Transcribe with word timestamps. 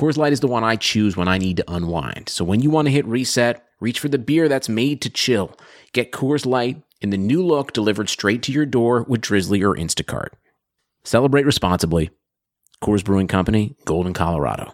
Coors 0.00 0.16
Light 0.16 0.32
is 0.32 0.40
the 0.40 0.46
one 0.46 0.64
I 0.64 0.76
choose 0.76 1.14
when 1.14 1.28
I 1.28 1.36
need 1.36 1.58
to 1.58 1.70
unwind. 1.70 2.30
So 2.30 2.42
when 2.42 2.60
you 2.60 2.70
want 2.70 2.86
to 2.86 2.90
hit 2.90 3.04
reset, 3.04 3.62
reach 3.80 4.00
for 4.00 4.08
the 4.08 4.16
beer 4.16 4.48
that's 4.48 4.66
made 4.66 5.02
to 5.02 5.10
chill. 5.10 5.54
Get 5.92 6.10
Coors 6.10 6.46
Light 6.46 6.82
in 7.02 7.10
the 7.10 7.18
new 7.18 7.44
look 7.44 7.74
delivered 7.74 8.08
straight 8.08 8.42
to 8.44 8.52
your 8.52 8.64
door 8.64 9.04
with 9.06 9.20
Drizly 9.20 9.62
or 9.62 9.76
Instacart. 9.76 10.28
Celebrate 11.04 11.44
responsibly. 11.44 12.08
Coors 12.82 13.04
Brewing 13.04 13.26
Company, 13.26 13.76
Golden, 13.84 14.14
Colorado. 14.14 14.72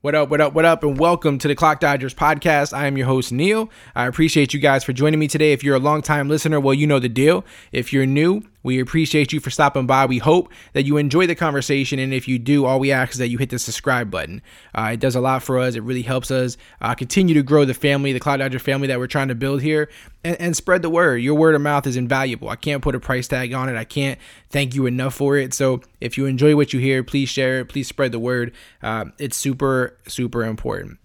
What 0.00 0.16
up, 0.16 0.28
what 0.28 0.40
up, 0.40 0.54
what 0.54 0.64
up, 0.64 0.82
and 0.82 0.98
welcome 0.98 1.38
to 1.38 1.46
the 1.46 1.54
Clock 1.54 1.78
Dodgers 1.78 2.14
podcast. 2.14 2.72
I 2.72 2.88
am 2.88 2.96
your 2.96 3.06
host, 3.06 3.30
Neil. 3.30 3.70
I 3.94 4.06
appreciate 4.06 4.52
you 4.52 4.58
guys 4.58 4.82
for 4.82 4.92
joining 4.92 5.20
me 5.20 5.28
today. 5.28 5.52
If 5.52 5.62
you're 5.62 5.76
a 5.76 5.80
longtime 5.80 6.28
listener, 6.28 6.58
well, 6.58 6.74
you 6.74 6.88
know 6.88 6.98
the 6.98 7.08
deal. 7.08 7.44
If 7.70 7.92
you're 7.92 8.06
new, 8.06 8.42
we 8.66 8.80
appreciate 8.80 9.32
you 9.32 9.38
for 9.38 9.50
stopping 9.50 9.86
by. 9.86 10.06
We 10.06 10.18
hope 10.18 10.52
that 10.72 10.84
you 10.84 10.96
enjoy 10.96 11.28
the 11.28 11.36
conversation. 11.36 12.00
And 12.00 12.12
if 12.12 12.26
you 12.26 12.36
do, 12.36 12.64
all 12.64 12.80
we 12.80 12.90
ask 12.90 13.12
is 13.12 13.18
that 13.18 13.28
you 13.28 13.38
hit 13.38 13.50
the 13.50 13.60
subscribe 13.60 14.10
button. 14.10 14.42
Uh, 14.74 14.90
it 14.94 15.00
does 15.00 15.14
a 15.14 15.20
lot 15.20 15.44
for 15.44 15.60
us. 15.60 15.76
It 15.76 15.84
really 15.84 16.02
helps 16.02 16.32
us 16.32 16.56
uh, 16.80 16.94
continue 16.96 17.32
to 17.34 17.44
grow 17.44 17.64
the 17.64 17.74
family, 17.74 18.12
the 18.12 18.18
Clock 18.18 18.40
Dodger 18.40 18.58
family 18.58 18.88
that 18.88 18.98
we're 18.98 19.06
trying 19.06 19.28
to 19.28 19.36
build 19.36 19.62
here, 19.62 19.88
and, 20.24 20.36
and, 20.40 20.56
spread 20.56 20.82
the 20.82 20.90
word. 20.90 21.18
Your 21.18 21.36
word 21.36 21.54
of 21.54 21.60
mouth 21.60 21.86
is 21.86 21.96
invaluable. 21.96 22.48
I 22.48 22.56
can't 22.56 22.82
put 22.82 22.96
a 22.96 23.00
price 23.00 23.28
tag 23.28 23.54
on 23.54 23.68
it. 23.68 23.76
I 23.76 23.84
can't 23.84 24.18
thank 24.50 24.74
you 24.74 24.86
enough 24.86 25.14
for 25.14 25.36
it. 25.36 25.54
So 25.54 25.82
if 26.00 26.18
you 26.18 26.26
enjoy 26.26 26.56
what 26.56 26.72
you 26.72 26.80
hear, 26.80 27.04
please 27.04 27.28
share 27.28 27.60
it. 27.60 27.68
Please 27.68 27.86
spread 27.86 28.10
the 28.10 28.18
word. 28.18 28.52
Uh, 28.82 29.04
it's 29.20 29.36
super, 29.36 29.96
super 30.08 30.42
important. 30.42 30.98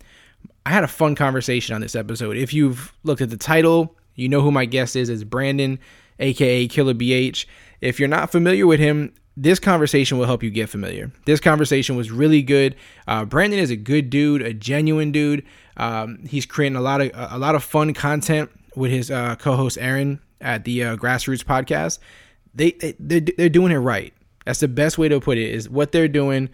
I 0.66 0.72
had 0.72 0.84
a 0.84 0.88
fun 0.88 1.14
conversation 1.14 1.76
on 1.76 1.82
this 1.82 1.95
episode. 1.95 2.38
If 2.38 2.56
you've 2.56 2.92
looked 3.04 3.22
at 3.22 3.30
the 3.30 3.38
title, 3.38 3.95
you 4.16 4.30
know 4.30 4.42
who 4.42 4.52
my 4.52 4.66
guest 4.66 4.95
is. 4.95 5.09
It's 5.09 5.23
Brandon 5.23 5.78
aka 6.22 6.67
Killa 6.67 6.94
BH. 6.94 7.45
If 7.81 8.00
you're 8.00 8.09
not 8.09 8.31
familiar 8.31 8.67
with 8.67 8.80
him, 8.80 9.14
this 9.38 9.59
conversation 9.59 10.17
will 10.17 10.25
help 10.25 10.44
you 10.44 10.50
get 10.50 10.69
familiar. 10.69 11.11
This 11.25 11.39
conversation 11.39 11.95
was 11.95 12.11
really 12.11 12.41
good. 12.41 12.75
Uh, 13.08 13.25
Brandon 13.25 13.59
is 13.59 13.72
a 13.72 13.75
good 13.75 14.09
dude, 14.09 14.42
a 14.42 14.53
genuine 14.53 15.11
dude. 15.11 15.44
Um, 15.77 16.19
he's 16.27 16.45
creating 16.45 16.75
a 16.75 16.81
lot 16.81 17.02
of 17.02 17.11
a 17.14 17.38
lot 17.38 17.55
of 17.55 17.64
fun 17.64 17.94
content 17.94 18.52
with 18.75 18.92
his 18.92 19.09
uh, 19.09 19.36
co-host 19.38 19.77
Erin 19.80 20.19
at 20.42 20.66
the 20.66 20.83
uh, 20.83 20.97
Grassroots 20.97 21.44
podcast. 21.44 21.99
They 22.53 22.72
they 22.72 23.19
they're 23.19 23.49
doing 23.49 23.72
it 23.72 23.77
right. 23.77 24.14
That's 24.45 24.59
the 24.59 24.67
best 24.67 24.97
way 24.97 25.08
to 25.09 25.19
put 25.19 25.38
it. 25.38 25.49
Is 25.49 25.69
what 25.69 25.92
they're 25.92 26.08
doing. 26.08 26.49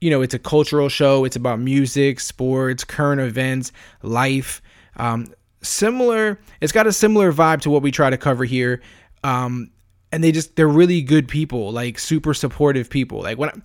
You 0.00 0.10
know, 0.10 0.22
it's 0.22 0.34
a 0.34 0.38
cultural 0.38 0.88
show. 0.88 1.24
It's 1.24 1.36
about 1.36 1.58
music, 1.60 2.20
sports, 2.20 2.84
current 2.84 3.20
events, 3.20 3.72
life. 4.02 4.62
Um, 4.96 5.32
similar 5.62 6.38
it's 6.60 6.72
got 6.72 6.86
a 6.86 6.92
similar 6.92 7.32
vibe 7.32 7.60
to 7.60 7.70
what 7.70 7.82
we 7.82 7.90
try 7.90 8.10
to 8.10 8.16
cover 8.18 8.44
here. 8.44 8.80
Um 9.24 9.70
and 10.12 10.22
they 10.22 10.32
just 10.32 10.56
they're 10.56 10.68
really 10.68 11.02
good 11.02 11.28
people 11.28 11.72
like 11.72 11.98
super 11.98 12.34
supportive 12.34 12.88
people. 12.90 13.22
Like 13.22 13.38
when 13.38 13.62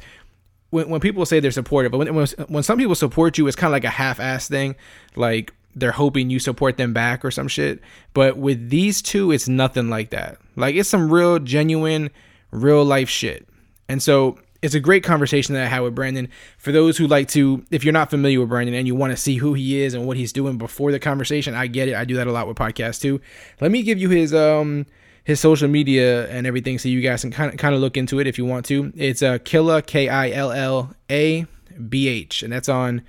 when, 0.71 0.89
when 0.89 1.01
people 1.01 1.25
say 1.25 1.39
they're 1.39 1.51
supportive 1.51 1.91
but 1.91 1.99
when, 1.99 2.13
when, 2.15 2.27
when 2.47 2.63
some 2.63 2.77
people 2.77 2.95
support 2.95 3.37
you 3.37 3.47
it's 3.47 3.55
kind 3.55 3.69
of 3.69 3.73
like 3.73 3.83
a 3.83 3.89
half-ass 3.89 4.47
thing. 4.47 4.75
Like 5.15 5.53
they're 5.75 5.91
hoping 5.91 6.29
you 6.29 6.39
support 6.39 6.77
them 6.77 6.93
back 6.93 7.25
or 7.25 7.31
some 7.31 7.47
shit. 7.47 7.79
But 8.13 8.37
with 8.37 8.69
these 8.69 9.01
two 9.01 9.31
it's 9.31 9.47
nothing 9.47 9.89
like 9.89 10.09
that. 10.11 10.37
Like 10.55 10.75
it's 10.75 10.89
some 10.89 11.11
real 11.11 11.39
genuine 11.39 12.09
real 12.51 12.83
life 12.85 13.09
shit. 13.09 13.47
And 13.89 14.01
so 14.01 14.37
it's 14.63 14.73
a 14.73 14.79
great 14.79 15.03
conversation 15.03 15.53
that 15.53 15.65
I 15.65 15.67
had 15.67 15.81
with 15.81 15.93
Brandon. 15.93 16.29
For 16.57 16.71
those 16.71 16.97
who 16.97 17.05
like 17.05 17.27
to, 17.29 17.63
if 17.69 17.83
you're 17.83 17.93
not 17.93 18.09
familiar 18.09 18.39
with 18.39 18.49
Brandon 18.49 18.73
and 18.73 18.87
you 18.87 18.95
want 18.95 19.11
to 19.11 19.17
see 19.17 19.35
who 19.35 19.53
he 19.53 19.81
is 19.81 19.93
and 19.93 20.07
what 20.07 20.15
he's 20.15 20.31
doing 20.31 20.57
before 20.57 20.93
the 20.93 20.99
conversation, 20.99 21.53
I 21.53 21.67
get 21.67 21.89
it. 21.89 21.95
I 21.95 22.05
do 22.05 22.15
that 22.15 22.27
a 22.27 22.31
lot 22.31 22.47
with 22.47 22.57
podcasts 22.57 23.01
too. 23.01 23.19
Let 23.59 23.71
me 23.71 23.83
give 23.83 23.99
you 23.99 24.09
his 24.09 24.33
um 24.33 24.85
his 25.25 25.39
social 25.39 25.67
media 25.67 26.27
and 26.29 26.47
everything 26.47 26.79
so 26.79 26.89
you 26.89 27.01
guys 27.01 27.21
can 27.21 27.31
kind 27.31 27.51
of 27.51 27.59
kind 27.59 27.75
of 27.75 27.81
look 27.81 27.97
into 27.97 28.19
it 28.19 28.25
if 28.27 28.37
you 28.37 28.45
want 28.45 28.65
to. 28.67 28.93
It's 28.95 29.21
a 29.21 29.33
uh, 29.33 29.37
Killa 29.39 29.81
K 29.81 30.07
I 30.07 30.31
L 30.31 30.51
L 30.53 30.95
A 31.11 31.45
B 31.89 32.07
H, 32.07 32.41
and 32.41 32.53
that's 32.53 32.69
on 32.69 33.01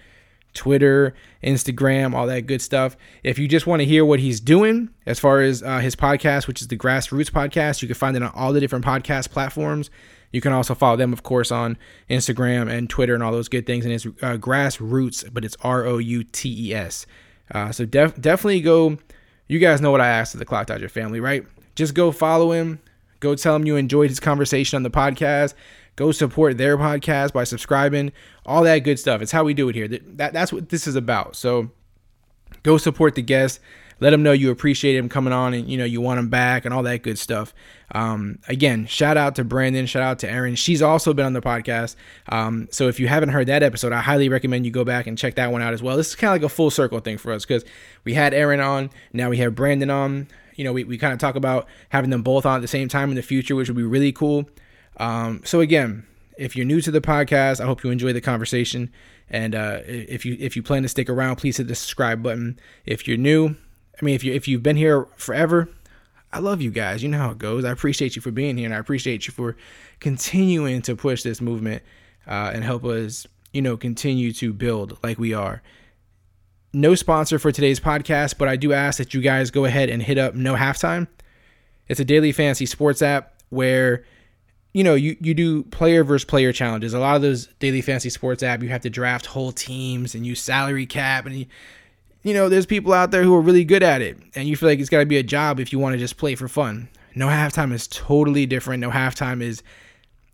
Twitter, 0.54 1.14
Instagram, 1.42 2.14
all 2.14 2.26
that 2.26 2.46
good 2.46 2.62
stuff. 2.62 2.96
If 3.22 3.38
you 3.38 3.46
just 3.46 3.66
want 3.66 3.80
to 3.80 3.86
hear 3.86 4.04
what 4.04 4.18
he's 4.18 4.40
doing 4.40 4.88
as 5.06 5.20
far 5.20 5.40
as 5.40 5.62
uh, 5.62 5.78
his 5.78 5.94
podcast, 5.94 6.48
which 6.48 6.60
is 6.60 6.68
the 6.68 6.76
Grassroots 6.76 7.30
podcast, 7.30 7.80
you 7.80 7.88
can 7.88 7.94
find 7.94 8.16
it 8.16 8.22
on 8.22 8.32
all 8.34 8.52
the 8.52 8.60
different 8.60 8.84
podcast 8.84 9.30
platforms. 9.30 9.90
You 10.34 10.40
can 10.40 10.52
also 10.52 10.74
follow 10.74 10.96
them, 10.96 11.12
of 11.12 11.22
course, 11.22 11.52
on 11.52 11.78
Instagram 12.10 12.68
and 12.68 12.90
Twitter 12.90 13.14
and 13.14 13.22
all 13.22 13.30
those 13.30 13.48
good 13.48 13.66
things. 13.66 13.84
And 13.84 13.94
it's 13.94 14.04
uh, 14.04 14.36
Grassroots, 14.36 15.32
but 15.32 15.44
it's 15.44 15.56
R 15.60 15.84
O 15.84 15.98
U 15.98 16.24
T 16.24 16.70
E 16.70 16.74
S. 16.74 17.06
Uh, 17.52 17.70
so 17.70 17.86
def- 17.86 18.20
definitely 18.20 18.60
go. 18.60 18.98
You 19.46 19.60
guys 19.60 19.80
know 19.80 19.92
what 19.92 20.00
I 20.00 20.08
asked 20.08 20.34
of 20.34 20.40
the 20.40 20.44
Clock 20.44 20.66
Dodger 20.66 20.88
family, 20.88 21.20
right? 21.20 21.46
Just 21.76 21.94
go 21.94 22.10
follow 22.10 22.50
him. 22.50 22.80
Go 23.20 23.36
tell 23.36 23.54
him 23.54 23.64
you 23.64 23.76
enjoyed 23.76 24.10
his 24.10 24.18
conversation 24.18 24.76
on 24.76 24.82
the 24.82 24.90
podcast. 24.90 25.54
Go 25.94 26.10
support 26.10 26.58
their 26.58 26.76
podcast 26.76 27.32
by 27.32 27.44
subscribing. 27.44 28.10
All 28.44 28.64
that 28.64 28.80
good 28.80 28.98
stuff. 28.98 29.22
It's 29.22 29.30
how 29.30 29.44
we 29.44 29.54
do 29.54 29.68
it 29.68 29.76
here. 29.76 29.86
That, 29.86 30.32
that's 30.32 30.52
what 30.52 30.68
this 30.68 30.88
is 30.88 30.96
about. 30.96 31.36
So 31.36 31.70
go 32.64 32.76
support 32.76 33.14
the 33.14 33.22
guests 33.22 33.60
let 34.04 34.10
them 34.10 34.22
know 34.22 34.32
you 34.32 34.50
appreciate 34.50 34.96
him 34.96 35.08
coming 35.08 35.32
on 35.32 35.54
and 35.54 35.66
you 35.66 35.78
know 35.78 35.84
you 35.86 35.98
want 35.98 36.18
him 36.18 36.28
back 36.28 36.66
and 36.66 36.74
all 36.74 36.82
that 36.82 37.02
good 37.02 37.18
stuff. 37.18 37.54
Um, 37.92 38.38
again, 38.48 38.84
shout 38.84 39.16
out 39.16 39.36
to 39.36 39.44
Brandon, 39.44 39.86
shout 39.86 40.02
out 40.02 40.18
to 40.18 40.30
Erin. 40.30 40.56
She's 40.56 40.82
also 40.82 41.14
been 41.14 41.24
on 41.24 41.32
the 41.32 41.40
podcast. 41.40 41.96
Um, 42.28 42.68
so 42.70 42.88
if 42.88 43.00
you 43.00 43.08
haven't 43.08 43.30
heard 43.30 43.46
that 43.46 43.62
episode, 43.62 43.92
I 43.92 44.02
highly 44.02 44.28
recommend 44.28 44.66
you 44.66 44.70
go 44.70 44.84
back 44.84 45.06
and 45.06 45.16
check 45.16 45.36
that 45.36 45.50
one 45.50 45.62
out 45.62 45.72
as 45.72 45.82
well. 45.82 45.96
This 45.96 46.10
is 46.10 46.16
kind 46.16 46.36
of 46.36 46.42
like 46.42 46.44
a 46.44 46.54
full 46.54 46.70
circle 46.70 47.00
thing 47.00 47.16
for 47.16 47.32
us 47.32 47.46
because 47.46 47.64
we 48.04 48.12
had 48.12 48.34
Erin 48.34 48.60
on, 48.60 48.90
now 49.14 49.30
we 49.30 49.38
have 49.38 49.54
Brandon 49.54 49.88
on. 49.88 50.28
You 50.54 50.64
know, 50.64 50.74
we, 50.74 50.84
we 50.84 50.98
kind 50.98 51.14
of 51.14 51.18
talk 51.18 51.34
about 51.34 51.66
having 51.88 52.10
them 52.10 52.22
both 52.22 52.44
on 52.44 52.56
at 52.56 52.60
the 52.60 52.68
same 52.68 52.88
time 52.88 53.08
in 53.08 53.16
the 53.16 53.22
future, 53.22 53.56
which 53.56 53.70
would 53.70 53.76
be 53.76 53.82
really 53.82 54.12
cool. 54.12 54.46
Um, 54.98 55.40
so 55.46 55.60
again, 55.60 56.06
if 56.36 56.56
you're 56.56 56.66
new 56.66 56.82
to 56.82 56.90
the 56.90 57.00
podcast, 57.00 57.58
I 57.58 57.64
hope 57.64 57.82
you 57.82 57.88
enjoy 57.88 58.12
the 58.12 58.20
conversation. 58.20 58.92
And 59.30 59.54
uh, 59.54 59.78
if 59.86 60.26
you 60.26 60.36
if 60.38 60.56
you 60.56 60.62
plan 60.62 60.82
to 60.82 60.88
stick 60.88 61.08
around, 61.08 61.36
please 61.36 61.56
hit 61.56 61.68
the 61.68 61.74
subscribe 61.74 62.22
button. 62.22 62.58
If 62.84 63.08
you're 63.08 63.16
new, 63.16 63.56
I 64.00 64.04
mean, 64.04 64.14
if 64.14 64.24
you 64.24 64.32
if 64.32 64.48
you've 64.48 64.62
been 64.62 64.76
here 64.76 65.06
forever, 65.16 65.68
I 66.32 66.40
love 66.40 66.60
you 66.60 66.70
guys. 66.70 67.02
You 67.02 67.08
know 67.08 67.18
how 67.18 67.30
it 67.30 67.38
goes. 67.38 67.64
I 67.64 67.70
appreciate 67.70 68.16
you 68.16 68.22
for 68.22 68.32
being 68.32 68.56
here, 68.56 68.66
and 68.66 68.74
I 68.74 68.78
appreciate 68.78 69.26
you 69.26 69.32
for 69.32 69.56
continuing 70.00 70.82
to 70.82 70.96
push 70.96 71.22
this 71.22 71.40
movement 71.40 71.82
uh, 72.26 72.50
and 72.52 72.64
help 72.64 72.84
us, 72.84 73.26
you 73.52 73.62
know, 73.62 73.76
continue 73.76 74.32
to 74.32 74.52
build 74.52 74.98
like 75.02 75.18
we 75.18 75.32
are. 75.32 75.62
No 76.72 76.96
sponsor 76.96 77.38
for 77.38 77.52
today's 77.52 77.78
podcast, 77.78 78.36
but 78.36 78.48
I 78.48 78.56
do 78.56 78.72
ask 78.72 78.98
that 78.98 79.14
you 79.14 79.20
guys 79.20 79.52
go 79.52 79.64
ahead 79.64 79.88
and 79.88 80.02
hit 80.02 80.18
up 80.18 80.34
No 80.34 80.56
Halftime. 80.56 81.06
It's 81.86 82.00
a 82.00 82.04
daily 82.04 82.32
fantasy 82.32 82.66
sports 82.66 83.00
app 83.00 83.34
where 83.50 84.04
you 84.72 84.82
know 84.82 84.94
you, 84.94 85.16
you 85.20 85.34
do 85.34 85.62
player 85.62 86.02
versus 86.02 86.24
player 86.24 86.52
challenges. 86.52 86.94
A 86.94 86.98
lot 86.98 87.14
of 87.14 87.22
those 87.22 87.46
daily 87.60 87.80
fantasy 87.80 88.10
sports 88.10 88.42
app, 88.42 88.60
you 88.60 88.70
have 88.70 88.80
to 88.80 88.90
draft 88.90 89.26
whole 89.26 89.52
teams 89.52 90.16
and 90.16 90.26
use 90.26 90.42
salary 90.42 90.86
cap 90.86 91.26
and. 91.26 91.36
You, 91.36 91.46
you 92.24 92.32
know, 92.32 92.48
there's 92.48 92.66
people 92.66 92.92
out 92.92 93.10
there 93.10 93.22
who 93.22 93.34
are 93.34 93.40
really 93.40 93.64
good 93.64 93.82
at 93.82 94.00
it, 94.00 94.18
and 94.34 94.48
you 94.48 94.56
feel 94.56 94.68
like 94.68 94.80
it's 94.80 94.88
got 94.88 95.00
to 95.00 95.06
be 95.06 95.18
a 95.18 95.22
job 95.22 95.60
if 95.60 95.72
you 95.72 95.78
want 95.78 95.92
to 95.92 95.98
just 95.98 96.16
play 96.16 96.34
for 96.34 96.48
fun. 96.48 96.88
No 97.14 97.28
halftime 97.28 97.72
is 97.72 97.86
totally 97.86 98.46
different. 98.46 98.80
No 98.80 98.90
halftime 98.90 99.42
is, 99.42 99.62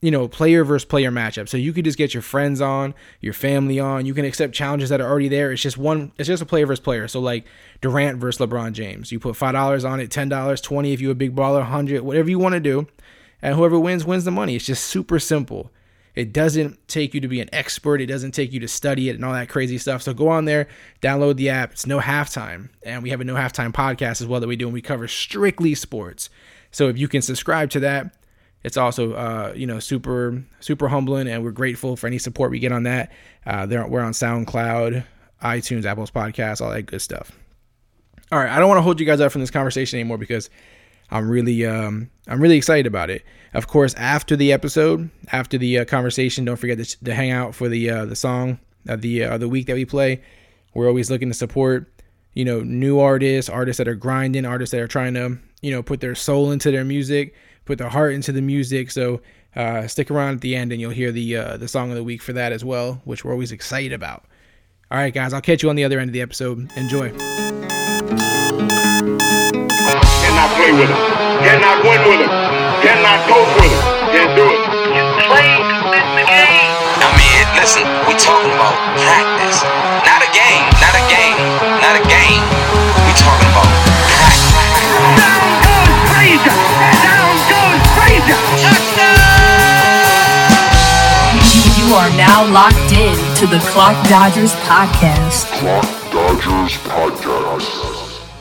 you 0.01 0.11
know, 0.11 0.29
player 0.29 0.63
versus 0.65 0.87
player 0.87 1.11
matchup. 1.11 1.49
So 1.49 1.57
you 1.57 1.73
could 1.73 1.85
just 1.85 1.99
get 1.99 2.15
your 2.15 2.23
friends 2.23 2.61
on, 2.61 2.95
your 3.21 3.35
family 3.35 3.81
on. 3.81 4.07
You 4.07 4.15
can 4.15 4.25
accept 4.25 4.55
challenges 4.55 4.89
that 4.89 5.01
are 5.01 5.11
already 5.11 5.29
there. 5.29 5.51
It's 5.51 5.61
just 5.61 5.77
one. 5.77 6.13
It's 6.17 6.29
just 6.29 6.43
a 6.43 6.47
player 6.47 6.65
versus 6.65 6.83
player. 6.83 7.09
So 7.09 7.21
like 7.21 7.45
Durant 7.81 8.19
versus 8.19 8.47
LeBron 8.47 8.73
James. 8.73 9.11
You 9.11 9.19
put 9.19 9.37
five 9.37 9.53
dollars 9.53 9.85
on 9.85 9.99
it, 9.99 10.13
ten 10.13 10.29
dollars, 10.29 10.61
twenty 10.61 10.93
if 10.93 11.01
you're 11.01 11.13
a 11.13 11.17
big 11.17 11.35
baller, 11.35 11.65
hundred, 11.65 12.03
whatever 12.03 12.31
you 12.31 12.39
want 12.39 12.55
to 12.55 12.61
do, 12.61 12.87
and 13.43 13.57
whoever 13.57 13.79
wins 13.79 14.05
wins 14.05 14.25
the 14.25 14.31
money. 14.31 14.55
It's 14.55 14.65
just 14.65 14.85
super 14.85 15.19
simple. 15.19 15.73
It 16.15 16.33
doesn't 16.33 16.89
take 16.89 17.15
you 17.15 17.21
to 17.21 17.29
be 17.29 17.41
an 17.41 17.49
expert. 17.53 18.01
It 18.01 18.07
doesn't 18.07 18.33
take 18.33 18.53
you 18.53 18.61
to 18.61 18.69
study 18.69 19.09
it 19.09 19.17
and 19.17 19.25
all 19.25 19.33
that 19.33 19.49
crazy 19.49 19.79
stuff. 19.79 20.03
So 20.03 20.13
go 20.13 20.29
on 20.29 20.45
there, 20.45 20.69
download 21.01 21.37
the 21.37 21.51
app. 21.51 21.73
It's 21.73 21.87
no 21.87 22.01
halftime. 22.01 22.69
And 22.83 23.03
we 23.03 23.11
have 23.11 23.21
a 23.21 23.25
no 23.25 23.35
halftime 23.35 23.73
podcast 23.73 24.21
as 24.21 24.27
well 24.27 24.41
that 24.41 24.49
we 24.49 24.57
do, 24.57 24.67
and 24.67 24.75
we 24.75 24.83
cover 24.83 25.07
strictly 25.09 25.75
sports. 25.75 26.31
So 26.73 26.89
if 26.89 26.99
you 26.99 27.09
can 27.09 27.23
subscribe 27.23 27.71
to 27.71 27.81
that, 27.81 28.15
it's 28.63 28.77
also 28.77 29.15
uh, 29.15 29.53
you 29.57 29.67
know 29.67 29.79
super 29.79 30.43
super 30.61 30.89
humbling, 30.89 31.29
and 31.29 31.43
we're 31.43 31.51
grateful 31.51 31.97
for 31.97 32.07
any 32.07 32.19
support 32.19 32.51
we 32.51 32.59
get 32.59 32.73
on 32.73 32.83
that. 32.83 33.11
Uh, 33.47 33.67
we're 33.69 34.03
on 34.03 34.13
SoundCloud, 34.13 35.05
iTunes, 35.43 35.85
Apple's 35.85 36.11
podcast, 36.11 36.61
all 36.61 36.71
that 36.71 36.83
good 36.83 37.01
stuff. 37.01 37.33
All 38.31 38.39
right, 38.39 38.51
I 38.51 38.59
don't 38.59 38.69
want 38.69 38.79
to 38.79 38.83
hold 38.83 39.01
you 39.01 39.07
guys 39.07 39.21
up 39.21 39.33
from 39.33 39.41
this 39.41 39.51
conversation 39.51 39.99
anymore 39.99 40.19
because 40.19 40.51
I'm 41.11 41.29
really 41.29 41.67
um, 41.67 42.11
I'm 42.29 42.41
really 42.41 42.57
excited 42.57 42.87
about 42.87 43.11
it. 43.11 43.25
Of 43.53 43.67
course, 43.67 43.95
after 43.95 44.37
the 44.37 44.53
episode, 44.53 45.11
after 45.33 45.59
the 45.59 45.81
uh, 45.81 45.85
conversation, 45.85 46.45
don't 46.45 46.57
forget 46.57 46.79
to, 46.79 47.05
to, 47.05 47.15
hang 47.15 47.33
out 47.33 47.55
for 47.55 47.69
the 47.69 47.91
uh, 47.91 48.05
the 48.07 48.17
song 48.17 48.61
of 48.89 49.01
the 49.01 49.25
uh, 49.25 49.39
the 49.39 49.49
week 49.49 49.67
that 49.67 49.75
we 49.75 49.85
play. 49.85 50.23
We're 50.73 50.87
always 50.87 51.11
looking 51.11 51.29
to 51.29 51.35
support 51.35 51.91
you 52.35 52.45
know, 52.45 52.61
new 52.61 53.01
artists, 53.01 53.49
artists 53.49 53.79
that 53.79 53.89
are 53.89 53.95
grinding, 53.95 54.47
artists 54.47 54.73
that 54.73 54.81
are 54.81 54.89
trying 54.89 55.15
to, 55.15 55.39
you 55.63 55.71
know, 55.71 55.83
put 55.83 56.01
their 56.01 56.15
soul 56.15 56.53
into 56.53 56.71
their 56.71 56.85
music, 56.85 57.35
put 57.65 57.79
their 57.79 57.89
heart 57.89 58.15
into 58.15 58.33
the 58.33 58.43
music. 58.43 58.91
So 58.91 59.21
uh, 59.57 59.87
stick 59.89 60.11
around 60.11 60.35
at 60.35 60.41
the 60.41 60.55
end 60.55 60.73
and 60.73 60.81
you'll 60.81 60.93
hear 60.93 61.13
the 61.13 61.37
uh, 61.37 61.57
the 61.57 61.69
song 61.69 61.91
of 61.91 61.97
the 61.97 62.05
week 62.05 62.23
for 62.23 62.33
that 62.35 62.53
as 62.53 62.65
well, 62.65 63.01
which 63.05 63.25
we're 63.25 63.33
always 63.33 63.53
excited 63.53 63.93
about. 63.93 64.25
All 64.91 64.99
right, 64.99 65.15
guys, 65.15 65.33
I'll 65.33 65.41
catch 65.41 65.63
you 65.63 65.71
on 65.71 65.77
the 65.77 65.85
other 65.85 65.99
end 65.99 66.09
of 66.09 66.13
the 66.13 66.21
episode. 66.21 66.71
Enjoy. 66.77 67.11
Play 70.61 70.77
with 70.77 70.93
him. 70.93 71.01
Cannot 71.41 71.81
win 71.81 72.01
with 72.05 72.21
him. 72.21 72.33
Cannot 72.85 73.25
coach 73.25 73.49
with 73.57 73.73
him. 73.73 73.81
Can't 74.13 74.33
do 74.37 74.45
it. 74.45 74.61
play 75.25 75.49
to 75.57 75.89
win 75.89 76.09
the 76.21 76.25
game. 76.29 76.69
I 77.01 77.09
mean, 77.17 77.45
listen, 77.57 77.89
we 78.05 78.13
talking 78.21 78.53
about 78.53 78.77
practice. 79.01 79.65
Not 80.05 80.21
a 80.21 80.29
game, 80.37 80.65
not 80.85 80.93
a 80.93 81.05
game, 81.09 81.37
not 81.81 81.97
a 81.97 82.05
game. 82.05 82.45
We 83.09 83.13
talking 83.17 83.49
about 83.49 83.73
practice. 84.05 84.53
Down 85.17 85.49
goes 85.65 85.97
Frazier! 86.13 86.61
Down 87.09 87.35
goes 87.49 87.81
Frazier! 87.97 88.41
You 91.81 91.97
are 91.97 92.13
now 92.21 92.45
locked 92.53 92.93
in 92.93 93.17
to 93.41 93.47
the 93.49 93.59
Clock 93.73 93.97
Dodgers 94.13 94.53
podcast. 94.69 95.49
Clock 95.57 95.89
Dodgers 96.13 96.77
Podcast. 96.85 97.90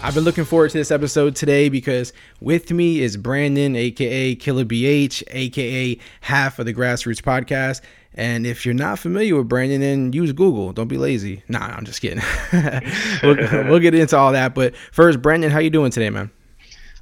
I've 0.02 0.16
been 0.16 0.24
looking 0.24 0.46
forward 0.46 0.72
to 0.72 0.78
this 0.78 0.92
episode 0.92 1.36
today 1.36 1.68
because 1.68 2.14
with 2.40 2.72
me 2.72 3.02
is 3.02 3.18
Brandon, 3.18 3.76
aka 3.76 4.34
Killa 4.34 4.64
BH, 4.64 5.24
aka 5.30 6.00
half 6.22 6.58
of 6.58 6.66
the 6.66 6.74
Grassroots 6.74 7.22
Podcast. 7.22 7.82
And 8.14 8.48
if 8.48 8.66
you're 8.66 8.74
not 8.74 8.98
familiar 8.98 9.36
with 9.36 9.50
Brandon, 9.50 9.82
then 9.82 10.14
use 10.14 10.32
Google. 10.32 10.72
Don't 10.72 10.88
be 10.88 10.98
lazy. 10.98 11.44
Nah, 11.50 11.60
I'm 11.60 11.84
just 11.86 12.02
kidding. 12.02 12.24
we'll, 13.24 13.36
we'll 13.70 13.80
get 13.80 13.94
into 13.94 14.18
all 14.18 14.32
that. 14.32 14.56
But 14.56 14.76
first, 14.76 15.22
Brandon, 15.22 15.52
how 15.52 15.60
you 15.60 15.70
doing 15.70 15.92
today, 15.92 16.10
man? 16.10 16.32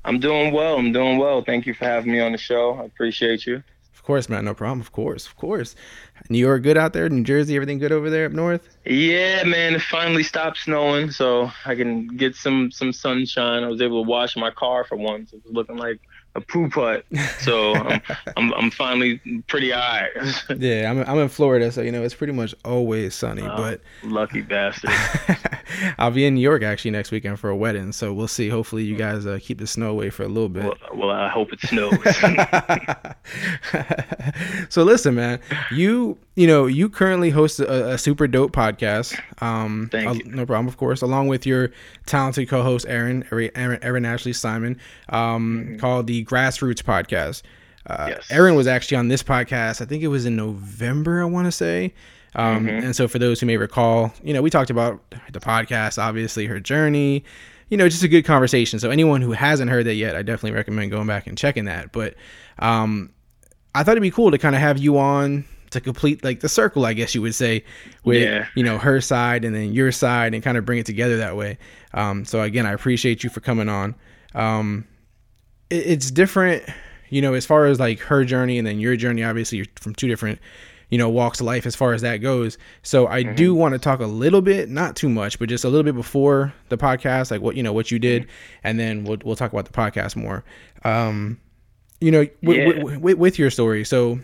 I'm 0.04 0.20
doing 0.20 0.52
well. 0.52 0.78
I'm 0.78 0.92
doing 0.92 1.18
well. 1.20 1.44
Thank 1.44 1.68
you 1.68 1.76
for 1.76 1.86
having 1.86 2.12
me 2.12 2.20
on 2.20 2.32
the 2.32 2.38
show. 2.38 2.74
I 2.74 2.86
appreciate 2.86 3.46
you. 3.46 3.64
Of 4.08 4.10
course, 4.10 4.30
man. 4.30 4.46
No 4.46 4.54
problem. 4.54 4.80
Of 4.80 4.94
course, 4.94 5.28
of 5.28 5.36
course. 5.36 5.76
New 6.30 6.38
York, 6.38 6.64
good 6.64 6.78
out 6.78 6.94
there. 6.94 7.10
New 7.10 7.26
Jersey, 7.26 7.58
everything 7.58 7.78
good 7.78 7.92
over 7.92 8.10
there 8.10 8.26
up 8.26 8.32
north. 8.32 8.78
Yeah, 8.86 9.44
man, 9.44 9.76
it 9.76 9.82
finally 9.82 10.24
stopped 10.24 10.60
snowing, 10.60 11.12
so 11.12 11.52
I 11.66 11.76
can 11.76 12.08
get 12.16 12.34
some 12.34 12.72
some 12.72 12.94
sunshine. 12.94 13.66
I 13.66 13.68
was 13.68 13.82
able 13.82 14.06
to 14.06 14.10
wash 14.10 14.38
my 14.38 14.50
car 14.50 14.86
for 14.86 14.96
once. 14.96 15.34
It 15.34 15.44
was 15.44 15.54
looking 15.54 15.76
like 15.76 16.00
a 16.36 16.40
poo 16.40 16.70
putt. 16.70 17.06
So 17.40 17.74
I'm, 17.76 18.02
I'm 18.38 18.54
I'm 18.54 18.72
finally 18.72 19.20
pretty 19.48 19.74
alright. 19.74 20.12
Yeah, 20.58 20.90
I'm 20.90 21.00
I'm 21.00 21.18
in 21.18 21.28
Florida, 21.28 21.70
so 21.70 21.82
you 21.82 21.92
know 21.92 22.02
it's 22.04 22.16
pretty 22.16 22.32
much 22.32 22.56
always 22.64 23.14
sunny. 23.14 23.42
Oh. 23.42 23.58
But 23.58 23.82
Lucky 24.04 24.40
bastard. 24.42 24.92
I'll 25.98 26.12
be 26.12 26.26
in 26.26 26.36
New 26.36 26.42
York 26.42 26.64
actually 26.64 26.92
next 26.92 27.12
weekend 27.12 27.40
for 27.40 27.50
a 27.50 27.56
wedding, 27.56 27.92
so 27.92 28.14
we'll 28.14 28.28
see. 28.28 28.50
Hopefully, 28.50 28.84
you 28.84 28.96
guys 28.96 29.26
uh, 29.26 29.40
keep 29.42 29.60
the 29.60 29.68
snow 29.68 29.92
away 29.92 30.10
for 30.10 30.24
a 30.24 30.28
little 30.28 30.50
bit. 30.50 30.64
well, 30.64 30.76
well, 30.94 31.10
I 31.12 31.30
hope 31.30 31.54
it 31.54 31.62
snows. 31.62 31.94
so 34.70 34.84
listen, 34.84 35.16
man, 35.16 35.40
you 35.72 36.18
you 36.36 36.48
know 36.48 36.66
you 36.66 36.90
currently 36.90 37.30
host 37.30 37.60
a, 37.60 37.94
a 37.94 37.98
super 37.98 38.28
dope 38.28 38.52
podcast. 38.52 39.20
Um, 39.42 39.90
Thank 39.92 40.26
you. 40.26 40.32
No 40.32 40.46
problem, 40.46 40.68
of 40.68 40.78
course, 40.78 41.02
along 41.02 41.28
with 41.28 41.46
your 41.46 41.72
talented 42.06 42.50
co-host 42.50 42.86
Erin 42.88 43.26
Erin, 43.32 43.80
Erin 43.82 44.06
Ashley 44.06 44.34
Simon, 44.34 44.80
um, 45.10 45.78
called 45.80 46.08
the 46.08 46.26
Grassroots 46.26 46.82
Podcast. 46.82 47.44
Uh, 47.86 47.98
Mm-hmm. 47.98 48.10
Yes. 48.10 48.32
Erin 48.32 48.56
was 48.56 48.68
actually 48.68 48.98
on 48.98 49.08
this 49.08 49.24
podcast. 49.24 49.82
I 49.82 49.86
think 49.86 50.04
it 50.04 50.10
was 50.10 50.26
in 50.26 50.36
November. 50.36 51.22
I 51.22 51.26
want 51.26 51.46
to 51.46 51.54
say. 51.54 51.94
Um, 52.38 52.68
Mm-hmm. 52.68 52.86
And 52.86 52.96
so, 52.96 53.08
for 53.08 53.20
those 53.20 53.40
who 53.40 53.46
may 53.48 53.58
recall, 53.58 54.14
you 54.24 54.34
know, 54.34 54.42
we 54.42 54.50
talked 54.50 54.70
about 54.70 55.02
the 55.34 55.40
podcast, 55.40 55.98
obviously 56.02 56.46
her 56.46 56.60
journey, 56.60 57.24
you 57.70 57.78
know, 57.78 57.90
just 57.90 58.04
a 58.04 58.08
good 58.08 58.24
conversation. 58.26 58.80
So, 58.80 58.90
anyone 58.92 59.22
who 59.22 59.32
hasn't 59.34 59.70
heard 59.72 59.86
that 59.88 59.96
yet, 59.96 60.16
I 60.16 60.22
definitely 60.22 60.52
recommend 60.56 60.92
going 60.92 61.08
back 61.08 61.28
and 61.28 61.38
checking 61.38 61.66
that. 61.66 61.92
But 61.92 62.14
um, 62.60 63.12
I 63.76 63.84
thought 63.84 63.92
it'd 63.94 64.02
be 64.04 64.12
cool 64.12 64.32
to 64.32 64.38
kind 64.38 64.56
of 64.56 64.62
have 64.62 64.78
you 64.78 64.98
on 65.00 65.46
to 65.72 65.82
complete 65.82 66.24
like 66.24 66.40
the 66.40 66.48
circle, 66.48 66.86
I 66.86 66.94
guess 66.94 67.14
you 67.14 67.22
would 67.22 67.36
say, 67.36 67.64
with 68.06 68.22
Yeah. 68.22 68.46
you 68.56 68.64
know 68.64 68.78
her 68.78 69.02
side 69.02 69.44
and 69.44 69.54
then 69.56 69.74
your 69.74 69.92
side, 69.92 70.34
and 70.34 70.42
kind 70.44 70.58
of 70.58 70.66
bring 70.66 70.80
it 70.80 70.86
together 70.86 71.18
that 71.18 71.36
way. 71.36 71.58
Um, 71.94 72.24
so 72.24 72.42
again, 72.42 72.66
I 72.66 72.72
appreciate 72.72 73.24
you 73.24 73.30
for 73.30 73.40
coming 73.42 73.68
on. 73.68 73.96
Um, 74.36 74.86
it, 75.70 75.86
it's 75.88 76.12
different, 76.12 76.64
you 77.10 77.22
know, 77.22 77.34
as 77.34 77.46
far 77.46 77.66
as 77.66 77.80
like 77.80 78.00
her 78.00 78.24
journey 78.24 78.58
and 78.58 78.66
then 78.68 78.80
your 78.80 78.96
journey. 78.96 79.24
Obviously, 79.24 79.58
you're 79.58 79.68
from 79.76 79.94
two 79.96 80.08
different, 80.08 80.40
you 80.90 80.98
know, 80.98 81.10
walks 81.10 81.40
of 81.42 81.46
life 81.46 81.66
as 81.66 81.76
far 81.76 81.94
as 81.94 82.02
that 82.02 82.18
goes. 82.18 82.58
So 82.82 83.08
I 83.08 83.24
do 83.24 83.54
want 83.54 83.74
to 83.74 83.80
talk 83.80 84.00
a 84.00 84.06
little 84.06 84.42
bit, 84.42 84.70
not 84.70 84.96
too 84.96 85.10
much, 85.10 85.38
but 85.38 85.50
just 85.50 85.66
a 85.66 85.70
little 85.70 85.84
bit 85.84 85.96
before 85.96 86.54
the 86.70 86.78
podcast, 86.78 87.30
like 87.32 87.42
what 87.42 87.56
you 87.58 87.64
know 87.64 87.74
what 87.74 87.92
you 87.92 88.00
did, 88.00 88.28
and 88.64 88.80
then 88.80 89.04
we'll 89.04 89.18
we'll 89.26 89.36
talk 89.36 89.52
about 89.52 89.66
the 89.66 89.74
podcast 89.74 90.16
more. 90.16 90.44
Um, 90.84 91.40
you 92.00 92.12
know, 92.12 92.26
with, 92.42 92.58
Yeah. 92.58 92.84
with, 92.84 92.98
with, 93.00 93.18
with 93.18 93.40
your 93.40 93.50
story. 93.50 93.84
So 93.84 94.20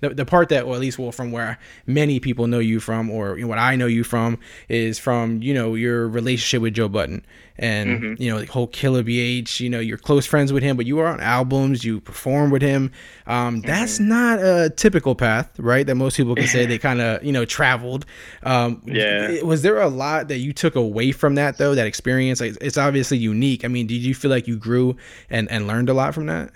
the, 0.00 0.10
the 0.10 0.24
part 0.24 0.48
that, 0.50 0.64
or 0.64 0.74
at 0.74 0.80
least 0.80 0.98
well, 0.98 1.12
from 1.12 1.32
where 1.32 1.58
many 1.86 2.20
people 2.20 2.46
know 2.46 2.58
you 2.58 2.80
from, 2.80 3.10
or 3.10 3.36
you 3.36 3.42
know, 3.42 3.48
what 3.48 3.58
I 3.58 3.76
know 3.76 3.86
you 3.86 4.04
from, 4.04 4.38
is 4.68 4.98
from 4.98 5.42
you 5.42 5.54
know 5.54 5.74
your 5.74 6.08
relationship 6.08 6.62
with 6.62 6.74
Joe 6.74 6.88
Budden, 6.88 7.24
and 7.58 8.18
you 8.18 8.30
know 8.32 8.40
the 8.40 8.46
whole 8.46 8.66
Killa 8.66 9.02
BH. 9.02 9.60
You 9.60 9.70
know, 9.70 9.80
you're 9.80 9.98
close 9.98 10.26
friends 10.26 10.52
with 10.52 10.62
him, 10.62 10.76
but 10.76 10.86
you 10.86 10.96
were 10.96 11.06
on 11.06 11.20
albums, 11.20 11.84
you 11.84 12.00
perform 12.00 12.50
with 12.50 12.62
him. 12.62 12.92
Um, 13.26 13.60
That's 13.62 13.98
not 13.98 14.38
a 14.38 14.70
typical 14.70 15.14
path, 15.14 15.50
right? 15.58 15.86
That 15.86 15.94
most 15.94 16.16
people 16.16 16.34
can 16.34 16.46
say 16.46 16.66
they 16.66 16.78
kind 16.78 17.00
of 17.00 17.22
you 17.24 17.32
know 17.32 17.44
traveled. 17.44 18.06
Um, 18.42 18.82
Yeah. 18.86 19.42
Was 19.42 19.62
there 19.62 19.80
a 19.80 19.88
lot 19.88 20.28
that 20.28 20.38
you 20.38 20.52
took 20.52 20.74
away 20.76 21.12
from 21.12 21.34
that 21.36 21.58
though? 21.58 21.74
That 21.74 21.86
experience, 21.86 22.40
like, 22.40 22.56
it's 22.60 22.78
obviously 22.78 23.18
unique. 23.18 23.64
I 23.64 23.68
mean, 23.68 23.86
did 23.86 24.02
you 24.02 24.14
feel 24.14 24.30
like 24.30 24.46
you 24.46 24.56
grew 24.56 24.96
and 25.30 25.50
and 25.50 25.66
learned 25.66 25.88
a 25.88 25.94
lot 25.94 26.14
from 26.14 26.26
that? 26.26 26.52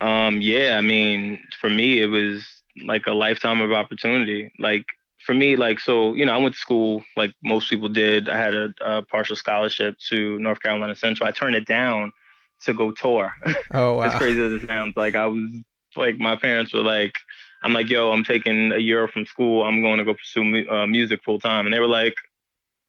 Um, 0.00 0.40
yeah, 0.40 0.76
I 0.78 0.80
mean, 0.80 1.40
for 1.60 1.68
me, 1.68 2.00
it 2.00 2.06
was 2.06 2.57
like 2.86 3.06
a 3.06 3.12
lifetime 3.12 3.60
of 3.60 3.72
opportunity. 3.72 4.52
Like 4.58 4.84
for 5.24 5.34
me, 5.34 5.56
like 5.56 5.80
so, 5.80 6.14
you 6.14 6.24
know, 6.26 6.32
I 6.32 6.38
went 6.38 6.54
to 6.54 6.60
school 6.60 7.02
like 7.16 7.32
most 7.42 7.68
people 7.70 7.88
did. 7.88 8.28
I 8.28 8.36
had 8.38 8.54
a, 8.54 8.68
a 8.80 9.02
partial 9.02 9.36
scholarship 9.36 9.96
to 10.10 10.38
North 10.38 10.60
Carolina 10.60 10.94
Central. 10.94 11.28
I 11.28 11.32
turned 11.32 11.56
it 11.56 11.66
down 11.66 12.12
to 12.64 12.74
go 12.74 12.90
tour. 12.92 13.32
Oh 13.72 13.94
wow. 13.94 14.02
as 14.04 14.14
crazy 14.14 14.40
as 14.42 14.52
it 14.52 14.66
sounds, 14.66 14.94
like 14.96 15.14
I 15.14 15.26
was 15.26 15.42
like 15.96 16.18
my 16.18 16.36
parents 16.36 16.72
were 16.72 16.82
like, 16.82 17.14
I'm 17.62 17.72
like, 17.72 17.88
yo, 17.90 18.12
I'm 18.12 18.24
taking 18.24 18.72
a 18.72 18.78
year 18.78 19.08
from 19.08 19.26
school. 19.26 19.64
I'm 19.64 19.82
going 19.82 19.98
to 19.98 20.04
go 20.04 20.14
pursue 20.14 20.44
mu- 20.44 20.68
uh, 20.70 20.86
music 20.86 21.20
full 21.24 21.40
time, 21.40 21.66
and 21.66 21.74
they 21.74 21.80
were 21.80 21.86
like. 21.88 22.14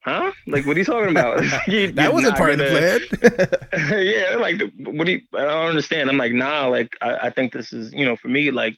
Huh? 0.05 0.31
Like, 0.47 0.65
what 0.65 0.77
are 0.77 0.79
you 0.79 0.85
talking 0.85 1.09
about? 1.11 1.43
You- 1.67 1.91
that 1.91 2.13
wasn't 2.13 2.37
part 2.37 2.51
of 2.51 2.59
gonna- 2.59 2.69
the 2.71 3.67
plan. 3.69 4.05
yeah, 4.07 4.35
like 4.37 4.61
what 4.77 5.05
do 5.05 5.11
you? 5.11 5.21
I 5.35 5.41
don't 5.43 5.67
understand. 5.67 6.09
I'm 6.09 6.15
like, 6.17 6.31
nah. 6.31 6.67
Like, 6.67 6.95
I, 7.01 7.27
I 7.27 7.29
think 7.31 7.51
this 7.51 7.73
is, 7.73 7.91
you 7.91 8.05
know, 8.05 8.15
for 8.15 8.29
me, 8.29 8.49
like, 8.49 8.77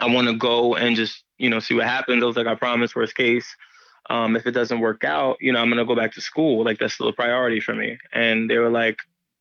I 0.00 0.06
want 0.06 0.28
to 0.28 0.34
go 0.34 0.74
and 0.76 0.96
just, 0.96 1.24
you 1.38 1.50
know, 1.50 1.60
see 1.60 1.74
what 1.74 1.84
happens. 1.84 2.22
I 2.22 2.26
was 2.26 2.36
like, 2.36 2.46
I 2.46 2.54
promise. 2.54 2.94
Worst 2.94 3.14
case, 3.14 3.46
um, 4.08 4.36
if 4.36 4.46
it 4.46 4.52
doesn't 4.52 4.80
work 4.80 5.04
out, 5.04 5.36
you 5.40 5.52
know, 5.52 5.60
I'm 5.60 5.68
gonna 5.68 5.84
go 5.84 5.94
back 5.96 6.12
to 6.14 6.20
school. 6.20 6.64
Like, 6.64 6.78
that's 6.78 6.94
still 6.94 7.08
a 7.08 7.12
priority 7.12 7.60
for 7.60 7.74
me. 7.74 7.98
And 8.12 8.50
they 8.50 8.58
were 8.58 8.70
like, 8.70 8.98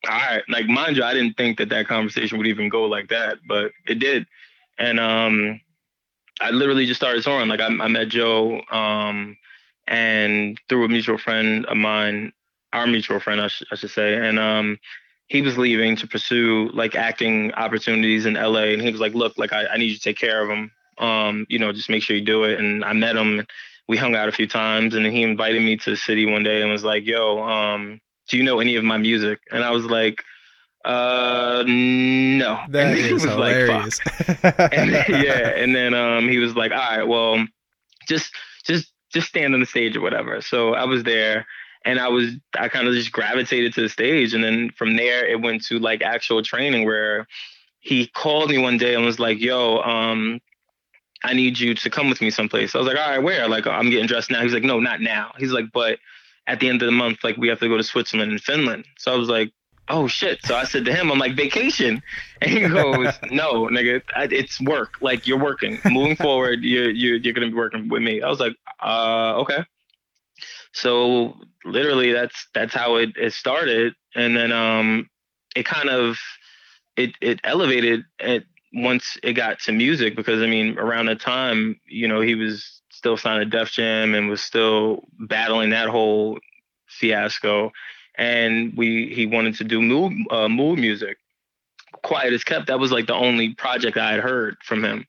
all 0.08 0.18
right. 0.18 0.44
Like, 0.48 0.68
mind 0.68 0.98
you, 0.98 1.04
I 1.04 1.14
didn't 1.14 1.38
think 1.38 1.58
that 1.58 1.70
that 1.70 1.88
conversation 1.88 2.38
would 2.38 2.48
even 2.48 2.70
go 2.70 2.84
like 2.84 3.10
that, 3.10 3.38
but 3.48 3.72
it 3.88 4.00
did. 4.00 4.26
And 4.78 5.00
um, 5.00 5.60
I 6.40 6.52
literally 6.52 6.86
just 6.86 7.00
started 7.00 7.24
touring. 7.24 7.50
Like, 7.50 7.60
I, 7.60 7.68
I 7.68 7.88
met 7.88 8.10
Joe, 8.10 8.62
um, 8.72 9.38
and 9.88 10.60
through 10.70 10.86
a 10.86 10.90
mutual 10.90 11.18
friend 11.18 11.66
of 11.66 11.76
mine, 11.76 12.32
our 12.72 12.86
mutual 12.88 13.20
friend, 13.20 13.42
I, 13.42 13.48
sh- 13.48 13.64
I 13.72 13.76
should 13.76 13.90
say, 13.90 14.16
and 14.16 14.38
um, 14.40 14.80
he 15.30 15.44
was 15.44 15.58
leaving 15.58 15.96
to 15.96 16.08
pursue 16.08 16.70
like 16.74 16.96
acting 16.96 17.54
opportunities 17.54 18.26
in 18.26 18.34
LA, 18.34 18.74
and 18.74 18.82
he 18.82 18.92
was 18.92 19.00
like, 19.00 19.14
"Look, 19.14 19.38
like 19.38 19.54
I, 19.54 19.68
I 19.68 19.78
need 19.78 19.86
you 19.86 19.96
to 19.96 20.02
take 20.02 20.18
care 20.18 20.44
of 20.44 20.50
him. 20.50 20.72
Um, 20.98 21.46
you 21.50 21.60
know, 21.60 21.72
just 21.72 21.90
make 21.90 22.04
sure 22.04 22.16
you 22.16 22.26
do 22.26 22.44
it." 22.44 22.60
And 22.60 22.84
I 22.84 22.94
met 22.94 23.16
him. 23.16 23.46
We 23.88 23.96
hung 23.96 24.16
out 24.16 24.28
a 24.28 24.32
few 24.32 24.48
times, 24.48 24.96
and 24.96 25.06
then 25.06 25.12
he 25.12 25.22
invited 25.22 25.62
me 25.62 25.78
to 25.78 25.92
the 25.92 25.98
city 25.98 26.26
one 26.26 26.44
day 26.44 26.62
and 26.62 26.72
was 26.72 26.84
like, 26.84 27.06
"Yo, 27.06 27.42
um, 27.44 28.02
do 28.28 28.38
you 28.38 28.44
know 28.44 28.60
any 28.60 28.76
of 28.76 28.84
my 28.84 28.98
music?" 28.98 29.40
And 29.52 29.64
I 29.64 29.70
was 29.70 29.86
like, 29.86 30.24
"Uh, 30.84 31.64
no." 31.68 32.60
That 32.70 32.88
and 32.88 32.98
he 32.98 33.06
is 33.06 33.14
was 33.14 33.26
like, 33.26 33.56
hilarious. 33.56 34.00
"Fuck." 34.00 34.58
and 34.74 34.94
then, 34.94 35.06
yeah, 35.10 35.50
and 35.50 35.76
then 35.76 35.94
um, 35.94 36.28
he 36.28 36.40
was 36.40 36.56
like, 36.56 36.72
"All 36.72 36.78
right, 36.78 37.04
well, 37.08 37.46
just 38.08 38.34
just 38.64 38.92
just 39.14 39.28
stand 39.28 39.54
on 39.54 39.60
the 39.60 39.68
stage 39.68 39.96
or 39.96 40.02
whatever." 40.02 40.42
So 40.42 40.74
I 40.74 40.86
was 40.86 41.04
there, 41.04 41.46
and 41.86 42.00
I 42.00 42.10
was 42.10 42.32
I 42.58 42.68
kind 42.70 42.88
of 42.88 42.94
just 42.94 43.12
gravitated 43.12 43.74
to 43.76 43.82
the 43.82 43.90
stage, 43.90 44.34
and 44.34 44.44
then 44.44 44.72
from 44.72 44.96
there 44.96 45.26
it 45.26 45.42
went 45.42 45.66
to 45.66 45.80
like 45.80 46.02
actual 46.02 46.44
training 46.44 46.86
where 46.86 47.28
he 47.80 48.08
called 48.08 48.50
me 48.50 48.58
one 48.58 48.78
day 48.78 48.96
and 48.96 49.06
was 49.06 49.20
like, 49.20 49.40
"Yo, 49.40 49.80
um." 49.80 50.42
I 51.24 51.34
need 51.34 51.60
you 51.60 51.74
to 51.74 51.90
come 51.90 52.10
with 52.10 52.22
me 52.22 52.30
someplace. 52.30 52.76
I 52.76 52.78
was 52.78 52.88
like, 52.88 52.98
all 52.98 53.10
right, 53.10 53.22
where? 53.22 53.48
Like, 53.50 53.68
I'm 53.68 53.90
getting 53.90 54.08
dressed 54.08 54.32
now. 54.32 54.42
He's 54.42 54.54
like, 54.54 54.64
no, 54.64 54.80
not 54.80 55.02
now. 55.02 55.34
He's 55.38 55.52
like, 55.52 55.66
but 55.74 56.00
at 56.48 56.62
the 56.62 56.70
end 56.70 56.82
of 56.82 56.86
the 56.86 56.94
month, 56.94 57.26
like, 57.26 57.36
we 57.36 57.50
have 57.50 57.60
to 57.60 57.68
go 57.68 57.76
to 57.76 57.84
Switzerland 57.84 58.32
and 58.32 58.42
Finland. 58.42 58.86
So 58.98 59.14
I 59.14 59.18
was 59.18 59.28
like, 59.28 59.52
oh 59.90 60.08
shit. 60.08 60.40
So 60.46 60.56
I 60.56 60.64
said 60.64 60.86
to 60.86 60.94
him, 60.94 61.12
I'm 61.12 61.20
like, 61.20 61.36
vacation. 61.36 62.02
And 62.42 62.52
he 62.52 62.62
goes, 62.70 63.14
no, 63.32 63.66
nigga, 63.66 64.02
it's 64.32 64.62
work. 64.62 64.94
Like, 65.02 65.28
you're 65.28 65.38
working. 65.38 65.78
Moving 65.84 66.16
forward, 66.16 66.64
you're, 66.64 66.90
you're, 66.90 67.18
you're 67.18 67.34
to 67.34 67.42
be 67.42 67.54
working 67.54 67.90
with 67.90 68.02
me. 68.02 68.22
I 68.22 68.30
was 68.30 68.40
like, 68.40 68.56
uh, 68.82 69.34
okay. 69.42 69.66
So 70.74 71.36
literally, 71.66 72.12
that's 72.12 72.48
that's 72.54 72.74
how 72.74 72.96
it, 72.98 73.10
it 73.18 73.34
started, 73.34 73.94
and 74.16 74.36
then 74.36 74.52
um, 74.52 75.10
it 75.56 75.66
kind 75.66 75.90
of 75.90 76.18
it 76.96 77.12
it 77.22 77.40
elevated 77.44 78.04
it 78.20 78.44
once 78.74 79.18
it 79.24 79.34
got 79.34 79.60
to 79.60 79.72
music 79.72 80.16
because 80.16 80.42
I 80.42 80.46
mean 80.46 80.78
around 80.78 81.08
the 81.08 81.16
time 81.16 81.80
you 81.88 82.08
know 82.08 82.22
he 82.22 82.36
was 82.36 82.82
still 82.92 83.18
signed 83.18 83.50
to 83.50 83.58
Def 83.58 83.72
Jam 83.72 84.14
and 84.14 84.30
was 84.30 84.42
still 84.42 85.06
battling 85.20 85.72
that 85.72 85.90
whole 85.90 86.38
fiasco, 86.88 87.72
and 88.16 88.74
we 88.78 89.14
he 89.14 89.26
wanted 89.26 89.56
to 89.56 89.64
do 89.64 89.82
mood 89.82 90.14
uh, 90.30 90.50
mood 90.50 90.80
music. 90.80 91.18
Quiet 92.04 92.34
as 92.34 92.44
kept. 92.44 92.68
That 92.68 92.80
was 92.80 92.92
like 92.92 93.08
the 93.08 93.16
only 93.16 93.56
project 93.56 93.98
I 93.98 94.12
had 94.12 94.20
heard 94.22 94.58
from 94.64 94.84
him, 94.84 95.06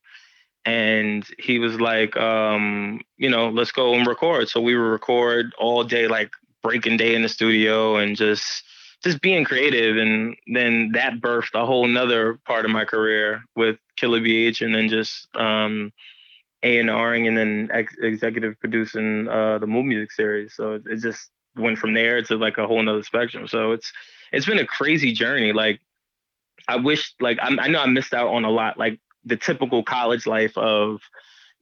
and 0.65 1.27
he 1.39 1.59
was 1.59 1.81
like, 1.81 2.17
um, 2.17 3.01
you 3.17 3.31
know, 3.31 3.49
let's 3.49 3.73
go 3.73 3.95
and 3.95 4.07
record. 4.07 4.49
So 4.49 4.61
we 4.61 4.77
would 4.77 4.83
record 4.83 5.53
all 5.59 5.85
day, 5.85 6.07
like 6.07 6.31
breaking 6.63 6.99
day 6.99 7.15
in 7.15 7.23
the 7.23 7.29
studio, 7.29 7.97
and 7.97 8.17
just 8.17 8.65
just 9.03 9.21
being 9.21 9.45
creative. 9.45 9.97
And 9.97 10.37
then 10.47 10.93
that 10.93 11.21
birthed 11.21 11.55
a 11.55 11.65
whole 11.65 11.87
nother 11.87 12.39
part 12.47 12.65
of 12.65 12.71
my 12.71 12.85
career 12.85 13.43
with 13.57 13.79
Killa 13.97 14.21
BH, 14.21 14.65
and 14.65 14.75
then 14.75 14.89
just 14.89 15.29
um, 15.35 15.93
A 16.63 16.79
and 16.79 16.91
Ring, 16.91 17.27
and 17.27 17.37
then 17.37 17.71
ex- 17.73 17.97
executive 18.03 18.59
producing 18.61 19.29
uh, 19.29 19.59
the 19.59 19.67
Mood 19.67 19.87
Music 19.87 20.13
series. 20.13 20.55
So 20.55 20.75
it, 20.75 20.83
it 20.87 20.97
just 20.97 21.31
went 21.57 21.79
from 21.79 21.95
there 21.95 22.23
to 22.23 22.37
like 22.37 22.59
a 22.59 22.67
whole 22.67 22.83
nother 22.83 23.03
spectrum. 23.03 23.49
So 23.49 23.73
it's 23.73 23.91
it's 24.33 24.47
been 24.47 24.59
a 24.59 24.67
crazy 24.67 25.13
journey. 25.13 25.53
Like 25.53 25.81
I 26.69 26.77
wish 26.77 27.15
like 27.19 27.39
I'm, 27.41 27.59
I 27.59 27.69
know 27.69 27.81
I 27.81 27.87
missed 27.87 28.13
out 28.13 28.29
on 28.29 28.45
a 28.45 28.51
lot. 28.51 28.79
Like 28.79 29.01
the 29.25 29.37
typical 29.37 29.83
college 29.83 30.27
life 30.27 30.57
of 30.57 31.01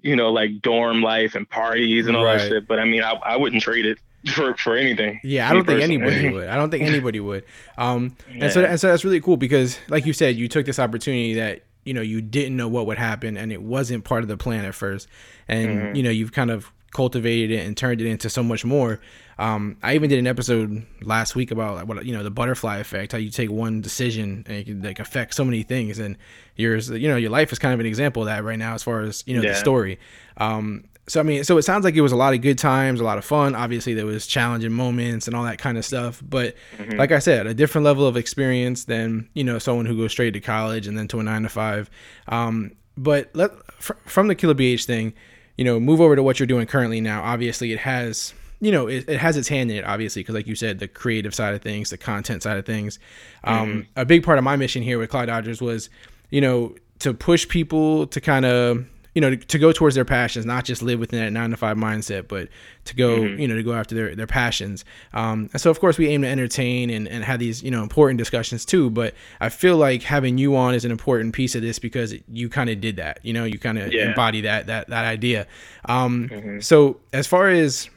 you 0.00 0.14
know 0.14 0.30
like 0.30 0.60
dorm 0.62 1.02
life 1.02 1.34
and 1.34 1.48
parties 1.48 2.06
and 2.06 2.16
all 2.16 2.24
Right. 2.24 2.38
that 2.38 2.48
shit. 2.48 2.68
But 2.68 2.78
I 2.78 2.84
mean 2.84 3.02
I, 3.02 3.12
I 3.12 3.36
wouldn't 3.36 3.62
trade 3.62 3.86
it 3.86 3.98
for 4.32 4.54
for 4.56 4.76
anything. 4.76 5.20
Yeah, 5.24 5.48
I 5.50 5.54
don't 5.54 5.64
think 5.66 5.80
personally. 5.80 6.02
anybody 6.04 6.28
would. 6.34 6.48
I 6.48 6.56
don't 6.56 6.70
think 6.70 6.84
anybody 6.84 7.20
would. 7.20 7.44
Um, 7.76 8.16
and 8.28 8.52
so 8.52 8.64
and 8.64 8.78
so 8.80 8.88
that's 8.88 9.04
really 9.04 9.20
cool 9.20 9.36
because, 9.36 9.78
like 9.88 10.06
you 10.06 10.12
said, 10.12 10.36
you 10.36 10.48
took 10.48 10.66
this 10.66 10.78
opportunity 10.78 11.34
that 11.34 11.62
you 11.84 11.94
know 11.94 12.00
you 12.02 12.20
didn't 12.20 12.56
know 12.56 12.68
what 12.68 12.86
would 12.86 12.98
happen, 12.98 13.36
and 13.36 13.52
it 13.52 13.62
wasn't 13.62 14.04
part 14.04 14.22
of 14.22 14.28
the 14.28 14.36
plan 14.36 14.64
at 14.64 14.74
first, 14.74 15.08
and 15.46 15.68
Mm-hmm. 15.68 15.96
you 15.96 16.02
know 16.02 16.10
you've 16.10 16.32
kind 16.32 16.50
of 16.50 16.72
cultivated 16.92 17.50
it 17.50 17.66
and 17.66 17.76
turned 17.76 18.00
it 18.00 18.06
into 18.06 18.30
so 18.30 18.42
much 18.42 18.64
more. 18.64 19.00
Um, 19.38 19.76
I 19.82 19.94
even 19.94 20.10
did 20.10 20.18
an 20.18 20.26
episode 20.26 20.84
last 21.02 21.36
week 21.36 21.50
about 21.50 21.76
like, 21.76 21.86
what 21.86 22.04
you 22.04 22.12
know 22.12 22.22
the 22.22 22.30
butterfly 22.30 22.78
effect, 22.78 23.12
how 23.12 23.18
you 23.18 23.30
take 23.30 23.50
one 23.50 23.80
decision 23.80 24.44
and 24.46 24.56
it 24.56 24.66
can 24.66 24.82
like 24.82 24.98
affect 24.98 25.34
so 25.34 25.44
many 25.44 25.62
things, 25.62 25.98
and 25.98 26.16
yours, 26.56 26.90
you 26.90 27.08
know, 27.08 27.16
your 27.16 27.30
life 27.30 27.52
is 27.52 27.58
kind 27.58 27.74
of 27.74 27.80
an 27.80 27.86
example 27.86 28.22
of 28.22 28.26
that 28.26 28.42
right 28.42 28.58
now 28.58 28.74
as 28.74 28.82
far 28.82 29.02
as 29.02 29.22
you 29.26 29.34
know 29.34 29.42
the 29.52 29.54
story. 29.56 29.98
Um, 30.38 30.84
so 31.08 31.20
I 31.20 31.22
mean, 31.22 31.42
so 31.44 31.56
it 31.56 31.62
sounds 31.62 31.84
like 31.84 31.94
it 31.94 32.02
was 32.02 32.12
a 32.12 32.16
lot 32.16 32.34
of 32.34 32.42
good 32.42 32.58
times, 32.58 33.00
a 33.00 33.04
lot 33.04 33.16
of 33.16 33.24
fun. 33.24 33.54
Obviously, 33.54 33.94
there 33.94 34.04
was 34.06 34.26
challenging 34.26 34.72
moments 34.72 35.26
and 35.26 35.34
all 35.34 35.44
that 35.44 35.58
kind 35.58 35.78
of 35.78 35.84
stuff. 35.84 36.22
But 36.26 36.54
like 36.96 37.12
I 37.12 37.18
said, 37.18 37.46
a 37.46 37.54
different 37.54 37.84
level 37.84 38.06
of 38.06 38.16
experience 38.16 38.84
than 38.84 39.28
you 39.34 39.44
know 39.44 39.58
someone 39.58 39.86
who 39.86 39.96
goes 39.96 40.12
straight 40.12 40.32
to 40.32 40.40
college 40.40 40.86
and 40.86 40.98
then 40.98 41.08
to 41.08 41.20
a 41.20 41.22
nine 41.22 41.44
to 41.44 41.48
five. 41.48 41.88
Um, 42.26 42.72
but 42.96 43.30
let 43.34 43.52
fr- 43.80 43.94
from 44.04 44.28
the 44.28 44.34
Killa 44.34 44.54
BH 44.54 44.84
thing, 44.84 45.14
you 45.58 45.64
know, 45.64 45.78
move 45.78 46.00
over 46.00 46.16
to 46.16 46.22
what 46.22 46.40
you're 46.40 46.46
doing 46.46 46.66
currently 46.66 47.02
now. 47.02 47.22
Obviously, 47.22 47.72
it 47.72 47.80
has 47.80 48.32
you 48.60 48.72
know 48.72 48.86
it, 48.86 49.08
it 49.08 49.18
has 49.18 49.36
its 49.36 49.46
hand 49.46 49.70
in 49.70 49.76
it 49.76 49.84
obviously 49.84 50.20
because 50.20 50.34
like 50.34 50.46
you 50.46 50.56
said 50.56 50.80
the 50.80 50.88
creative 50.88 51.32
side 51.32 51.54
of 51.54 51.62
things 51.62 51.90
the 51.90 51.96
content 51.96 52.42
side 52.42 52.58
of 52.58 52.66
things 52.66 52.98
um, 53.44 53.86
a 53.94 54.04
big 54.04 54.24
part 54.24 54.36
of 54.36 54.42
my 54.42 54.56
mission 54.56 54.82
here 54.82 54.98
with 54.98 55.10
clock 55.10 55.26
dodgers 55.26 55.62
was 55.62 55.88
you 56.30 56.40
know 56.40 56.74
to 56.98 57.14
push 57.14 57.46
people 57.48 58.06
to 58.08 58.20
kind 58.20 58.44
of 58.44 58.84
you 59.14 59.20
know 59.20 59.30
to, 59.30 59.36
to 59.36 59.58
go 59.58 59.72
towards 59.72 59.94
their 59.94 60.04
passions 60.04 60.44
not 60.46 60.64
just 60.64 60.82
live 60.82 61.00
within 61.00 61.18
that 61.20 61.32
nine 61.32 61.50
to 61.50 61.56
five 61.56 61.76
mindset 61.76 62.28
but 62.28 62.48
to 62.84 62.94
go 62.94 63.16
you 63.16 63.48
know 63.48 63.54
to 63.56 63.62
go 63.62 63.72
after 63.74 63.94
their, 63.94 64.14
their 64.14 64.26
passions. 64.26 64.84
Um, 65.12 65.48
and 65.52 65.60
so 65.60 65.70
of 65.70 65.80
course 65.80 65.98
we 65.98 66.08
aim 66.08 66.22
to 66.22 66.28
entertain 66.28 66.90
and, 66.90 67.08
and 67.08 67.24
have 67.24 67.38
these 67.40 67.62
you 67.62 67.70
know 67.70 67.82
important 67.82 68.18
discussions 68.18 68.64
too 68.64 68.90
but 68.90 69.14
i 69.40 69.48
feel 69.48 69.76
like 69.76 70.02
having 70.02 70.38
you 70.38 70.56
on 70.56 70.74
is 70.74 70.84
an 70.84 70.90
important 70.90 71.34
piece 71.34 71.54
of 71.54 71.62
this 71.62 71.78
because 71.78 72.14
you 72.28 72.48
kind 72.48 72.70
of 72.70 72.80
did 72.80 72.96
that 72.96 73.18
you 73.22 73.32
know 73.32 73.44
you 73.44 73.58
kind 73.58 73.78
of 73.78 73.92
Yeah. 73.92 74.08
embody 74.08 74.42
that 74.42 74.66
that 74.66 74.88
that 74.88 75.04
idea. 75.04 75.46
Um, 75.86 76.58
so 76.60 77.00
as 77.12 77.26
far 77.26 77.48
as 77.48 77.88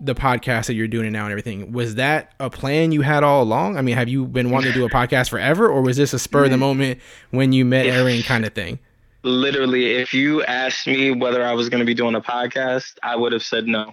the 0.00 0.14
podcast 0.14 0.66
that 0.66 0.74
you're 0.74 0.88
doing 0.88 1.10
now 1.12 1.22
and 1.24 1.30
everything 1.32 1.72
was 1.72 1.94
that 1.94 2.32
a 2.38 2.50
plan 2.50 2.92
you 2.92 3.00
had 3.00 3.22
all 3.24 3.42
along? 3.42 3.78
I 3.78 3.82
mean 3.82 3.96
have 3.96 4.08
you 4.08 4.26
been 4.26 4.50
wanting 4.50 4.72
to 4.72 4.78
do 4.78 4.84
a 4.84 4.90
podcast 5.00 5.30
forever 5.30 5.68
or 5.68 5.80
was 5.80 5.96
this 5.96 6.12
a 6.12 6.18
spur 6.18 6.44
of 6.44 6.50
the 6.50 6.58
moment 6.58 7.00
when 7.30 7.52
you 7.54 7.64
met 7.64 7.86
Erin 7.86 8.22
kind 8.22 8.44
of 8.44 8.52
thing 8.52 8.78
Literally, 9.26 9.94
if 9.96 10.14
you 10.14 10.42
asked 10.44 10.86
me 10.86 11.10
whether 11.10 11.44
I 11.44 11.52
was 11.52 11.68
going 11.68 11.80
to 11.80 11.84
be 11.84 11.94
doing 11.94 12.14
a 12.14 12.20
podcast, 12.20 12.92
I 13.02 13.16
would 13.16 13.32
have 13.32 13.42
said 13.42 13.66
no. 13.66 13.92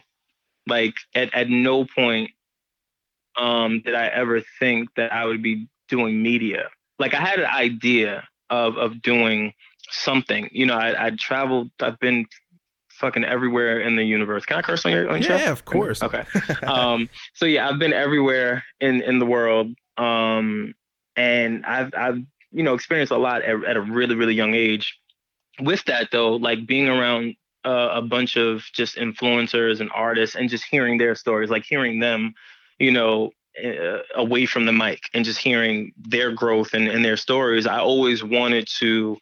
Like 0.68 0.94
at, 1.16 1.34
at 1.34 1.50
no 1.50 1.86
point 1.86 2.32
um, 3.36 3.82
did 3.82 3.96
I 3.96 4.08
ever 4.08 4.42
think 4.60 4.90
that 4.96 5.12
I 5.12 5.26
would 5.26 5.42
be 5.42 5.68
doing 5.90 6.22
media. 6.22 6.70
Like 7.00 7.14
I 7.14 7.20
had 7.20 7.40
an 7.40 7.48
idea 7.48 8.28
of 8.50 8.78
of 8.78 9.02
doing 9.02 9.54
something. 9.90 10.50
You 10.52 10.68
know, 10.68 10.76
I 10.76 11.08
I 11.08 11.10
traveled. 11.12 11.72
I've 11.82 12.00
been 12.00 12.28
fucking 12.90 13.24
everywhere 13.26 13.80
in 13.80 13.96
the 13.96 14.04
universe. 14.04 14.46
Can 14.46 14.58
I 14.58 14.62
curse 14.62 14.86
on 14.86 14.92
your 14.92 15.10
on 15.10 15.22
your 15.22 15.30
show? 15.30 15.36
yeah 15.44 15.52
of 15.52 15.66
course 15.66 16.04
Okay. 16.04 16.24
um, 16.64 17.10
so 17.34 17.46
yeah, 17.46 17.68
I've 17.68 17.80
been 17.80 17.94
everywhere 17.94 18.64
in 18.80 19.02
in 19.02 19.18
the 19.20 19.26
world, 19.26 19.74
um, 19.98 20.76
and 21.16 21.66
I've 21.66 21.92
I've 21.98 22.20
you 22.52 22.62
know 22.64 22.76
experienced 22.76 23.12
a 23.12 23.18
lot 23.18 23.42
at, 23.42 23.64
at 23.66 23.78
a 23.78 23.82
really 23.82 24.16
really 24.16 24.36
young 24.36 24.54
age. 24.54 25.00
With 25.60 25.84
that 25.86 26.10
though, 26.12 26.36
like 26.36 26.66
being 26.66 26.88
around 26.88 27.36
uh, 27.66 27.90
a 27.94 28.02
bunch 28.02 28.38
of 28.38 28.64
just 28.74 28.98
influencers 28.98 29.80
and 29.80 29.90
artists, 29.94 30.36
and 30.36 30.50
just 30.50 30.66
hearing 30.66 30.98
their 30.98 31.16
stories, 31.16 31.50
like 31.50 31.64
hearing 31.64 32.00
them, 32.00 32.34
you 32.80 32.92
know. 32.92 33.32
Uh, 33.64 34.00
away 34.16 34.48
from 34.48 34.66
the 34.66 34.72
mic 34.72 35.02
and 35.14 35.24
just 35.24 35.38
hearing 35.38 35.94
their 35.96 36.32
growth 36.32 36.74
and, 36.74 36.88
and 36.88 37.06
their 37.06 37.16
stories, 37.16 37.68
I 37.68 37.78
always 37.78 38.24
wanted 38.24 38.68
to 38.80 39.20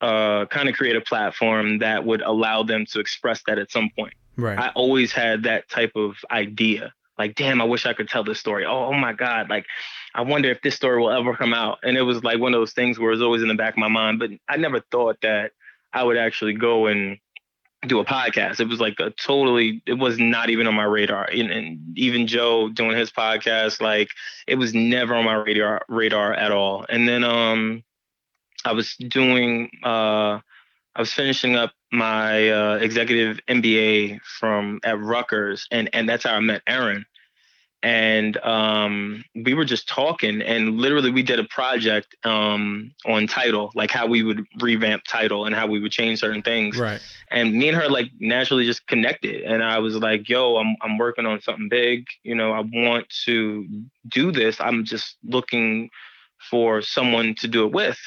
uh, 0.00 0.46
kind 0.46 0.68
of 0.68 0.74
create 0.74 0.96
a 0.96 1.00
platform 1.00 1.78
that 1.78 2.04
would 2.04 2.22
allow 2.22 2.62
them 2.62 2.86
to 2.86 3.00
express 3.00 3.42
that 3.46 3.58
at 3.58 3.70
some 3.70 3.90
point. 3.96 4.14
right 4.36 4.58
I 4.58 4.68
always 4.74 5.12
had 5.12 5.42
that 5.44 5.68
type 5.68 5.92
of 5.96 6.16
idea. 6.30 6.92
Like, 7.18 7.34
damn, 7.34 7.62
I 7.62 7.64
wish 7.64 7.86
I 7.86 7.94
could 7.94 8.08
tell 8.08 8.22
this 8.22 8.38
story. 8.38 8.66
Oh, 8.66 8.86
oh 8.86 8.92
my 8.92 9.14
God. 9.14 9.48
Like, 9.48 9.64
I 10.16 10.22
wonder 10.22 10.50
if 10.50 10.62
this 10.62 10.74
story 10.74 10.98
will 10.98 11.10
ever 11.10 11.36
come 11.36 11.52
out. 11.52 11.78
And 11.82 11.96
it 11.96 12.02
was 12.02 12.24
like 12.24 12.40
one 12.40 12.54
of 12.54 12.58
those 12.60 12.72
things 12.72 12.98
where 12.98 13.10
it 13.10 13.14
was 13.14 13.22
always 13.22 13.42
in 13.42 13.48
the 13.48 13.54
back 13.54 13.74
of 13.74 13.78
my 13.78 13.88
mind, 13.88 14.18
but 14.18 14.30
I 14.48 14.56
never 14.56 14.80
thought 14.80 15.20
that 15.20 15.52
I 15.92 16.02
would 16.02 16.16
actually 16.16 16.54
go 16.54 16.86
and 16.86 17.18
do 17.86 18.00
a 18.00 18.04
podcast. 18.04 18.58
It 18.58 18.68
was 18.68 18.80
like 18.80 18.98
a 18.98 19.10
totally, 19.10 19.82
it 19.86 19.92
was 19.92 20.18
not 20.18 20.48
even 20.48 20.66
on 20.66 20.74
my 20.74 20.84
radar. 20.84 21.26
And, 21.26 21.50
and 21.50 21.98
even 21.98 22.26
Joe 22.26 22.70
doing 22.70 22.96
his 22.96 23.12
podcast, 23.12 23.82
like 23.82 24.08
it 24.46 24.54
was 24.54 24.74
never 24.74 25.14
on 25.14 25.26
my 25.26 25.34
radar 25.34 25.82
radar 25.88 26.32
at 26.32 26.50
all. 26.50 26.86
And 26.88 27.06
then 27.06 27.22
um 27.22 27.84
I 28.64 28.72
was 28.72 28.96
doing 28.96 29.70
uh 29.84 30.40
I 30.96 31.00
was 31.00 31.12
finishing 31.12 31.56
up 31.56 31.72
my 31.92 32.48
uh, 32.48 32.76
executive 32.76 33.38
MBA 33.48 34.20
from 34.22 34.80
at 34.82 34.98
Rutgers, 34.98 35.68
and 35.70 35.90
and 35.92 36.08
that's 36.08 36.24
how 36.24 36.34
I 36.34 36.40
met 36.40 36.62
Erin. 36.66 37.04
And 37.86 38.36
um, 38.38 39.24
we 39.36 39.54
were 39.54 39.64
just 39.64 39.86
talking, 39.86 40.42
and 40.42 40.76
literally 40.76 41.12
we 41.12 41.22
did 41.22 41.38
a 41.38 41.44
project 41.44 42.16
um, 42.24 42.90
on 43.06 43.28
Tidal, 43.28 43.70
like 43.76 43.92
how 43.92 44.08
we 44.08 44.24
would 44.24 44.44
revamp 44.60 45.04
Tidal 45.04 45.46
and 45.46 45.54
how 45.54 45.68
we 45.68 45.78
would 45.78 45.92
change 45.92 46.18
certain 46.18 46.42
things. 46.42 46.76
right 46.78 47.00
And 47.30 47.54
me 47.54 47.68
and 47.68 47.76
her 47.76 47.88
like 47.88 48.10
naturally 48.18 48.64
just 48.64 48.88
connected, 48.88 49.44
and 49.44 49.62
I 49.62 49.78
was 49.78 49.94
like, 49.94 50.28
"Yo, 50.28 50.56
I'm 50.56 50.74
I'm 50.82 50.98
working 50.98 51.26
on 51.26 51.40
something 51.40 51.68
big. 51.68 52.06
You 52.24 52.34
know, 52.34 52.50
I 52.50 52.64
want 52.72 53.08
to 53.26 53.64
do 54.08 54.32
this. 54.32 54.60
I'm 54.60 54.84
just 54.84 55.16
looking 55.22 55.88
for 56.50 56.82
someone 56.82 57.36
to 57.36 57.46
do 57.46 57.66
it 57.66 57.72
with." 57.72 58.00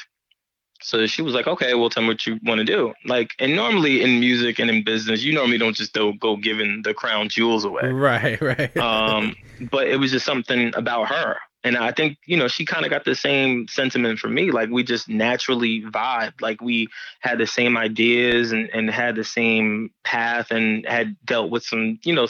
So 0.82 1.06
she 1.06 1.22
was 1.22 1.34
like, 1.34 1.46
okay, 1.46 1.74
well, 1.74 1.90
tell 1.90 2.02
me 2.02 2.08
what 2.08 2.26
you 2.26 2.38
want 2.42 2.58
to 2.58 2.64
do. 2.64 2.92
Like, 3.04 3.30
and 3.38 3.54
normally 3.54 4.02
in 4.02 4.20
music 4.20 4.58
and 4.58 4.70
in 4.70 4.84
business, 4.84 5.22
you 5.22 5.32
normally 5.32 5.58
don't 5.58 5.76
just 5.76 5.92
go, 5.92 6.12
go 6.12 6.36
giving 6.36 6.82
the 6.82 6.94
crown 6.94 7.28
jewels 7.28 7.64
away. 7.64 7.88
right 7.88 8.40
right 8.40 8.76
Um, 8.76 9.36
but 9.70 9.88
it 9.88 9.96
was 9.96 10.10
just 10.10 10.26
something 10.26 10.72
about 10.74 11.08
her. 11.08 11.36
And 11.62 11.76
I 11.76 11.92
think, 11.92 12.16
you 12.24 12.38
know, 12.38 12.48
she 12.48 12.64
kind 12.64 12.86
of 12.86 12.90
got 12.90 13.04
the 13.04 13.14
same 13.14 13.68
sentiment 13.68 14.18
for 14.18 14.28
me. 14.28 14.50
Like, 14.50 14.70
we 14.70 14.82
just 14.82 15.10
naturally 15.10 15.82
vibed. 15.82 16.40
Like, 16.40 16.62
we 16.62 16.88
had 17.20 17.36
the 17.36 17.46
same 17.46 17.76
ideas 17.76 18.52
and, 18.52 18.70
and 18.72 18.88
had 18.88 19.14
the 19.14 19.24
same 19.24 19.90
path 20.02 20.50
and 20.50 20.86
had 20.86 21.16
dealt 21.26 21.50
with 21.50 21.62
some, 21.62 21.98
you 22.02 22.14
know, 22.14 22.28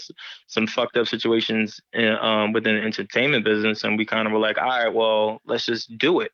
some 0.48 0.66
fucked 0.66 0.96
up 0.96 1.06
situations 1.06 1.80
in, 1.92 2.16
um, 2.16 2.52
within 2.52 2.74
the 2.74 2.82
entertainment 2.82 3.44
business. 3.44 3.84
And 3.84 3.96
we 3.96 4.04
kind 4.04 4.26
of 4.26 4.32
were 4.32 4.40
like, 4.40 4.58
all 4.58 4.66
right, 4.66 4.92
well, 4.92 5.40
let's 5.46 5.66
just 5.66 5.96
do 5.96 6.20
it. 6.20 6.32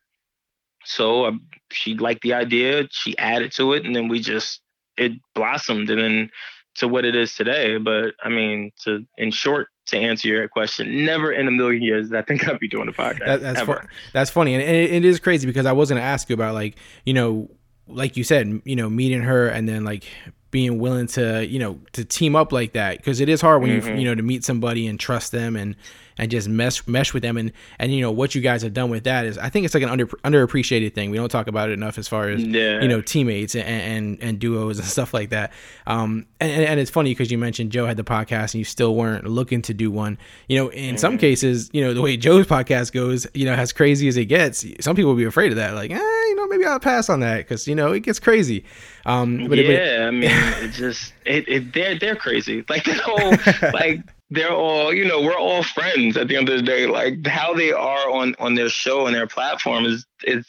So 0.87 1.27
um, 1.27 1.43
she 1.71 1.95
liked 1.95 2.23
the 2.23 2.35
idea, 2.35 2.89
she 2.91 3.17
added 3.19 3.53
to 3.53 3.73
it, 3.75 3.85
and 3.85 3.95
then 3.95 4.09
we 4.09 4.21
just 4.21 4.61
it 4.97 5.13
blossomed 5.35 5.91
and 5.91 6.01
then 6.01 6.31
to 6.77 6.89
what 6.89 7.05
it 7.05 7.15
is 7.15 7.35
today. 7.35 7.77
But 7.79 8.15
I 8.23 8.29
mean, 8.29 8.71
to 8.85 9.05
in 9.19 9.31
short, 9.31 9.69
to 9.87 9.99
answer 9.99 10.29
your 10.29 10.49
question, 10.49 11.05
never 11.05 11.33
in 11.33 11.49
a 11.49 11.51
million 11.51 11.83
years 11.83 12.13
I 12.13 12.23
think 12.23 12.49
I'd 12.49 12.59
be 12.59 12.69
doing 12.69 12.89
a 12.89 12.93
podcast. 12.93 13.27
That, 13.27 13.41
that's 13.43 13.87
that's 14.13 14.31
funny, 14.31 14.55
and, 14.55 14.63
and 14.63 14.77
it, 14.77 14.93
it 14.93 15.05
is 15.05 15.21
crazy 15.21 15.47
because 15.47 15.67
I 15.67 15.73
was 15.73 15.89
gonna 15.89 16.01
ask 16.01 16.29
you 16.29 16.35
about 16.35 16.55
like 16.55 16.77
you 17.05 17.15
know, 17.15 17.51
like 17.89 18.17
you 18.17 18.25
said, 18.25 18.63
you 18.65 18.77
know, 18.77 18.89
meeting 18.89 19.23
her 19.23 19.49
and 19.49 19.69
then 19.69 19.85
like 19.85 20.05
being 20.53 20.79
willing 20.79 21.07
to 21.09 21.45
you 21.47 21.59
know 21.59 21.81
to 21.93 22.05
team 22.05 22.37
up 22.37 22.53
like 22.53 22.73
that 22.75 22.99
because 22.99 23.21
it 23.21 23.29
is 23.29 23.41
hard 23.41 23.61
when 23.63 23.71
Mm-hmm. 23.81 23.89
you 23.91 23.95
you 24.01 24.05
know 24.05 24.15
to 24.15 24.23
meet 24.23 24.45
somebody 24.45 24.87
and 24.87 25.01
trust 25.01 25.33
them 25.33 25.57
and 25.57 25.75
and 26.19 26.31
just 26.31 26.49
mesh 26.49 26.87
mesh 26.87 27.13
with 27.13 27.23
them 27.23 27.37
and 27.37 27.53
and 27.79 27.93
you 27.95 28.01
know 28.01 28.11
what 28.11 28.35
you 28.35 28.41
guys 28.41 28.63
have 28.63 28.73
done 28.73 28.89
with 28.91 29.05
that 29.05 29.27
is 29.27 29.37
I 29.39 29.49
think 29.51 29.65
it's 29.67 29.75
like 29.75 29.83
an 29.83 29.89
under 29.91 30.07
underappreciated 30.07 30.95
thing. 30.95 31.11
We 31.11 31.17
don't 31.19 31.29
talk 31.29 31.47
about 31.47 31.69
it 31.69 31.73
enough 31.73 31.99
as 31.99 32.09
far 32.09 32.29
as 32.29 32.43
Yeah. 32.43 32.81
you 32.83 32.89
know 32.89 33.01
teammates 33.01 33.55
and, 33.55 33.65
and 33.67 34.19
and 34.23 34.39
duos 34.39 34.79
and 34.79 34.87
stuff 34.97 35.13
like 35.13 35.31
that. 35.31 35.53
Um, 35.87 36.27
and 36.41 36.65
and, 36.65 36.81
it's 36.81 36.91
funny 36.91 37.11
because 37.11 37.31
you 37.31 37.39
mentioned 37.39 37.73
Joe 37.73 37.87
had 37.87 37.97
the 37.97 38.05
podcast 38.05 38.53
and 38.53 38.57
you 38.57 38.65
still 38.65 38.95
weren't 38.95 39.27
looking 39.27 39.63
to 39.63 39.75
do 39.75 39.91
one. 39.91 40.19
You 40.49 40.59
know, 40.59 40.69
in 40.69 40.87
Mm-hmm. 40.87 40.97
some 40.99 41.19
cases, 41.19 41.69
you 41.73 41.83
know 41.83 41.93
the 41.95 42.03
way 42.03 42.17
Joe's 42.17 42.47
podcast 42.47 42.93
goes, 42.93 43.27
you 43.35 43.45
know, 43.45 43.53
as 43.55 43.73
crazy 43.73 44.09
as 44.09 44.17
it 44.17 44.27
gets, 44.27 44.65
some 44.81 44.95
people 44.97 45.11
will 45.11 45.17
be 45.19 45.25
afraid 45.25 45.53
of 45.53 45.57
that. 45.57 45.75
Like, 45.75 45.91
eh, 45.91 45.97
you 45.97 46.35
know, 46.37 46.47
maybe 46.49 46.65
I'll 46.65 46.81
pass 46.81 47.09
on 47.09 47.21
that 47.21 47.39
because 47.39 47.67
you 47.69 47.75
know 47.75 47.93
it 47.93 48.01
gets 48.01 48.19
crazy. 48.19 48.65
Um, 49.05 49.49
but 49.49 49.59
it- 49.59 49.67
but 49.67 49.75
it- 49.75 49.99
yeah, 49.99 50.07
I 50.07 50.11
mean, 50.11 50.31
it 50.65 50.73
just 50.73 51.13
it, 51.25 51.49
it 51.49 51.73
they're 51.73 51.99
they're 51.99 52.17
crazy. 52.17 52.65
Like 52.69 52.85
the 52.85 52.95
whole 52.95 53.71
like 53.73 54.01
they're 54.31 54.53
all 54.53 54.93
you 54.93 55.05
know 55.05 55.21
we're 55.21 55.39
all 55.39 55.63
friends 55.63 56.17
at 56.17 56.29
the 56.29 56.37
end 56.37 56.49
of 56.49 56.57
the 56.57 56.63
day. 56.63 56.87
Like 56.87 57.27
how 57.27 57.55
they 57.55 57.73
are 57.73 58.11
on 58.11 58.35
on 58.39 58.55
their 58.55 58.69
show 58.69 59.07
and 59.07 59.15
their 59.15 59.27
platform 59.27 59.85
is 59.85 60.07
it's 60.23 60.49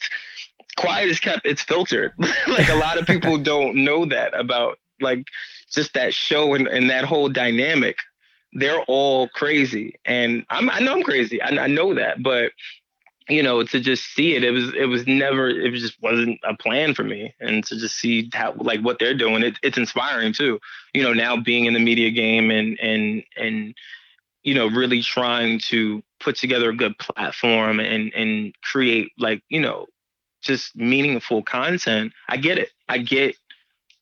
quiet 0.76 1.08
is 1.08 1.20
kept. 1.20 1.44
It's 1.44 1.62
filtered. 1.62 2.12
like 2.48 2.68
a 2.68 2.76
lot 2.76 2.98
of 2.98 3.06
people 3.06 3.38
don't 3.52 3.76
know 3.76 4.04
that 4.06 4.38
about 4.38 4.78
like 5.00 5.26
just 5.70 5.94
that 5.94 6.14
show 6.14 6.54
and, 6.54 6.66
and 6.66 6.90
that 6.90 7.04
whole 7.04 7.28
dynamic. 7.28 7.96
They're 8.54 8.82
all 8.88 9.28
crazy, 9.28 9.96
and 10.06 10.44
I'm 10.48 10.70
I 10.70 10.80
know 10.80 10.94
I'm 10.94 11.02
crazy. 11.02 11.40
I, 11.42 11.64
I 11.64 11.66
know 11.66 11.94
that, 11.94 12.22
but 12.22 12.52
you 13.28 13.42
know 13.42 13.62
to 13.62 13.80
just 13.80 14.04
see 14.14 14.34
it 14.34 14.42
it 14.44 14.50
was 14.50 14.72
it 14.74 14.86
was 14.86 15.06
never 15.06 15.48
it 15.48 15.72
just 15.74 16.00
wasn't 16.02 16.38
a 16.44 16.56
plan 16.56 16.94
for 16.94 17.04
me. 17.04 17.34
And 17.40 17.64
to 17.66 17.76
just 17.76 17.96
see 17.96 18.30
how 18.32 18.54
like 18.56 18.80
what 18.80 18.98
they're 18.98 19.14
doing 19.14 19.42
it, 19.42 19.58
it's 19.62 19.78
inspiring 19.78 20.32
too. 20.32 20.58
You 20.94 21.02
know 21.02 21.12
now 21.12 21.36
being 21.36 21.66
in 21.66 21.74
the 21.74 21.80
media 21.80 22.10
game 22.10 22.50
and 22.50 22.78
and 22.80 23.22
and 23.36 23.74
you 24.42 24.54
know 24.54 24.68
really 24.68 25.02
trying 25.02 25.58
to 25.60 26.02
put 26.20 26.36
together 26.36 26.70
a 26.70 26.76
good 26.76 26.98
platform 26.98 27.80
and 27.80 28.12
and 28.14 28.54
create 28.62 29.12
like 29.18 29.42
you 29.48 29.60
know 29.60 29.86
just 30.40 30.76
meaningful 30.76 31.42
content 31.42 32.12
i 32.28 32.36
get 32.36 32.58
it. 32.58 32.70
I 32.88 32.98
get 32.98 33.36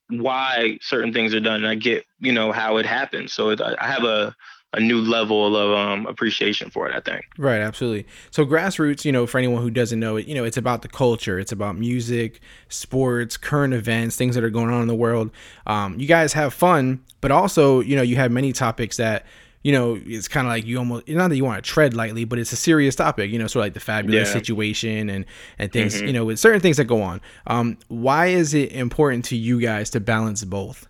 why 0.09 0.77
certain 0.81 1.11
things 1.11 1.33
are 1.33 1.39
done. 1.39 1.65
I 1.65 1.75
get 1.75 2.05
you 2.19 2.31
know 2.31 2.51
how 2.51 2.77
it 2.77 2.85
happens. 2.85 3.33
So 3.33 3.49
it, 3.49 3.61
i 3.61 3.75
have 3.85 4.03
a 4.03 4.35
a 4.73 4.79
new 4.79 4.99
level 4.99 5.55
of 5.55 5.71
um, 5.77 6.05
appreciation 6.07 6.69
for 6.69 6.87
it 6.89 6.95
i 6.95 6.99
think 6.99 7.25
Right, 7.37 7.61
absolutely. 7.61 8.07
So 8.31 8.45
grassroots, 8.45 9.05
you 9.05 9.11
know, 9.11 9.27
for 9.27 9.37
anyone 9.37 9.61
who 9.61 9.69
doesn't 9.69 9.99
know 9.99 10.15
it, 10.17 10.27
you 10.27 10.33
know, 10.33 10.43
it's 10.43 10.57
about 10.57 10.81
the 10.81 10.87
culture. 10.87 11.37
It's 11.37 11.51
about 11.51 11.77
music, 11.77 12.39
sports, 12.67 13.37
current 13.37 13.75
events, 13.75 14.15
things 14.15 14.33
that 14.33 14.43
are 14.43 14.49
going 14.49 14.71
on 14.71 14.81
in 14.81 14.87
the 14.87 14.95
world. 14.95 15.29
Um, 15.67 15.99
you 15.99 16.07
guys 16.07 16.33
have 16.33 16.51
fun, 16.53 17.03
but 17.21 17.29
also, 17.31 17.79
you 17.81 17.95
know, 17.95 18.01
you 18.01 18.15
have 18.15 18.31
many 18.31 18.53
topics 18.53 18.97
that, 18.97 19.25
you 19.63 19.71
know, 19.71 19.99
it's 20.03 20.27
kind 20.27 20.47
of 20.47 20.51
like 20.51 20.65
you 20.65 20.79
almost 20.79 21.07
not 21.07 21.27
that 21.27 21.35
you 21.35 21.45
want 21.45 21.63
to 21.63 21.69
tread 21.69 21.93
lightly, 21.93 22.25
but 22.25 22.39
it's 22.39 22.51
a 22.51 22.55
serious 22.55 22.95
topic. 22.95 23.29
You 23.31 23.37
know, 23.37 23.45
sort 23.45 23.61
of 23.61 23.65
like 23.67 23.73
the 23.75 23.91
Fabolous 23.91 24.13
Yeah. 24.13 24.23
situation 24.23 25.09
and 25.09 25.25
and 25.59 25.71
things. 25.71 26.01
You 26.01 26.13
know, 26.13 26.25
with 26.25 26.39
certain 26.39 26.59
things 26.61 26.77
that 26.77 26.85
go 26.85 27.01
on. 27.03 27.21
Um, 27.45 27.77
why 27.87 28.27
is 28.27 28.55
it 28.55 28.71
important 28.71 29.25
to 29.25 29.35
you 29.37 29.61
guys 29.61 29.91
to 29.91 29.99
balance 29.99 30.43
both? 30.43 30.87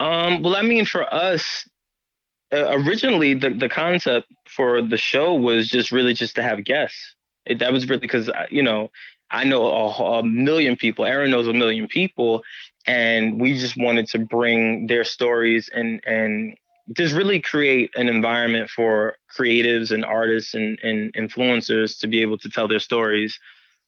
Um, 0.00 0.42
well, 0.42 0.54
I 0.56 0.62
mean, 0.62 0.84
for 0.84 1.12
us, 1.12 1.68
uh, 2.54 2.78
originally 2.86 3.34
the, 3.34 3.50
the 3.50 3.68
concept 3.68 4.28
for 4.46 4.80
the 4.80 4.96
show 4.96 5.34
was 5.34 5.68
just 5.68 5.90
really 5.90 6.14
just 6.14 6.36
to 6.36 6.42
have 6.42 6.64
guests. 6.64 7.14
It, 7.46 7.58
that 7.58 7.72
was 7.72 7.88
really 7.88 8.00
because 8.00 8.30
you 8.50 8.62
know 8.62 8.90
I 9.30 9.44
know 9.44 9.66
a, 9.66 10.18
a 10.18 10.22
million 10.22 10.76
people. 10.76 11.04
Erin 11.04 11.30
knows 11.30 11.48
a 11.48 11.52
million 11.52 11.88
people, 11.88 12.42
and 12.86 13.40
we 13.40 13.58
just 13.58 13.76
wanted 13.76 14.06
to 14.08 14.18
bring 14.18 14.86
their 14.86 15.04
stories 15.04 15.68
and 15.74 16.00
and 16.06 16.56
just 16.96 17.14
really 17.14 17.40
create 17.40 17.90
an 17.96 18.08
environment 18.08 18.68
for 18.68 19.16
creatives 19.34 19.90
and 19.90 20.04
artists 20.04 20.54
and, 20.54 20.78
and 20.82 21.12
influencers 21.14 21.98
to 21.98 22.06
be 22.06 22.20
able 22.20 22.36
to 22.36 22.50
tell 22.50 22.68
their 22.68 22.78
stories 22.78 23.38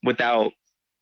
without 0.03 0.53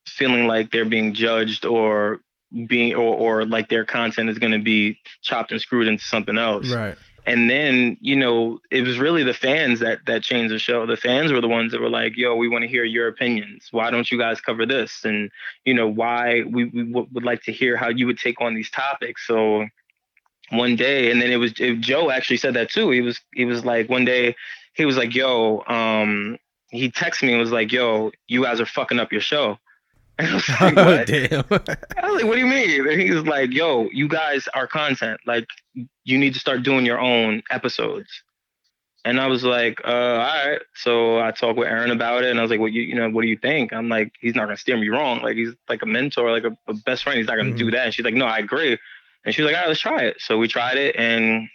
feeling 0.07 0.47
like 0.47 0.73
they're 0.73 0.85
being 0.85 1.15
judged 1.15 1.65
or 1.65 2.21
being 2.67 2.95
or, 2.95 3.15
or 3.15 3.45
like 3.45 3.69
their 3.69 3.85
content 3.85 4.29
is 4.29 4.39
going 4.39 4.53
to 4.53 4.59
be 4.59 4.99
chopped 5.23 5.53
and 5.53 5.61
screwed 5.61 5.87
into 5.87 6.05
something 6.05 6.37
else 6.37 6.71
Right. 6.71 6.97
And 7.27 7.49
then 7.49 7.97
you 8.01 8.17
know 8.17 8.61
it 8.71 8.83
was 8.83 8.99
really 8.99 9.23
the 9.23 9.35
fans 9.35 9.81
that 9.81 10.01
that 10.07 10.23
changed 10.23 10.53
the 10.53 10.59
show. 10.59 10.87
The 10.87 10.97
fans 10.97 11.33
were 11.33 11.41
the 11.41 11.49
ones 11.49 11.73
that 11.73 11.81
were 11.81 11.89
like 11.89 12.17
yo 12.17 12.35
we 12.35 12.49
want 12.49 12.63
to 12.63 12.69
hear 12.69 12.85
your 12.85 13.09
opinions. 13.09 13.69
Why 13.71 13.91
don't 13.91 14.11
you 14.11 14.19
guys 14.19 14.41
cover 14.41 14.67
this? 14.67 15.05
And 15.05 15.31
you 15.65 15.75
know 15.75 15.89
why 15.89 16.43
we, 16.43 16.65
we 16.67 16.85
w- 16.85 17.09
would 17.13 17.25
like 17.25 17.43
to 17.45 17.53
hear 17.53 17.77
how 17.77 17.89
you 17.89 18.07
would 18.07 18.19
take 18.19 18.41
on 18.41 18.55
these 18.55 18.71
topics. 18.71 19.27
So 19.27 19.67
one 20.51 20.77
day 20.77 21.11
and 21.11 21.23
then 21.23 21.31
it 21.31 21.37
was 21.37 21.53
it, 21.59 21.81
joe 21.81 22.11
actually 22.11 22.37
said 22.37 22.55
that 22.55 22.71
too. 22.71 22.91
He 22.91 23.01
was 23.01 23.21
he 23.35 23.45
was 23.45 23.65
like 23.65 23.89
one 23.89 24.05
day 24.05 24.37
he 24.75 24.85
was 24.85 24.97
like 24.97 25.15
yo 25.15 25.63
um 25.67 26.37
he 26.69 26.91
texted 26.91 27.23
me 27.23 27.33
and 27.33 27.41
was 27.41 27.53
like 27.53 27.73
yo 27.73 28.13
you 28.29 28.43
guys 28.43 28.61
are 28.61 28.67
fucking 28.67 28.99
up 28.99 29.13
your 29.13 29.21
show 29.23 29.59
and 30.19 30.29
I 30.29 30.35
was 30.35 30.49
like, 30.49 30.75
Oh, 30.77 30.85
what? 30.85 31.07
damn. 31.07 31.45
I 31.51 32.11
was 32.11 32.23
like, 32.23 32.25
what 32.25 32.35
do 32.35 32.39
you 32.39 32.47
mean? 32.47 32.89
And 32.89 33.01
he 33.01 33.11
was 33.11 33.27
like, 33.27 33.53
yo, 33.53 33.89
you 33.93 34.09
guys 34.09 34.49
are 34.55 34.67
content. 34.67 35.21
Like, 35.27 35.47
you 36.05 36.19
need 36.19 36.35
to 36.35 36.41
start 36.41 36.63
doing 36.63 36.87
your 36.87 37.01
own 37.01 37.43
episodes. 37.51 38.09
And 39.07 39.21
I 39.21 39.27
was 39.27 39.45
like, 39.45 39.81
uh, 39.85 39.91
all 39.91 40.49
right. 40.49 40.61
So 40.75 41.21
I 41.21 41.31
talked 41.31 41.59
with 41.59 41.69
Erin 41.69 41.91
about 41.91 42.25
it, 42.25 42.31
and 42.31 42.39
I 42.39 42.43
was 42.43 42.51
like, 42.51 42.61
well, 42.61 42.71
you, 42.71 42.83
you 42.83 42.95
know, 42.95 43.11
what 43.11 43.23
do 43.23 43.29
you 43.29 43.37
think? 43.37 43.73
I'm 43.73 43.89
like, 43.89 44.13
he's 44.19 44.35
not 44.35 44.47
gonna 44.47 44.57
steer 44.57 44.79
me 44.79 44.89
wrong. 44.89 45.21
Like, 45.21 45.37
he's 45.37 45.51
like 45.69 45.83
a 45.83 45.87
mentor, 45.87 46.31
like 46.31 46.45
a, 46.45 46.57
a 46.69 46.75
best 46.75 47.03
friend. 47.03 47.19
He's 47.19 47.27
not 47.27 47.37
gonna 47.37 47.55
do 47.55 47.71
that. 47.71 47.85
And 47.87 47.95
she's 47.95 48.05
like, 48.05 48.15
no, 48.15 48.25
I 48.25 48.39
agree. 48.39 48.79
And 49.27 49.35
she 49.35 49.43
was 49.43 49.51
like, 49.51 49.57
all 49.57 49.63
right, 49.63 49.69
let's 49.69 49.81
try 49.81 50.05
it. 50.05 50.17
So 50.21 50.39
we 50.39 50.49
tried 50.49 50.79
it, 50.79 50.97
and 50.97 51.49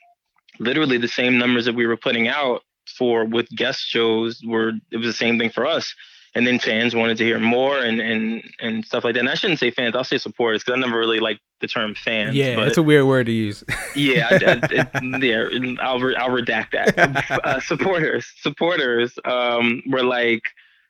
literally 0.60 0.98
the 1.00 1.08
same 1.08 1.39
numbers 1.39 1.65
that 1.65 1.74
we 1.74 1.88
were 1.88 1.98
putting 1.98 2.28
out 2.28 2.62
for 2.98 3.26
with 3.26 3.50
guest 3.50 3.82
shows 3.82 4.41
were 4.45 4.74
it 4.91 4.98
was 4.98 5.08
the 5.08 5.13
same 5.13 5.39
thing 5.39 5.50
for 5.50 5.65
us 5.65 5.93
and 6.35 6.45
then 6.45 6.59
fans 6.59 6.95
wanted 6.95 7.17
to 7.17 7.23
hear 7.23 7.39
more 7.39 7.79
and 7.79 7.99
and 7.99 8.43
and 8.59 8.85
stuff 8.85 9.03
like 9.03 9.13
that. 9.13 9.21
And 9.21 9.29
I 9.29 9.33
shouldn't 9.35 9.59
say 9.59 9.71
fans; 9.71 9.95
I'll 9.95 10.03
say 10.03 10.17
supporters 10.17 10.63
because 10.63 10.77
I 10.77 10.81
never 10.81 10.97
really 10.97 11.19
like 11.19 11.39
the 11.61 11.67
term 11.67 11.95
fans. 11.95 12.35
yeah, 12.35 12.55
but 12.55 12.67
it's 12.67 12.77
a 12.77 12.83
weird 12.83 13.05
word 13.05 13.25
to 13.25 13.31
use. 13.31 13.63
yeah, 13.95 14.27
I, 14.31 14.35
I, 14.35 14.59
it, 14.71 15.23
yeah, 15.23 15.83
I'll 15.83 15.99
re- 15.99 16.15
I'll 16.15 16.29
redact 16.29 16.71
that. 16.71 17.25
Uh, 17.49 17.59
supporters, 17.59 18.27
supporters, 18.41 19.17
um, 19.23 19.81
were 19.87 20.03
like, 20.03 20.41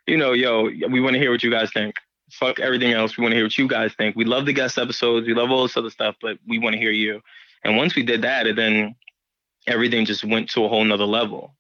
you 0.08 0.18
know, 0.18 0.32
yo, 0.32 0.64
we 0.90 1.00
want 1.00 1.14
to 1.14 1.20
hear 1.20 1.32
what 1.32 1.44
you 1.44 1.52
guys 1.52 1.72
think. 1.72 1.96
Fuck 2.32 2.60
everything 2.60 2.92
else. 2.92 3.18
We 3.18 3.22
want 3.22 3.32
to 3.34 3.36
hear 3.36 3.46
what 3.46 3.58
you 3.58 3.68
guys 3.68 3.94
think. 3.94 4.16
We 4.16 4.26
love 4.26 4.46
the 4.46 4.54
guest 4.54 4.78
episodes. 4.78 5.28
We 5.28 5.34
love 5.34 5.52
all 5.52 5.64
this 5.64 5.78
other 5.78 5.90
stuff, 5.90 6.16
but 6.22 6.38
we 6.48 6.60
want 6.60 6.74
to 6.74 6.80
hear 6.80 6.92
you. 6.92 7.22
And 7.64 7.78
once 7.78 7.96
we 7.96 8.04
did 8.04 8.24
that, 8.24 8.48
and 8.48 8.58
then 8.58 8.96
everything 9.68 10.06
just 10.06 10.24
went 10.24 10.50
to 10.52 10.66
a 10.66 10.68
whole 10.70 10.84
nother 10.84 11.06
level. 11.06 11.56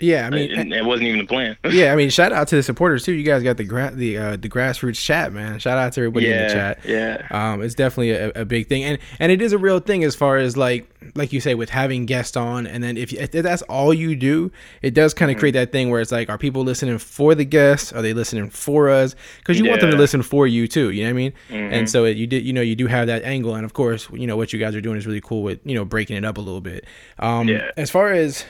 Yeah, 0.00 0.26
I 0.26 0.30
mean, 0.30 0.50
and 0.52 0.72
it 0.72 0.84
wasn't 0.84 1.08
even 1.08 1.20
a 1.20 1.26
plan. 1.26 1.56
yeah, 1.70 1.92
I 1.92 1.96
mean, 1.96 2.10
shout 2.10 2.32
out 2.32 2.48
to 2.48 2.56
the 2.56 2.62
supporters 2.62 3.04
too. 3.04 3.12
You 3.12 3.22
guys 3.22 3.42
got 3.42 3.56
the 3.56 3.64
gra- 3.64 3.92
the 3.94 4.18
uh, 4.18 4.36
the 4.36 4.48
grassroots 4.48 4.96
chat, 5.02 5.32
man. 5.32 5.58
Shout 5.60 5.78
out 5.78 5.92
to 5.94 6.00
everybody 6.00 6.30
in 6.32 6.46
the 6.48 6.52
chat. 6.52 6.80
yeah. 6.84 7.26
Um, 7.30 7.62
it's 7.62 7.74
definitely 7.74 8.10
a, 8.10 8.30
a 8.34 8.44
big 8.44 8.68
thing, 8.68 8.82
and 8.84 8.98
and 9.20 9.30
it 9.32 9.40
is 9.40 9.52
a 9.52 9.58
real 9.58 9.78
thing 9.80 10.02
as 10.04 10.14
far 10.14 10.36
as 10.36 10.56
like 10.56 10.90
like 11.14 11.32
you 11.32 11.40
say 11.40 11.54
with 11.54 11.70
having 11.70 12.06
guests 12.06 12.36
on, 12.36 12.66
and 12.66 12.82
then 12.82 12.96
if, 12.96 13.12
if 13.12 13.30
that's 13.30 13.62
all 13.62 13.94
you 13.94 14.16
do, 14.16 14.50
it 14.82 14.94
does 14.94 15.12
Mm-hmm. 15.14 15.18
kind 15.18 15.30
of 15.30 15.38
create 15.38 15.52
that 15.52 15.70
thing 15.70 15.90
where 15.90 16.00
it's 16.00 16.10
like, 16.10 16.28
are 16.28 16.38
people 16.38 16.64
listening 16.64 16.98
for 16.98 17.34
the 17.34 17.44
guests? 17.44 17.92
Are 17.92 18.02
they 18.02 18.14
listening 18.14 18.50
for 18.50 18.88
us? 18.90 19.14
Because 19.38 19.58
you 19.60 19.68
want 19.68 19.80
them 19.80 19.90
to 19.90 19.96
listen 19.96 20.22
for 20.22 20.46
you 20.46 20.66
too. 20.66 20.90
You 20.90 21.02
know 21.04 21.08
what 21.08 21.10
I 21.10 21.12
mean? 21.12 21.32
Mm-hmm. 21.50 21.72
And 21.74 21.90
so 21.90 22.04
it, 22.04 22.16
you 22.16 22.26
did, 22.26 22.44
you 22.44 22.52
know, 22.52 22.62
you 22.62 22.74
do 22.74 22.86
have 22.88 23.06
that 23.06 23.22
angle, 23.22 23.54
and 23.54 23.64
of 23.64 23.74
course, 23.74 24.08
you 24.12 24.26
know 24.26 24.36
what 24.36 24.52
you 24.52 24.58
guys 24.58 24.74
are 24.74 24.80
doing 24.80 24.96
is 24.96 25.06
really 25.06 25.20
cool 25.20 25.42
with 25.42 25.60
you 25.64 25.74
know 25.74 25.84
breaking 25.84 26.16
it 26.16 26.24
up 26.24 26.36
a 26.36 26.40
little 26.40 26.60
bit. 26.60 26.84
Um, 27.20 27.48
Yeah. 27.48 27.70
as 27.76 27.90
far 27.90 28.12
as 28.12 28.44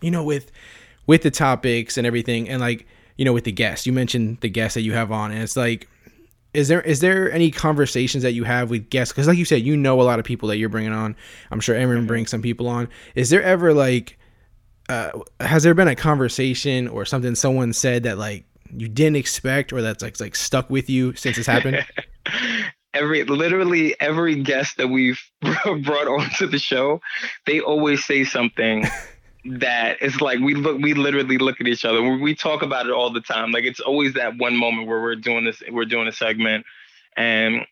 you 0.00 0.10
know 0.10 0.22
with 0.22 0.52
with 1.06 1.22
the 1.22 1.30
topics 1.30 1.96
and 1.96 2.06
everything 2.06 2.48
and 2.48 2.60
like 2.60 2.86
you 3.16 3.24
know 3.24 3.32
with 3.32 3.44
the 3.44 3.52
guests. 3.52 3.86
You 3.86 3.92
mentioned 3.92 4.38
the 4.40 4.48
guests 4.48 4.74
that 4.74 4.82
you 4.82 4.92
have 4.92 5.12
on 5.12 5.30
and 5.30 5.42
it's 5.42 5.56
like 5.56 5.88
is 6.56 6.68
there 6.68 6.80
is 6.80 7.00
there 7.00 7.30
any 7.32 7.50
conversations 7.50 8.22
that 8.22 8.32
you 8.32 8.44
have 8.44 8.70
with 8.70 8.88
guests? 8.88 9.12
Because 9.12 9.28
like 9.28 9.38
you 9.38 9.44
said 9.44 9.62
you 9.62 9.76
know 9.76 10.00
a 10.00 10.04
lot 10.04 10.18
of 10.18 10.24
people 10.24 10.48
that 10.48 10.56
you're 10.56 10.68
bringing 10.68 10.92
on. 10.92 11.14
I'm 11.50 11.60
sure 11.60 11.74
erin 11.74 12.06
brings 12.06 12.30
some 12.30 12.42
people 12.42 12.66
on. 12.68 12.88
Is 13.14 13.30
there 13.30 13.42
ever 13.42 13.74
like 13.74 14.18
uh 14.88 15.10
has 15.40 15.62
there 15.62 15.74
been 15.74 15.88
a 15.88 15.96
conversation 15.96 16.88
or 16.88 17.04
something 17.04 17.34
someone 17.34 17.72
said 17.72 18.04
that 18.04 18.18
like 18.18 18.44
you 18.74 18.88
didn't 18.88 19.16
expect 19.16 19.72
or 19.72 19.82
that's 19.82 20.02
like 20.02 20.18
like 20.18 20.34
stuck 20.34 20.70
with 20.70 20.88
you 20.88 21.14
since 21.14 21.38
it's 21.38 21.46
happened? 21.46 21.84
Every 22.94 23.24
literally 23.24 23.94
every 24.00 24.42
guest 24.42 24.78
that 24.78 24.88
we've 24.88 25.20
brought 25.42 26.08
onto 26.08 26.46
the 26.46 26.58
show, 26.58 27.02
they 27.44 27.60
always 27.60 28.02
say 28.06 28.24
something 28.24 28.86
that 29.48 30.02
is 30.02 30.20
like 30.20 30.40
we 30.40 30.54
look 30.54 30.78
we 30.78 30.94
literally 30.94 31.38
look 31.38 31.60
at 31.60 31.66
each 31.66 31.84
other. 31.84 32.02
We, 32.02 32.20
we 32.20 32.34
talk 32.34 32.62
about 32.62 32.86
it 32.86 32.92
all 32.92 33.10
the 33.10 33.20
time. 33.20 33.52
Like 33.52 33.64
it's 33.64 33.80
always 33.80 34.14
that 34.14 34.38
one 34.38 34.56
moment 34.56 34.88
where 34.88 35.00
we're 35.00 35.16
doing 35.16 35.44
this, 35.44 35.62
we're 35.70 35.84
doing 35.84 36.08
a 36.08 36.12
segment, 36.12 36.66
and 37.16 37.66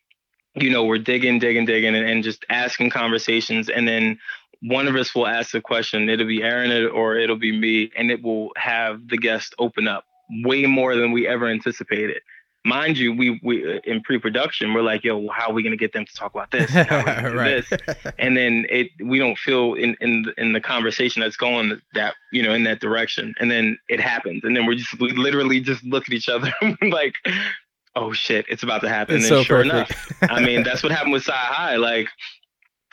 you 0.55 0.71
know 0.71 0.85
we're 0.85 0.99
digging, 0.99 1.39
digging, 1.39 1.65
digging, 1.65 1.95
and, 1.95 2.09
and 2.09 2.25
just 2.25 2.45
asking 2.49 2.91
conversations, 2.91 3.69
and 3.69 3.87
then 3.87 4.19
one 4.63 4.87
of 4.87 4.97
us 4.97 5.15
will 5.15 5.27
ask 5.27 5.55
a 5.55 5.61
question. 5.61 6.09
It'll 6.09 6.27
be 6.27 6.43
Erin 6.43 6.89
or 6.89 7.17
it'll 7.17 7.37
be 7.37 7.57
me, 7.57 7.91
and 7.97 8.11
it 8.11 8.23
will 8.23 8.53
have 8.57 9.09
the 9.09 9.19
guest 9.19 9.55
open 9.59 9.89
up 9.89 10.05
way 10.43 10.67
more 10.67 10.97
than 10.97 11.13
we 11.13 11.27
ever 11.27 11.49
anticipated 11.49 12.23
mind 12.65 12.97
you, 12.99 13.13
we 13.13 13.41
we 13.43 13.77
uh, 13.77 13.81
in 13.85 14.01
pre-production, 14.03 14.73
we're 14.75 14.83
like, 14.83 15.05
yo, 15.05 15.29
how 15.29 15.49
are 15.51 15.53
we 15.53 15.63
gonna 15.63 15.77
get 15.77 15.93
them 15.93 16.05
to 16.07 16.15
talk 16.15 16.35
about 16.35 16.51
this? 16.51 16.71
How 16.71 17.01
are 17.01 17.31
we 17.31 17.37
Right. 17.39 17.65
this? 17.69 17.97
And 18.19 18.37
then 18.37 18.67
it 18.71 18.89
we 19.03 19.19
don't 19.19 19.39
feel 19.39 19.75
in 19.75 19.97
in 20.01 20.23
the- 20.23 20.35
in 20.41 20.53
the 20.53 20.61
conversation 20.61 21.21
that's 21.21 21.37
going 21.37 21.81
that 21.95 22.15
you 22.33 22.43
know 22.43 22.53
in 22.55 22.65
that 22.65 22.81
direction, 22.81 23.35
and 23.39 23.51
then 23.51 23.79
it 23.89 24.01
happens, 24.01 24.45
and 24.45 24.57
then 24.57 24.67
we're 24.67 24.75
just 24.77 24.99
we 24.99 25.13
literally 25.13 25.61
just 25.61 25.85
look 25.85 26.05
at 26.09 26.13
each 26.15 26.29
other 26.29 26.53
like, 26.83 27.15
oh 27.97 28.13
shit, 28.13 28.47
it's 28.49 28.63
about 28.63 28.81
to 28.81 28.89
happen. 28.89 29.17
It's 29.17 29.25
and 29.27 29.29
so 29.39 29.43
sure 29.45 29.63
perfect. 29.65 29.91
enough, 30.21 30.31
I 30.31 30.41
mean, 30.41 30.63
that's 30.63 30.83
what 30.83 30.91
happened 30.93 31.13
with 31.13 31.25
CyHi. 31.25 31.79
Like, 31.79 32.09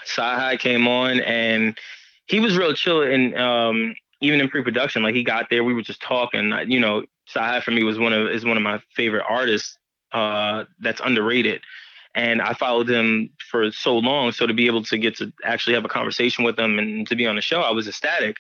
CyHi 0.06 0.60
came 0.60 0.88
on 0.88 1.20
and 1.22 1.78
he 2.26 2.40
was 2.40 2.58
real 2.58 2.74
chill. 2.74 3.02
And 3.04 3.36
um, 3.38 3.96
even 4.22 4.40
in 4.40 4.50
pre-production, 4.50 5.04
like 5.04 5.16
he 5.16 5.24
got 5.24 5.50
there, 5.50 5.64
we 5.64 5.74
were 5.74 5.82
just 5.82 6.02
talking. 6.02 6.54
I- 6.54 6.64
You 6.64 6.80
know, 6.80 7.04
High 7.34 7.62
for 7.62 7.72
me 7.72 7.84
was 7.84 7.98
one 7.98 8.12
of 8.14 8.28
is 8.28 8.44
one 8.46 8.58
of 8.58 8.64
my 8.64 8.82
favorite 8.96 9.24
artists. 9.28 9.78
Uh, 10.12 10.66
that's 10.82 11.00
underrated. 11.00 11.62
And 12.14 12.42
I 12.42 12.54
followed 12.54 12.90
him 12.90 13.30
for 13.50 13.72
so 13.72 13.98
long, 13.98 14.34
so 14.34 14.46
to 14.46 14.54
be 14.54 14.66
able 14.66 14.84
to 14.84 14.98
get 14.98 15.16
to 15.18 15.32
actually 15.46 15.74
have 15.76 15.86
a 15.86 15.88
conversation 15.88 16.44
with 16.44 16.60
him 16.60 16.78
and 16.78 17.08
to 17.08 17.16
be 17.16 17.26
on 17.26 17.36
the 17.38 17.42
show, 17.42 17.62
I 17.62 17.72
was 17.72 17.88
ecstatic. 17.88 18.36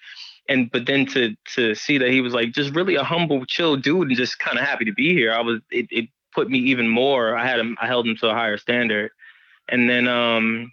And 0.50 0.70
but 0.70 0.86
then 0.86 1.06
to 1.08 1.36
to 1.56 1.74
see 1.76 1.98
that 1.98 2.10
he 2.10 2.20
was 2.20 2.34
like 2.34 2.52
just 2.52 2.76
really 2.76 2.96
a 2.96 3.04
humble, 3.04 3.46
chill 3.46 3.78
dude, 3.78 4.10
and 4.10 4.17
just 4.17 4.39
kind 4.39 4.60
of 4.60 4.65
happy 4.65 4.84
to 4.84 4.91
be 4.91 5.13
here, 5.13 5.32
I 5.32 5.39
was 5.39 5.62
it, 5.72 5.88
it 5.91 6.10
put 6.34 6.50
me 6.50 6.60
even 6.60 6.89
more. 6.89 7.38
I 7.38 7.48
had 7.48 7.60
him, 7.60 7.78
I 7.82 7.88
held 7.88 8.06
him 8.08 8.17
to 8.17 8.30
a 8.30 8.34
higher 8.34 8.58
standard. 8.58 9.12
And 9.70 9.89
then 9.89 10.08
um, 10.10 10.72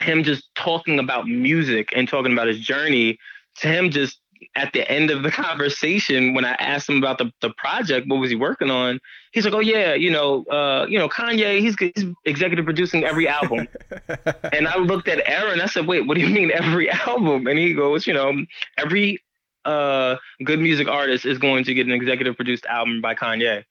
him 0.00 0.22
just 0.24 0.54
talking 0.54 0.98
about 0.98 1.26
music 1.26 1.92
and 1.96 2.08
talking 2.08 2.32
about 2.32 2.48
his 2.48 2.60
journey 2.60 3.18
to 3.60 3.68
him 3.68 3.90
just 3.90 4.18
at 4.54 4.72
the 4.72 4.88
end 4.90 5.10
of 5.10 5.22
the 5.22 5.30
conversation 5.44 6.34
when 6.34 6.44
I 6.44 6.52
asked 6.52 6.88
him 6.88 6.98
about 6.98 7.18
the, 7.18 7.30
the 7.40 7.50
project, 7.56 8.08
what 8.08 8.20
was 8.20 8.30
he 8.30 8.36
working 8.36 8.70
on? 8.70 9.00
He's 9.32 9.44
like, 9.44 9.54
oh 9.54 9.60
yeah, 9.60 9.94
you 9.94 10.10
know, 10.10 10.44
uh, 10.44 10.86
you 10.88 10.98
know, 10.98 11.08
Kanye, 11.08 11.60
he's, 11.60 11.76
he's 11.78 12.06
executive 12.24 12.64
producing 12.64 13.04
every 13.04 13.28
album. 13.28 13.68
and 14.52 14.68
I 14.68 14.78
looked 14.78 15.08
at 15.08 15.22
Erin, 15.28 15.60
I 15.60 15.66
said, 15.66 15.86
wait, 15.86 16.06
what 16.06 16.16
do 16.16 16.20
you 16.20 16.32
mean 16.32 16.50
every 16.50 16.90
album? 17.06 17.46
And 17.46 17.58
he 17.58 17.74
goes, 17.74 18.06
you 18.06 18.14
know, 18.14 18.32
every 18.78 19.22
uh, 19.64 20.16
G.O.O.D. 20.40 20.62
Music 20.62 20.88
artist 20.88 21.24
is 21.24 21.38
going 21.38 21.64
to 21.64 21.74
get 21.74 21.86
an 21.86 21.92
executive 21.92 22.36
produced 22.36 22.66
album 22.66 23.00
by 23.00 23.14
Kanye. 23.14 23.64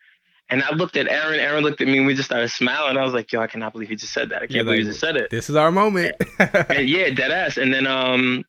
And 0.50 0.62
I 0.62 0.74
looked 0.74 0.98
at 0.98 1.08
Erin, 1.08 1.40
Erin 1.40 1.64
looked 1.64 1.82
at 1.82 1.88
me, 1.88 2.00
and 2.00 2.06
we 2.06 2.14
just 2.14 2.28
started 2.28 2.50
smiling. 2.50 2.98
I 2.98 3.04
was 3.04 3.14
like, 3.14 3.32
yo, 3.32 3.40
I 3.40 3.48
cannot 3.48 3.74
believe 3.74 3.90
he 3.90 3.96
just 3.96 4.14
said 4.14 4.30
that. 4.30 4.42
I 4.44 4.48
can't 4.48 4.66
believe 4.66 4.68
like, 4.68 4.78
he 4.80 4.84
just 4.84 5.00
said 5.00 5.16
it 5.16 5.30
This 5.30 5.50
is 5.50 5.56
our 5.56 5.72
moment. 5.72 6.16
and 6.40 6.88
yeah, 6.88 7.10
dead 7.12 7.32
ass. 7.32 7.58
And 7.58 7.74
then 7.74 7.88
um, 7.88 8.44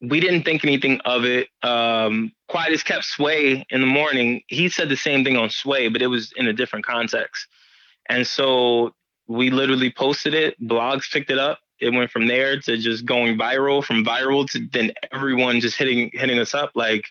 we 0.00 0.20
didn't 0.20 0.44
think 0.44 0.64
anything 0.64 1.00
of 1.04 1.24
it. 1.24 1.48
Um, 1.62 2.32
Quiet 2.48 2.72
as 2.72 2.82
kept 2.82 3.04
Sway 3.04 3.64
in 3.70 3.80
the 3.80 3.86
morning. 3.86 4.42
He 4.48 4.68
said 4.68 4.88
the 4.88 4.96
same 4.96 5.24
thing 5.24 5.36
on 5.36 5.50
Sway, 5.50 5.88
but 5.88 6.02
it 6.02 6.06
was 6.06 6.32
in 6.36 6.46
a 6.46 6.52
different 6.52 6.86
context. 6.86 7.46
And 8.08 8.26
so 8.26 8.94
we 9.28 9.50
literally 9.50 9.92
posted 9.92 10.34
it. 10.34 10.60
Blogs 10.60 11.10
picked 11.10 11.30
it 11.30 11.38
up. 11.38 11.60
It 11.80 11.92
went 11.92 12.10
from 12.10 12.26
there 12.26 12.60
to 12.60 12.76
just 12.76 13.04
going 13.04 13.38
viral. 13.38 13.84
From 13.84 14.04
viral 14.04 14.50
to 14.50 14.66
then 14.72 14.92
everyone 15.12 15.60
just 15.60 15.76
hitting 15.76 16.10
hitting 16.12 16.38
us 16.38 16.54
up 16.54 16.72
like, 16.74 17.04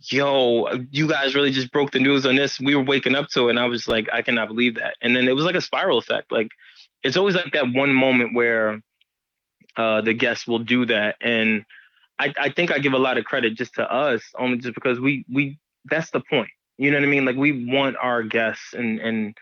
"Yo, 0.00 0.66
you 0.90 1.08
guys 1.08 1.34
really 1.34 1.50
just 1.50 1.72
broke 1.72 1.90
the 1.90 1.98
news 1.98 2.24
on 2.24 2.36
this." 2.36 2.58
We 2.58 2.74
were 2.74 2.82
waking 2.82 3.16
up 3.16 3.28
to 3.30 3.48
it, 3.48 3.50
and 3.50 3.58
I 3.58 3.66
was 3.66 3.86
like, 3.86 4.08
"I 4.12 4.22
cannot 4.22 4.48
believe 4.48 4.76
that." 4.76 4.96
And 5.02 5.14
then 5.14 5.28
it 5.28 5.34
was 5.34 5.44
like 5.44 5.56
a 5.56 5.60
spiral 5.60 5.98
effect. 5.98 6.32
Like 6.32 6.48
it's 7.02 7.18
always 7.18 7.34
like 7.34 7.52
that 7.52 7.72
one 7.72 7.92
moment 7.92 8.34
where 8.34 8.80
uh, 9.76 10.00
the 10.00 10.14
guests 10.14 10.46
will 10.46 10.60
do 10.60 10.86
that. 10.86 11.16
And 11.20 11.64
I, 12.18 12.32
I 12.38 12.48
think 12.50 12.70
I 12.70 12.78
give 12.78 12.92
a 12.92 12.98
lot 12.98 13.18
of 13.18 13.24
credit 13.24 13.54
just 13.54 13.74
to 13.74 13.92
us, 13.92 14.22
only 14.38 14.58
just 14.58 14.74
because 14.74 15.00
we 15.00 15.24
we 15.32 15.58
that's 15.86 16.10
the 16.10 16.20
point. 16.20 16.50
You 16.78 16.90
know 16.90 16.98
what 16.98 17.04
I 17.04 17.10
mean? 17.10 17.24
Like 17.24 17.36
we 17.36 17.66
want 17.66 17.96
our 18.00 18.22
guests 18.22 18.72
and 18.74 19.00
and 19.00 19.36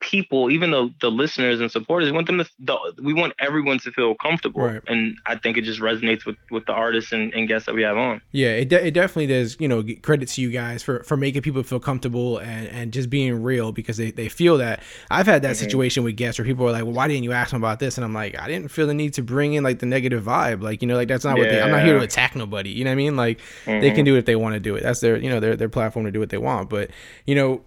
people, 0.00 0.50
even 0.50 0.70
the 0.70 0.92
the 1.00 1.10
listeners 1.10 1.60
and 1.60 1.70
supporters, 1.70 2.08
we 2.08 2.12
want 2.12 2.26
them 2.26 2.38
to 2.38 2.50
the, 2.58 2.76
we 3.02 3.14
want 3.14 3.32
everyone 3.38 3.78
to 3.80 3.90
feel 3.92 4.14
comfortable. 4.14 4.62
Right. 4.62 4.82
And 4.86 5.16
I 5.26 5.36
think 5.36 5.56
it 5.56 5.62
just 5.62 5.80
resonates 5.80 6.26
with 6.26 6.36
with 6.50 6.66
the 6.66 6.72
artists 6.72 7.12
and, 7.12 7.32
and 7.34 7.48
guests 7.48 7.66
that 7.66 7.74
we 7.74 7.82
have 7.82 7.96
on. 7.96 8.20
Yeah, 8.32 8.48
it, 8.48 8.68
de- 8.68 8.86
it 8.86 8.92
definitely 8.92 9.28
does. 9.28 9.56
You 9.58 9.68
know, 9.68 9.84
credit 10.02 10.28
to 10.30 10.40
you 10.40 10.50
guys 10.50 10.82
for 10.82 11.02
for 11.04 11.16
making 11.16 11.42
people 11.42 11.62
feel 11.62 11.80
comfortable 11.80 12.38
and 12.38 12.68
and 12.68 12.92
just 12.92 13.10
being 13.10 13.42
real 13.42 13.72
because 13.72 13.96
they, 13.96 14.10
they 14.10 14.28
feel 14.28 14.58
that. 14.58 14.82
I've 15.10 15.26
had 15.26 15.42
that 15.42 15.56
mm-hmm. 15.56 15.64
situation 15.64 16.04
with 16.04 16.16
guests 16.16 16.38
where 16.38 16.46
people 16.46 16.66
are 16.66 16.72
like, 16.72 16.84
"Well, 16.84 16.92
why 16.92 17.08
didn't 17.08 17.24
you 17.24 17.32
ask 17.32 17.50
them 17.50 17.62
about 17.62 17.78
this?" 17.78 17.96
And 17.96 18.04
I'm 18.04 18.14
like, 18.14 18.38
I 18.38 18.48
didn't 18.48 18.70
feel 18.70 18.86
the 18.86 18.94
need 18.94 19.14
to 19.14 19.22
bring 19.22 19.54
in 19.54 19.64
like 19.64 19.78
the 19.78 19.86
negative 19.86 20.24
vibe. 20.24 20.62
Like, 20.62 20.82
you 20.82 20.88
know, 20.88 20.96
like 20.96 21.08
that's 21.08 21.24
not 21.24 21.38
what 21.38 21.48
they. 21.48 21.60
I'm 21.60 21.70
not 21.70 21.84
here 21.84 21.98
to 21.98 22.04
attack 22.04 22.36
nobody. 22.36 22.70
You 22.70 22.84
know 22.84 22.90
what 22.90 22.92
I 22.92 22.96
mean? 22.96 23.16
Like, 23.16 23.40
they 23.64 23.80
can 23.80 23.90
mm-hmm. 23.90 24.04
do 24.04 24.14
it 24.16 24.18
if 24.18 24.24
they 24.26 24.36
want 24.36 24.54
to 24.54 24.60
do 24.60 24.74
it. 24.76 24.82
That's 24.82 25.00
their 25.00 25.16
you 25.16 25.30
know 25.30 25.40
their 25.40 25.56
their 25.56 25.68
platform 25.68 26.04
to 26.04 26.12
do 26.12 26.20
what 26.20 26.30
they 26.30 26.38
want. 26.38 26.70
But 26.70 26.90
you 27.26 27.34
know, 27.34 27.62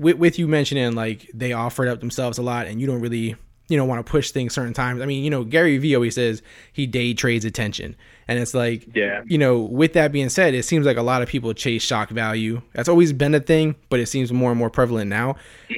with 0.00 0.16
with 0.16 0.38
you 0.38 0.48
mentioning 0.48 0.94
like 0.94 1.30
they 1.34 1.52
offered 1.52 1.88
up 1.88 2.00
themselves 2.00 2.38
a 2.38 2.42
lot 2.42 2.66
and 2.66 2.80
you 2.80 2.86
don't 2.86 3.00
really 3.00 3.36
you 3.68 3.76
know 3.76 3.84
want 3.84 4.04
to 4.04 4.10
push 4.10 4.32
things 4.32 4.52
certain 4.52 4.72
times. 4.74 5.00
I 5.00 5.06
mean, 5.06 5.22
you 5.22 5.30
know, 5.30 5.44
Gary 5.44 5.78
Vee 5.78 5.94
always 5.94 6.16
says 6.16 6.42
he 6.72 6.86
day 6.88 7.14
trades 7.14 7.44
attention, 7.44 7.94
and 8.26 8.38
it's 8.40 8.52
like 8.52 8.88
Yeah. 8.96 9.22
you 9.26 9.38
know, 9.38 9.60
with 9.60 9.92
that 9.92 10.10
being 10.10 10.28
said, 10.28 10.54
it 10.54 10.64
seems 10.64 10.84
like 10.86 10.96
a 10.96 11.02
lot 11.02 11.22
of 11.22 11.28
people 11.28 11.54
chase 11.54 11.82
shock 11.82 12.10
value. 12.10 12.62
That's 12.74 12.88
always 12.88 13.12
been 13.12 13.32
a 13.32 13.38
thing, 13.40 13.76
but 13.88 14.00
it 14.00 14.06
seems 14.06 14.32
more 14.32 14.50
and 14.50 14.58
more 14.58 14.70
prevalent 14.70 15.08
now. 15.08 15.36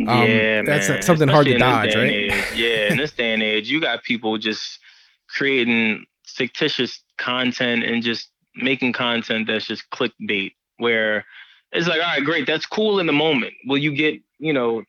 Um, 0.09 0.27
yeah, 0.29 0.63
that's 0.63 0.89
man. 0.89 1.03
something 1.03 1.29
hard 1.29 1.45
to 1.47 1.55
Especially 1.55 1.83
in 1.83 1.87
this 1.87 1.95
dodge, 1.95 2.03
right? 2.03 2.13
age. 2.13 2.59
Yeah, 2.59 2.93
in 2.93 2.97
this 2.97 3.13
day 3.13 3.35
and 3.35 3.43
age, 3.43 3.69
you 3.69 3.79
got 3.79 4.03
people 4.05 4.39
just 4.39 4.79
creating 5.29 6.07
fictitious 6.27 7.03
content 7.19 7.85
and 7.85 8.03
just 8.03 8.29
making 8.57 8.93
content 8.95 9.47
that's 9.47 9.67
just 9.67 9.89
clickbait, 9.91 10.53
where 10.79 11.25
it's 11.73 11.89
like, 11.89 12.01
all 12.01 12.07
right, 12.07 12.25
great, 12.25 12.47
that's 12.47 12.67
cool 12.67 13.01
in 13.01 13.07
the 13.07 13.13
moment. 13.13 13.55
Will 13.67 13.79
you 13.79 13.95
get, 13.95 14.21
you 14.39 14.53
know, 14.53 14.83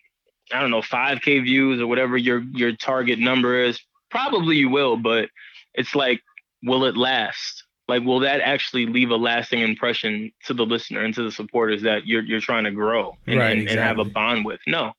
I 0.52 0.62
don't 0.62 0.72
know, 0.72 0.82
5K 0.82 1.44
views 1.44 1.82
or 1.82 1.88
whatever 1.88 2.18
your 2.18 2.40
your 2.40 2.76
target 2.76 3.20
number 3.20 3.64
is? 3.64 3.80
Probably 4.12 4.58
you 4.58 4.70
will, 4.70 4.98
but 4.98 5.30
it's 5.74 5.96
like, 5.96 6.22
will 6.62 6.86
it 6.86 6.96
last? 6.96 7.64
Like, 7.88 8.04
will 8.04 8.20
that 8.20 8.42
actually 8.42 8.86
leave 8.86 9.10
a 9.10 9.16
lasting 9.16 9.60
impression 9.60 10.32
to 10.46 10.54
the 10.54 10.66
listener 10.66 11.04
and 11.04 11.14
to 11.16 11.24
the 11.24 11.32
supporters 11.32 11.82
that 11.84 12.06
you're 12.06 12.22
you're 12.22 12.40
trying 12.40 12.66
to 12.66 12.72
grow 12.72 13.18
and, 13.28 13.40
Right, 13.40 13.58
and, 13.58 13.68
and 13.68 13.80
have 13.80 14.00
a 14.00 14.06
bond 14.06 14.46
with? 14.46 14.60
No. 14.68 14.94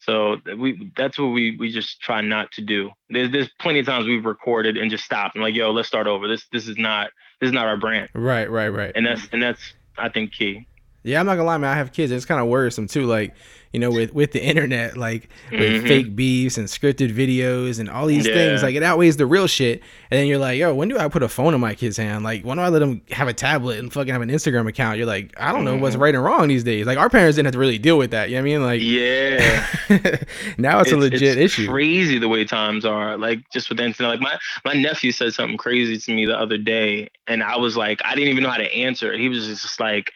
So 0.00 0.36
we 0.56 0.92
that's 0.96 1.18
what 1.18 1.28
we 1.28 1.56
we 1.56 1.70
just 1.70 2.00
try 2.00 2.20
not 2.20 2.52
to 2.52 2.62
do. 2.62 2.90
There's 3.10 3.30
there's 3.32 3.50
plenty 3.60 3.80
of 3.80 3.86
times 3.86 4.06
we've 4.06 4.24
recorded 4.24 4.76
and 4.76 4.90
just 4.90 5.04
stopped 5.04 5.34
and 5.34 5.42
like, 5.42 5.54
yo, 5.54 5.72
let's 5.72 5.88
start 5.88 6.06
over. 6.06 6.28
This 6.28 6.46
this 6.52 6.68
is 6.68 6.78
not 6.78 7.10
this 7.40 7.48
is 7.48 7.52
not 7.52 7.66
our 7.66 7.76
brand. 7.76 8.08
Right, 8.14 8.50
right, 8.50 8.68
right. 8.68 8.92
And 8.94 9.06
that's 9.06 9.28
and 9.32 9.42
that's 9.42 9.60
I 9.96 10.08
think 10.08 10.32
key. 10.32 10.66
Yeah, 11.04 11.20
I'm 11.20 11.26
not 11.26 11.36
gonna 11.36 11.44
lie, 11.46 11.58
man. 11.58 11.70
I 11.72 11.76
have 11.76 11.92
kids. 11.92 12.10
And 12.12 12.16
it's 12.16 12.26
kind 12.26 12.40
of 12.40 12.48
worrisome 12.48 12.86
too. 12.86 13.04
Like, 13.06 13.34
you 13.72 13.78
know, 13.80 13.90
with 13.90 14.12
with 14.14 14.32
the 14.32 14.42
internet, 14.42 14.96
like 14.96 15.28
with 15.52 15.60
Mhm. 15.84 15.88
fake 15.88 16.16
beefs 16.16 16.56
and 16.58 16.66
scripted 16.68 17.14
videos 17.14 17.78
and 17.78 17.88
all 17.88 18.06
these 18.06 18.24
things, 18.24 18.60
Yeah. 18.60 18.66
like 18.66 18.74
it 18.74 18.82
outweighs 18.82 19.16
the 19.18 19.26
real 19.26 19.46
shit. 19.46 19.82
And 20.10 20.18
then 20.18 20.26
you're 20.26 20.38
like, 20.38 20.58
yo, 20.58 20.74
when 20.74 20.88
do 20.88 20.98
I 20.98 21.08
put 21.08 21.22
a 21.22 21.28
phone 21.28 21.54
in 21.54 21.60
my 21.60 21.74
kid's 21.74 21.98
hand? 21.98 22.24
Like, 22.24 22.44
when 22.44 22.56
do 22.56 22.62
I 22.62 22.68
let 22.70 22.78
them 22.80 23.02
have 23.10 23.28
a 23.28 23.32
tablet 23.34 23.78
and 23.78 23.92
fucking 23.92 24.12
have 24.12 24.22
an 24.22 24.30
Instagram 24.30 24.66
account? 24.68 24.96
You're 24.96 25.06
like, 25.06 25.34
I 25.38 25.52
don't 25.52 25.64
know 25.64 25.76
what's 25.76 25.96
right 25.96 26.14
and 26.14 26.24
wrong 26.24 26.48
these 26.48 26.64
days. 26.64 26.86
Like, 26.86 26.98
our 26.98 27.10
parents 27.10 27.36
didn't 27.36 27.46
have 27.46 27.52
to 27.52 27.58
really 27.58 27.78
deal 27.78 27.98
with 27.98 28.10
that. 28.12 28.30
You 28.30 28.36
know 28.36 28.42
what 28.42 28.48
I 28.48 28.52
mean? 28.52 28.62
Like, 28.62 28.80
Yeah. 28.82 29.66
now 30.58 30.80
it's, 30.80 30.92
a 30.92 30.96
legit 30.96 31.22
it's 31.22 31.52
issue. 31.54 31.68
Crazy 31.68 32.18
the 32.18 32.28
way 32.28 32.44
times 32.44 32.84
are. 32.84 33.16
Like 33.18 33.40
just 33.50 33.68
with 33.68 33.78
the 33.78 33.84
internet. 33.84 34.12
Like 34.12 34.20
my 34.20 34.38
my 34.64 34.74
nephew 34.80 35.12
said 35.12 35.32
something 35.34 35.56
crazy 35.58 35.96
to 35.98 36.12
me 36.14 36.26
the 36.26 36.36
other 36.38 36.58
day, 36.58 37.08
and 37.26 37.42
I 37.42 37.56
was 37.56 37.76
like, 37.76 38.00
I 38.04 38.14
didn't 38.14 38.30
even 38.30 38.42
know 38.42 38.50
how 38.50 38.56
to 38.58 38.74
answer. 38.74 39.12
He 39.16 39.28
was 39.28 39.46
just 39.46 39.78
like, 39.80 40.12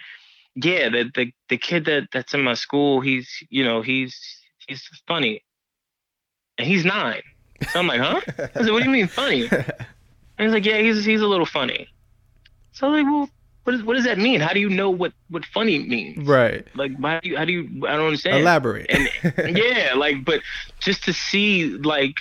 Yeah, 0.54 0.88
the 0.88 1.10
the 1.14 1.32
the 1.48 1.58
kid 1.58 1.86
that 1.86 2.08
that's 2.12 2.34
in 2.34 2.42
my 2.42 2.54
school, 2.54 3.00
he's 3.00 3.28
you 3.48 3.64
know 3.64 3.82
he's 3.82 4.18
he's 4.66 4.86
funny, 5.06 5.42
and 6.58 6.66
he's 6.66 6.84
nine. 6.84 7.22
So 7.70 7.78
I'm 7.78 7.86
like, 7.86 8.00
huh? 8.00 8.20
I 8.54 8.62
said, 8.62 8.72
what 8.72 8.82
do 8.82 8.84
you 8.84 8.90
mean 8.90 9.06
funny? 9.06 9.48
And 10.38 10.46
he's 10.48 10.54
like, 10.54 10.64
yeah, 10.64 10.78
he's 10.78 11.04
he's 11.04 11.20
a 11.20 11.26
little 11.26 11.46
funny. 11.46 11.88
So 12.72 12.88
I'm 12.88 12.92
like, 12.94 13.04
well, 13.04 13.30
what 13.64 13.72
does 13.72 13.82
what 13.84 13.94
does 13.94 14.04
that 14.04 14.18
mean? 14.18 14.40
How 14.40 14.52
do 14.52 14.60
you 14.60 14.68
know 14.68 14.90
what 14.90 15.12
what 15.28 15.44
funny 15.44 15.78
means? 15.78 16.26
Right. 16.26 16.66
Like, 16.74 16.96
why 16.96 17.20
do 17.20 17.28
you, 17.28 17.36
how 17.36 17.44
do 17.44 17.52
you? 17.52 17.86
I 17.86 17.96
don't 17.96 18.06
understand. 18.06 18.38
Elaborate. 18.38 18.90
and 18.90 19.56
yeah, 19.56 19.92
like, 19.94 20.24
but 20.24 20.40
just 20.80 21.04
to 21.04 21.12
see 21.12 21.68
like 21.76 22.16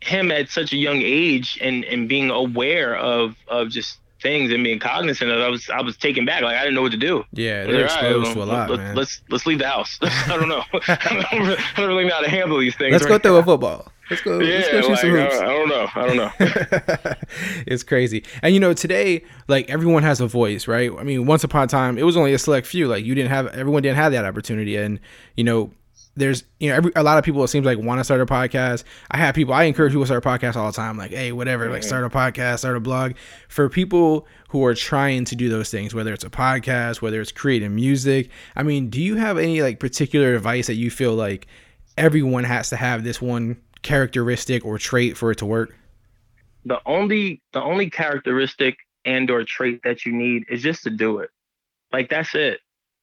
him 0.00 0.30
at 0.32 0.50
such 0.50 0.72
a 0.72 0.76
young 0.76 1.00
age 1.00 1.58
and 1.62 1.84
and 1.84 2.08
being 2.08 2.30
aware 2.30 2.96
of 2.96 3.36
of 3.48 3.70
just 3.70 3.98
things 4.22 4.52
and 4.52 4.62
being 4.64 4.78
cognizant 4.78 5.30
of, 5.30 5.38
it, 5.38 5.42
I 5.42 5.48
was 5.48 5.68
I 5.68 5.82
was 5.82 5.96
taken 5.96 6.24
back. 6.24 6.42
Like 6.42 6.56
I 6.56 6.60
didn't 6.60 6.74
know 6.74 6.82
what 6.82 6.92
to 6.92 6.98
do. 6.98 7.24
yeah, 7.32 7.64
they're 7.64 7.82
like, 7.82 7.90
all 7.90 8.02
right, 8.02 8.16
exposed 8.16 8.32
to 8.32 8.42
a 8.42 8.44
lot, 8.44 8.70
let, 8.70 8.78
man. 8.78 8.94
Let's 8.96 9.20
let's 9.28 9.46
leave 9.46 9.58
the 9.58 9.68
house. 9.68 9.98
I 10.02 10.36
don't 10.38 10.48
know. 10.48 10.62
I 10.88 11.26
don't, 11.30 11.42
really, 11.42 11.58
I 11.58 11.80
don't 11.80 11.88
really 11.88 12.04
know 12.04 12.14
how 12.14 12.20
to 12.20 12.30
handle 12.30 12.58
these 12.58 12.76
things. 12.76 12.92
Let's 12.92 13.04
go 13.04 13.12
right 13.12 13.22
throw 13.22 13.36
a 13.36 13.42
football. 13.42 13.88
Let's 14.10 14.22
go. 14.22 14.40
Yeah, 14.40 14.58
let's 14.58 14.70
go 14.70 14.80
shoot 14.80 14.88
like, 14.90 15.00
some 15.00 15.10
hoops. 15.10 15.36
I 15.40 15.46
don't 15.46 15.68
know. 15.68 15.88
I 15.94 16.06
don't 16.06 16.16
know. 16.16 17.14
it's 17.66 17.82
crazy. 17.82 18.24
And 18.42 18.54
you 18.54 18.60
know, 18.60 18.74
today, 18.74 19.24
like 19.48 19.68
everyone 19.70 20.02
has 20.02 20.20
a 20.20 20.26
voice, 20.26 20.68
right? 20.68 20.90
I 20.98 21.02
mean, 21.02 21.26
once 21.26 21.44
upon 21.44 21.64
a 21.64 21.66
time, 21.66 21.98
it 21.98 22.04
was 22.04 22.16
only 22.16 22.34
a 22.34 22.38
select 22.38 22.66
few. 22.66 22.88
Like 22.88 23.04
you 23.04 23.14
didn't 23.14 23.30
have, 23.30 23.48
everyone 23.48 23.82
didn't 23.82 23.96
have 23.96 24.12
that 24.12 24.24
opportunity. 24.24 24.76
And 24.76 25.00
you 25.36 25.44
know, 25.44 25.72
there's, 26.14 26.44
you 26.60 26.68
know, 26.68 26.76
every, 26.76 26.92
a 26.94 27.02
lot 27.02 27.18
of 27.18 27.24
people 27.24 27.42
it 27.44 27.48
seems 27.48 27.64
like 27.64 27.78
want 27.78 28.00
to 28.00 28.04
start 28.04 28.20
a 28.20 28.26
podcast. 28.26 28.84
I 29.10 29.16
have 29.16 29.34
people, 29.34 29.54
I 29.54 29.64
encourage 29.64 29.92
people 29.92 30.02
to 30.02 30.06
start 30.06 30.24
a 30.24 30.28
podcast 30.28 30.56
all 30.56 30.66
the 30.66 30.76
time. 30.76 30.96
Like, 30.96 31.12
hey, 31.12 31.32
whatever, 31.32 31.70
like 31.70 31.82
start 31.82 32.04
a 32.04 32.10
podcast, 32.10 32.58
start 32.58 32.76
a 32.76 32.80
blog. 32.80 33.12
For 33.48 33.68
people 33.68 34.26
who 34.48 34.64
are 34.64 34.74
trying 34.74 35.24
to 35.26 35.36
do 35.36 35.48
those 35.48 35.70
things, 35.70 35.94
whether 35.94 36.12
it's 36.12 36.24
a 36.24 36.30
podcast, 36.30 37.00
whether 37.00 37.20
it's 37.20 37.32
creating 37.32 37.74
music. 37.74 38.30
I 38.56 38.62
mean, 38.62 38.90
do 38.90 39.00
you 39.00 39.16
have 39.16 39.38
any 39.38 39.62
like 39.62 39.80
particular 39.80 40.34
advice 40.34 40.66
that 40.66 40.74
you 40.74 40.90
feel 40.90 41.14
like 41.14 41.46
everyone 41.96 42.44
has 42.44 42.68
to 42.70 42.76
have 42.76 43.04
this 43.04 43.20
one 43.20 43.56
characteristic 43.82 44.64
or 44.64 44.78
trait 44.78 45.16
for 45.16 45.30
it 45.30 45.38
to 45.38 45.46
work? 45.46 45.74
the 46.64 46.80
only 46.86 47.42
the 47.52 47.62
only 47.62 47.90
characteristic 47.90 48.76
and 49.04 49.30
or 49.30 49.44
trait 49.44 49.80
that 49.84 50.06
you 50.06 50.12
need 50.12 50.44
is 50.48 50.62
just 50.62 50.84
to 50.84 50.90
do 50.90 51.18
it. 51.18 51.30
Like 51.92 52.08
that's 52.08 52.34
it. 52.34 52.60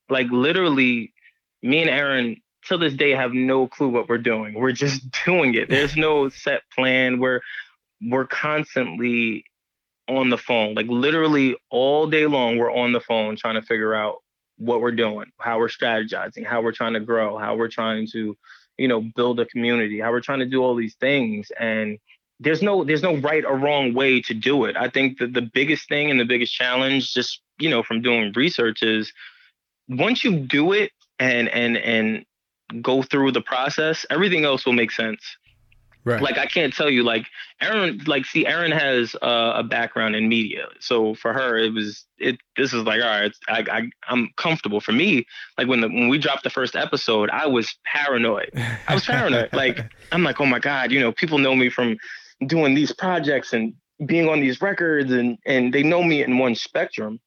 Like 0.10 0.28
literally, 0.32 1.14
me 1.62 1.82
and 1.82 1.90
Erin 1.90 2.38
till 2.68 2.78
this 2.78 2.94
day 2.94 3.12
have 3.12 3.34
no 3.34 3.68
clue 3.68 3.90
what 3.90 4.10
we're 4.10 4.18
doing. 4.18 4.54
We're 4.54 4.72
just 4.72 5.04
doing 5.26 5.56
it. 5.56 5.70
There's 5.70 5.96
no 5.96 6.30
set 6.30 6.62
plan. 6.76 7.20
We're 7.20 7.42
we're 8.02 8.28
constantly 8.28 9.46
on 10.08 10.30
the 10.30 10.38
phone. 10.38 10.74
Like 10.74 10.88
literally 10.88 11.56
all 11.70 12.08
day 12.08 12.26
long, 12.26 12.58
we're 12.58 12.74
on 12.74 12.94
the 12.94 13.02
phone 13.02 13.36
trying 13.36 13.56
to 13.56 13.62
figure 13.62 13.94
out 13.94 14.18
what 14.58 14.82
we're 14.82 14.92
doing, 14.92 15.32
how 15.40 15.60
we're 15.60 15.70
strategizing, 15.70 16.46
how 16.46 16.62
we're 16.62 16.72
trying 16.72 16.94
to 16.94 17.00
grow, 17.00 17.38
how 17.38 17.56
we're 17.56 17.70
trying 17.70 18.08
to, 18.08 18.38
you 18.78 18.88
know, 18.88 19.02
build 19.16 19.40
a 19.40 19.46
community, 19.46 20.00
how 20.00 20.12
we're 20.12 20.20
trying 20.20 20.40
to 20.40 20.46
do 20.46 20.62
all 20.62 20.76
these 20.76 20.96
things. 20.96 21.52
And 21.60 21.98
there's 22.40 22.62
no 22.62 22.84
there's 22.84 23.04
no 23.04 23.18
right 23.18 23.44
or 23.46 23.58
wrong 23.58 23.94
way 23.94 24.22
to 24.22 24.34
do 24.34 24.66
it. 24.66 24.76
I 24.78 24.90
think 24.90 25.20
that 25.20 25.34
the 25.34 25.42
biggest 25.42 25.88
thing 25.90 26.10
and 26.10 26.20
the 26.20 26.26
biggest 26.26 26.54
challenge, 26.54 27.14
just 27.14 27.42
you 27.60 27.70
know, 27.70 27.84
from 27.84 28.02
doing 28.02 28.32
research 28.36 28.82
is 28.82 29.12
once 29.88 30.24
you 30.24 30.40
do 30.40 30.72
it 30.72 30.92
and 31.20 31.50
and 31.50 31.78
and 31.78 32.26
go 32.82 33.02
through 33.02 33.32
the 33.32 33.42
process, 33.42 34.06
everything 34.10 34.46
else 34.46 34.66
will 34.66 34.74
make 34.74 34.92
sense. 34.92 35.22
Right. 36.06 36.22
Like 36.22 36.38
I 36.38 36.46
can't 36.46 36.74
tell 36.74 36.90
you, 36.90 37.04
like 37.04 37.26
Erin, 37.62 38.02
like 38.08 38.26
see, 38.26 38.46
Erin 38.46 38.72
has 38.72 39.16
uh, 39.22 39.54
a 39.56 39.64
background 39.64 40.16
in 40.16 40.30
media, 40.30 40.68
so 40.80 41.14
for 41.14 41.34
her, 41.34 41.58
it 41.58 41.74
was 41.74 42.06
it. 42.18 42.38
This 42.56 42.74
is 42.74 42.84
like, 42.84 43.02
all 43.02 43.08
right, 43.08 43.32
I, 43.50 43.66
I 43.70 43.90
I'm 44.08 44.30
comfortable. 44.38 44.80
For 44.80 44.94
me, 44.94 45.26
like 45.58 45.68
when 45.68 45.82
the 45.82 45.88
when 45.88 46.08
we 46.08 46.18
dropped 46.18 46.44
the 46.44 46.50
first 46.50 46.76
episode, 46.76 47.30
I 47.32 47.48
was 47.48 47.76
paranoid. 47.86 48.50
I 48.88 48.94
was 48.94 49.06
paranoid. 49.06 49.50
like 49.54 49.92
I'm 50.14 50.24
like, 50.24 50.40
oh 50.40 50.46
my 50.46 50.60
god, 50.60 50.92
you 50.92 51.02
know, 51.02 51.12
people 51.12 51.38
know 51.38 51.54
me 51.54 51.70
from 51.70 51.98
doing 52.48 52.76
these 52.76 52.94
projects 52.94 53.52
and 53.52 53.74
being 54.06 54.30
on 54.30 54.40
these 54.40 54.62
records, 54.62 55.12
and 55.12 55.38
and 55.46 55.74
they 55.74 55.84
know 55.84 56.02
me 56.02 56.24
in 56.24 56.38
one 56.38 56.56
spectrum. 56.56 57.20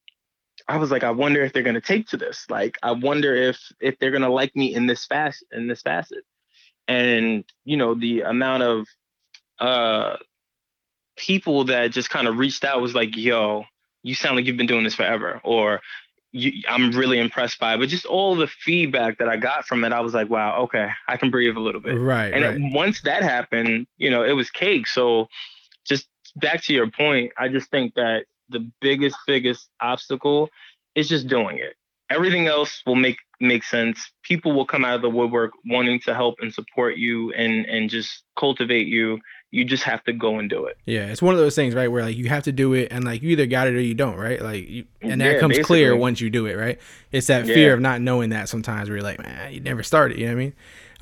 I 0.68 0.76
was 0.78 0.90
like, 0.90 1.04
I 1.04 1.10
wonder 1.10 1.42
if 1.42 1.52
they're 1.52 1.62
gonna 1.62 1.80
take 1.80 2.08
to 2.08 2.16
this. 2.16 2.46
Like, 2.48 2.78
I 2.82 2.92
wonder 2.92 3.34
if 3.34 3.58
if 3.80 3.98
they're 3.98 4.10
gonna 4.10 4.28
like 4.30 4.54
me 4.56 4.74
in 4.74 4.86
this 4.86 5.04
fast 5.06 5.44
in 5.52 5.66
this 5.68 5.82
facet 5.82 6.24
and 6.88 7.44
you 7.64 7.76
know 7.76 7.94
the 7.94 8.22
amount 8.22 8.62
of 8.64 8.86
uh 9.60 10.16
people 11.16 11.64
that 11.64 11.92
just 11.92 12.10
kind 12.10 12.26
of 12.26 12.38
reached 12.38 12.64
out 12.64 12.80
was 12.80 12.94
like 12.94 13.16
yo 13.16 13.64
you 14.02 14.14
sound 14.14 14.34
like 14.34 14.46
you've 14.46 14.56
been 14.56 14.66
doing 14.66 14.82
this 14.82 14.94
forever 14.94 15.40
or 15.44 15.80
you, 16.32 16.50
i'm 16.68 16.90
really 16.92 17.18
impressed 17.20 17.58
by 17.60 17.74
it 17.74 17.78
but 17.78 17.88
just 17.88 18.06
all 18.06 18.34
the 18.34 18.46
feedback 18.48 19.18
that 19.18 19.28
i 19.28 19.36
got 19.36 19.64
from 19.66 19.84
it 19.84 19.92
i 19.92 20.00
was 20.00 20.14
like 20.14 20.28
wow 20.30 20.62
okay 20.62 20.88
i 21.06 21.16
can 21.16 21.30
breathe 21.30 21.56
a 21.56 21.60
little 21.60 21.80
bit 21.80 21.96
Right. 21.98 22.32
and 22.32 22.44
right. 22.44 22.56
it- 22.56 22.74
once 22.74 23.02
that 23.02 23.22
happened 23.22 23.86
you 23.98 24.10
know 24.10 24.24
it 24.24 24.32
was 24.32 24.50
cake 24.50 24.86
so 24.88 25.28
just 25.84 26.08
back 26.36 26.62
to 26.64 26.72
your 26.72 26.90
point 26.90 27.30
i 27.38 27.46
just 27.48 27.70
think 27.70 27.94
that 27.94 28.24
the 28.52 28.70
biggest 28.80 29.16
biggest 29.26 29.68
obstacle 29.80 30.48
is 30.94 31.08
just 31.08 31.26
doing 31.28 31.58
it 31.58 31.74
everything 32.10 32.46
else 32.46 32.82
will 32.86 32.96
make 32.96 33.16
make 33.40 33.64
sense 33.64 34.10
people 34.22 34.52
will 34.52 34.66
come 34.66 34.84
out 34.84 34.94
of 34.94 35.02
the 35.02 35.10
woodwork 35.10 35.52
wanting 35.66 35.98
to 36.00 36.14
help 36.14 36.36
and 36.40 36.52
support 36.52 36.96
you 36.96 37.32
and 37.32 37.66
and 37.66 37.90
just 37.90 38.22
cultivate 38.38 38.86
you 38.86 39.18
you 39.50 39.64
just 39.64 39.82
have 39.82 40.02
to 40.04 40.12
go 40.12 40.38
and 40.38 40.48
do 40.48 40.66
it 40.66 40.76
Yeah, 40.86 41.06
it's 41.06 41.22
one 41.22 41.34
of 41.34 41.40
those 41.40 41.54
things, 41.54 41.74
right, 41.74 41.88
where 41.88 42.02
like 42.02 42.16
you 42.16 42.28
have 42.28 42.44
to 42.44 42.52
do 42.52 42.72
it, 42.74 42.88
and 42.90 43.04
like 43.04 43.22
you 43.22 43.30
either 43.30 43.46
got 43.46 43.68
it 43.68 43.74
or 43.74 43.80
you 43.80 43.94
don't, 43.94 44.16
right? 44.16 44.40
Like, 44.42 44.68
you, 44.68 44.84
and 45.00 45.20
that 45.20 45.34
Yeah, 45.34 45.40
comes 45.40 45.58
clear 45.58 45.94
once 45.96 46.20
you 46.20 46.28
do 46.30 46.46
it, 46.46 46.56
right? 46.56 46.80
It's 47.12 47.28
that 47.28 47.46
fear 47.46 47.74
of 47.74 47.80
not 47.80 48.00
knowing 48.00 48.30
that 48.30 48.48
sometimes 48.48 48.88
where 48.88 48.98
you're 48.98 49.04
like, 49.04 49.22
man, 49.22 49.52
you 49.52 49.60
never 49.60 49.82
started. 49.82 50.18
You 50.18 50.26
know 50.26 50.32
what 50.32 50.40
I 50.40 50.44
mean? 50.44 50.52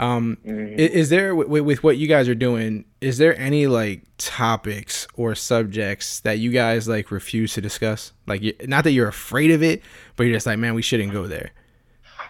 Um, 0.01 0.39
Mhm. 0.47 0.73
i- 0.73 0.77
is, 0.77 1.11
there 1.11 1.35
with, 1.35 1.63
with 1.63 1.83
what 1.85 1.99
you 1.99 2.09
guys 2.09 2.29
are 2.29 2.35
doing? 2.35 2.85
Is 3.01 3.19
there 3.19 3.39
any 3.39 3.67
like 3.67 4.03
topics 4.19 5.07
or 5.15 5.35
subjects 5.35 6.21
that 6.21 6.39
you 6.39 6.51
guys 6.51 6.89
like 6.89 7.11
refuse 7.11 7.53
to 7.55 7.61
discuss? 7.61 8.13
Like, 8.27 8.43
not 8.67 8.85
that 8.85 8.93
you're 8.93 9.09
afraid 9.09 9.51
of 9.51 9.63
it, 9.63 9.83
but 10.17 10.25
you're 10.25 10.35
just 10.35 10.47
like, 10.47 10.59
man, 10.59 10.75
we 10.75 10.83
shouldn't 10.83 11.13
go 11.13 11.27
there 11.27 11.51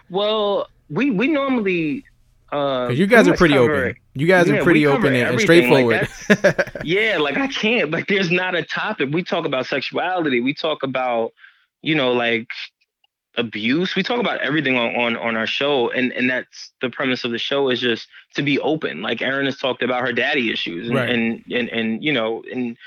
well 0.09 0.67
we 0.89 1.09
we 1.09 1.27
normally 1.29 2.03
uh 2.51 2.89
you 2.93 3.07
guys 3.07 3.27
are 3.29 3.35
pretty 3.37 3.53
cover- 3.53 3.85
open. 3.85 3.95
You 4.13 4.27
guys 4.27 4.49
Yeah, 4.49 4.55
are 4.55 4.63
pretty 4.63 4.85
open 4.85 5.15
and, 5.15 5.39
everything, 5.39 5.71
like, 5.71 6.05
straightforward. 6.09 6.67
yeah, 6.83 7.17
like 7.17 7.37
I 7.37 7.47
can't. 7.47 7.91
Like 7.91 8.07
there's 8.07 8.29
not 8.29 8.55
a 8.55 8.63
topic. 8.63 9.07
We 9.13 9.23
talk 9.23 9.45
about 9.45 9.67
sexuality. 9.67 10.41
We 10.41 10.53
talk 10.53 10.83
about, 10.83 11.31
you 11.81 11.95
know, 11.95 12.11
like 12.11 12.47
abuse. 13.37 13.95
We 13.95 14.03
talk 14.03 14.19
about 14.19 14.41
everything 14.41 14.75
on, 14.77 14.95
on 14.95 15.17
on 15.17 15.35
our 15.37 15.47
show. 15.47 15.89
And 15.91 16.11
and 16.13 16.29
that's 16.29 16.71
the 16.81 16.89
premise 16.89 17.23
of 17.23 17.31
the 17.31 17.37
show 17.39 17.69
is 17.69 17.79
just 17.79 18.07
to 18.35 18.41
be 18.41 18.59
open. 18.59 19.01
Like 19.01 19.21
Erin 19.21 19.45
has 19.45 19.57
talked 19.57 19.83
about 19.83 20.01
her 20.01 20.13
daddy 20.13 20.51
issues 20.51 20.87
and 20.87 20.95
Right. 20.97 21.09
and, 21.09 21.43
and 21.51 21.69
and 21.69 22.03
you 22.03 22.11
know, 22.13 22.43
and 22.51 22.77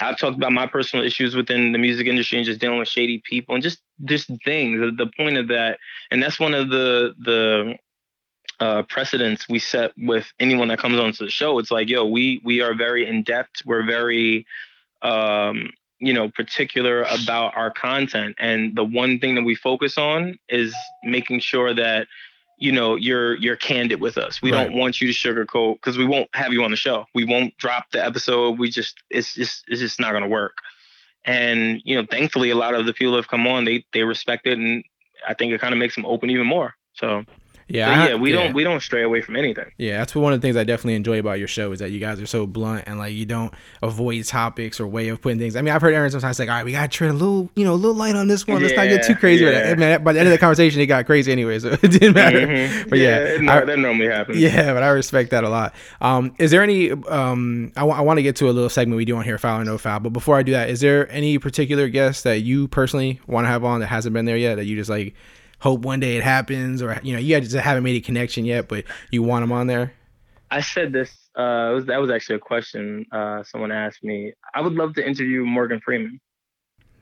I've 0.00 0.18
talked 0.18 0.36
about 0.36 0.52
my 0.52 0.66
personal 0.66 1.04
issues 1.04 1.34
within 1.34 1.72
the 1.72 1.78
music 1.78 2.06
industry 2.06 2.38
and 2.38 2.46
just 2.46 2.60
dealing 2.60 2.78
with 2.78 2.88
shady 2.88 3.20
people 3.28 3.54
and 3.54 3.62
just 3.62 3.80
just 4.04 4.30
things. 4.44 4.80
The, 4.80 4.92
the 4.92 5.10
point 5.16 5.36
of 5.36 5.48
that, 5.48 5.78
and 6.10 6.22
that's 6.22 6.38
one 6.38 6.54
of 6.54 6.68
the 6.70 7.14
the 7.18 7.76
uh, 8.60 8.82
precedents 8.82 9.48
we 9.48 9.58
set 9.58 9.92
with 9.96 10.32
anyone 10.40 10.68
that 10.68 10.78
comes 10.78 10.98
onto 10.98 11.24
the 11.24 11.30
show. 11.30 11.58
It's 11.58 11.70
like, 11.70 11.88
yo, 11.88 12.06
we 12.06 12.40
we 12.44 12.60
are 12.60 12.74
very 12.74 13.06
in 13.06 13.22
depth. 13.22 13.62
We're 13.64 13.84
very, 13.84 14.46
um, 15.02 15.70
you 16.00 16.12
know, 16.12 16.28
particular 16.30 17.02
about 17.02 17.56
our 17.56 17.70
content, 17.70 18.36
and 18.38 18.76
the 18.76 18.84
one 18.84 19.18
thing 19.18 19.34
that 19.34 19.42
we 19.44 19.54
focus 19.54 19.98
on 19.98 20.38
is 20.48 20.74
making 21.02 21.40
sure 21.40 21.74
that 21.74 22.06
you 22.58 22.72
know 22.72 22.96
you're 22.96 23.36
you're 23.36 23.56
candid 23.56 24.00
with 24.00 24.16
us. 24.18 24.40
We 24.42 24.52
Right. 24.52 24.68
don't 24.68 24.78
want 24.78 25.00
you 25.00 25.12
to 25.12 25.14
sugarcoat 25.14 25.74
because 25.76 25.98
we 25.98 26.04
won't 26.04 26.28
have 26.34 26.52
you 26.52 26.62
on 26.64 26.70
the 26.70 26.76
show. 26.76 27.06
We 27.14 27.24
won't 27.24 27.56
drop 27.58 27.90
the 27.92 28.04
episode. 28.04 28.58
We 28.58 28.70
just 28.70 29.02
it's 29.10 29.34
just 29.34 29.64
it's 29.68 29.80
just 29.80 30.00
not 30.00 30.12
gonna 30.12 30.28
work. 30.28 30.58
And 31.24 31.80
you 31.84 31.96
know, 31.96 32.06
thankfully, 32.08 32.50
a 32.50 32.54
lot 32.56 32.74
of 32.74 32.86
the 32.86 32.92
people 32.92 33.12
that 33.12 33.18
have 33.18 33.28
come 33.28 33.46
on, 33.46 33.64
they 33.64 33.84
they 33.92 34.02
respect 34.04 34.46
it, 34.46 34.58
and 34.58 34.84
I 35.26 35.34
think 35.34 35.52
it 35.52 35.60
kind 35.60 35.72
of 35.72 35.78
makes 35.78 35.94
them 35.94 36.06
open 36.06 36.30
even 36.30 36.46
more. 36.46 36.74
So 36.94 37.24
yeah, 37.68 38.04
so 38.04 38.10
yeah, 38.10 38.14
we 38.16 38.32
don't 38.32 38.54
we 38.54 38.64
don't 38.64 38.80
stray 38.80 39.02
away 39.02 39.20
from 39.20 39.36
anything. 39.36 39.70
Yeah, 39.76 39.98
that's 39.98 40.14
one 40.14 40.32
of 40.32 40.40
the 40.40 40.46
things 40.46 40.56
I 40.56 40.64
definitely 40.64 40.94
enjoy 40.94 41.18
about 41.18 41.38
your 41.38 41.48
show 41.48 41.70
is 41.72 41.78
that 41.80 41.90
you 41.90 42.00
guys 42.00 42.20
are 42.20 42.26
so 42.26 42.46
blunt 42.46 42.84
and 42.86 42.98
like 42.98 43.12
you 43.14 43.26
don't 43.26 43.52
avoid 43.82 44.24
topics 44.24 44.80
or 44.80 44.86
way 44.86 45.08
of 45.08 45.20
putting 45.20 45.38
things. 45.38 45.54
I 45.56 45.62
mean, 45.62 45.74
I've 45.74 45.82
heard 45.82 45.94
Erin 45.94 46.10
sometimes 46.10 46.38
like, 46.38 46.48
all 46.48 46.54
right, 46.56 46.64
we 46.64 46.72
gotta 46.72 46.88
tread 46.88 47.10
a 47.10 47.14
little, 47.14 47.50
you 47.54 47.64
know, 47.64 47.74
a 47.74 47.76
little 47.76 47.94
light 47.96 48.16
on 48.16 48.26
this 48.28 48.46
one. 48.46 48.62
Let's 48.62 48.74
not 48.76 48.88
get 48.88 49.04
too 49.04 49.12
Yeah, 49.12 49.18
crazy 49.18 49.44
with 49.44 49.54
yeah. 49.54 49.70
it. 49.72 49.78
Man, 49.78 50.02
by 50.04 50.12
the 50.12 50.20
end 50.20 50.28
of 50.28 50.32
the 50.32 50.38
conversation, 50.38 50.80
it 50.80 50.86
got 50.86 51.06
crazy 51.06 51.30
anyway, 51.30 51.58
so 51.58 51.68
it 51.72 51.80
didn't 51.82 52.14
matter. 52.14 52.40
Mhm. 52.46 52.88
But 52.90 52.98
yeah, 52.98 53.16
it, 53.18 53.48
I- 53.48 53.64
that 53.64 53.78
normally 53.78 54.06
happens. 54.08 54.38
yeah, 54.38 54.72
but 54.72 54.82
I 54.82 54.88
respect 54.88 55.30
that 55.30 55.44
a 55.44 55.48
lot. 55.48 55.74
Um, 56.00 56.34
is 56.38 56.50
there 56.50 56.62
any? 56.62 56.90
Um, 56.92 57.72
I 57.76 57.84
want 57.84 58.18
to 58.18 58.22
get 58.22 58.36
to 58.36 58.48
a 58.48 58.52
little 58.52 58.70
segment 58.70 58.96
we 58.96 59.04
do 59.04 59.16
on 59.16 59.24
here, 59.24 59.38
foul 59.38 59.60
or 59.60 59.64
no 59.64 59.78
foul. 59.78 60.00
But 60.00 60.14
before 60.14 60.36
I 60.36 60.42
do 60.42 60.52
that, 60.52 60.70
is 60.70 60.80
there 60.80 61.10
any 61.10 61.38
particular 61.38 61.88
guest 61.88 62.24
that 62.24 62.40
you 62.40 62.68
personally 62.68 63.20
want 63.26 63.44
to 63.44 63.48
have 63.48 63.64
on 63.64 63.80
that 63.80 63.86
hasn't 63.88 64.14
been 64.14 64.24
there 64.24 64.36
yet 64.36 64.56
that 64.56 64.64
you 64.64 64.76
just 64.76 64.90
like 64.90 65.14
hope 65.60 65.80
one 65.80 66.00
day 66.00 66.16
it 66.16 66.22
happens, 66.22 66.82
or 66.82 66.98
you 67.02 67.12
know, 67.12 67.18
you 67.18 67.40
just 67.40 67.54
haven't 67.54 67.82
made 67.82 67.96
a 67.96 68.00
connection 68.00 68.44
yet, 68.44 68.68
but 68.68 68.84
you 69.10 69.22
want 69.22 69.42
them 69.42 69.52
on 69.52 69.66
there? 69.66 69.92
I 70.50 70.60
said 70.60 70.92
this. 70.92 71.10
Uh, 71.34 71.70
was, 71.74 71.86
that 71.86 72.00
was 72.00 72.10
actually 72.10 72.36
a 72.36 72.40
question 72.40 73.06
uh, 73.12 73.42
someone 73.44 73.70
asked 73.70 74.02
me. 74.02 74.32
I 74.54 74.60
would 74.60 74.72
love 74.72 74.94
to 74.94 75.06
interview 75.06 75.44
Morgan 75.44 75.80
Freeman. 75.80 76.20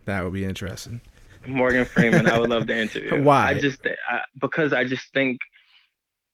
That 0.05 0.25
would 0.25 0.33
be 0.33 0.45
interesting. 0.45 1.01
Morgan 1.47 1.85
Freeman, 1.85 2.29
I 2.29 2.39
would 2.39 2.51
love 2.51 2.67
to 2.67 2.77
interview. 2.77 3.23
Why? 3.25 3.51
I 3.51 3.55
just 3.59 3.81
I, 3.87 4.21
because 4.41 4.73
I 4.73 4.85
just 4.85 5.13
think 5.13 5.39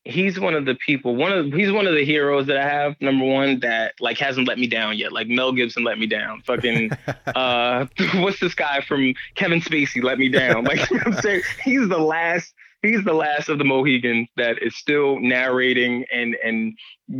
he's 0.04 0.38
one 0.38 0.54
of 0.54 0.64
the 0.64 0.74
people. 0.74 1.16
One 1.16 1.32
of 1.32 1.52
he's 1.52 1.70
one 1.70 1.86
of 1.86 1.94
the 1.94 2.04
heroes 2.04 2.46
that 2.46 2.56
I 2.56 2.68
have. 2.68 3.00
Number 3.00 3.24
one, 3.24 3.60
that 3.60 3.94
like 4.00 4.18
hasn't 4.18 4.48
let 4.48 4.58
me 4.58 4.66
down 4.66 4.96
yet. 4.98 5.12
Like 5.12 5.28
Mel 5.28 5.52
Gibson 5.52 5.84
let 5.84 5.98
me 5.98 6.06
down. 6.06 6.42
Fucking 6.42 6.90
uh, 7.34 7.86
what's 8.14 8.40
this 8.40 8.54
guy 8.54 8.80
from 8.80 9.14
Kevin 9.34 9.60
Spacey 9.60 10.02
let 10.02 10.18
me 10.18 10.28
down? 10.28 10.64
Like 10.64 10.78
you 10.90 10.96
know 10.96 11.04
what 11.04 11.16
I'm 11.16 11.22
saying, 11.22 11.42
he's 11.64 11.88
the 11.88 11.98
last. 11.98 12.52
He's 12.82 13.04
the 13.04 13.14
last 13.14 13.48
of 13.48 13.58
the 13.58 13.64
Mohegans 13.64 14.28
that 14.36 14.60
is 14.60 14.74
still 14.74 15.20
narrating 15.20 16.04
and 16.12 16.36
and 16.42 16.76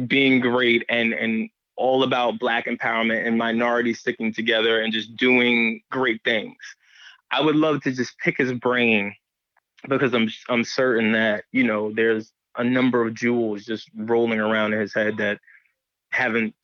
being 0.08 0.40
great 0.40 0.84
and 0.88 1.12
and 1.12 1.50
all 1.76 2.02
about 2.02 2.40
black 2.40 2.66
empowerment 2.66 3.26
and 3.26 3.38
minorities 3.38 4.00
sticking 4.00 4.32
together 4.32 4.80
and 4.80 4.92
just 4.92 5.16
doing 5.16 5.80
great 5.90 6.22
things. 6.24 6.56
I 7.30 7.40
would 7.40 7.56
love 7.56 7.80
to 7.82 7.92
just 7.92 8.18
pick 8.18 8.38
his 8.38 8.52
brain 8.52 9.14
because 9.88 10.12
I'm 10.14 10.28
I'm 10.48 10.64
certain 10.64 11.12
that 11.12 11.44
you 11.52 11.62
know 11.62 11.92
there's 11.92 12.32
a 12.56 12.64
number 12.64 13.06
of 13.06 13.14
jewels 13.14 13.64
just 13.64 13.88
rolling 13.96 14.40
around 14.40 14.72
in 14.74 14.80
his 14.80 14.92
head 14.94 15.16
that 15.18 15.38
haven't 16.10 16.54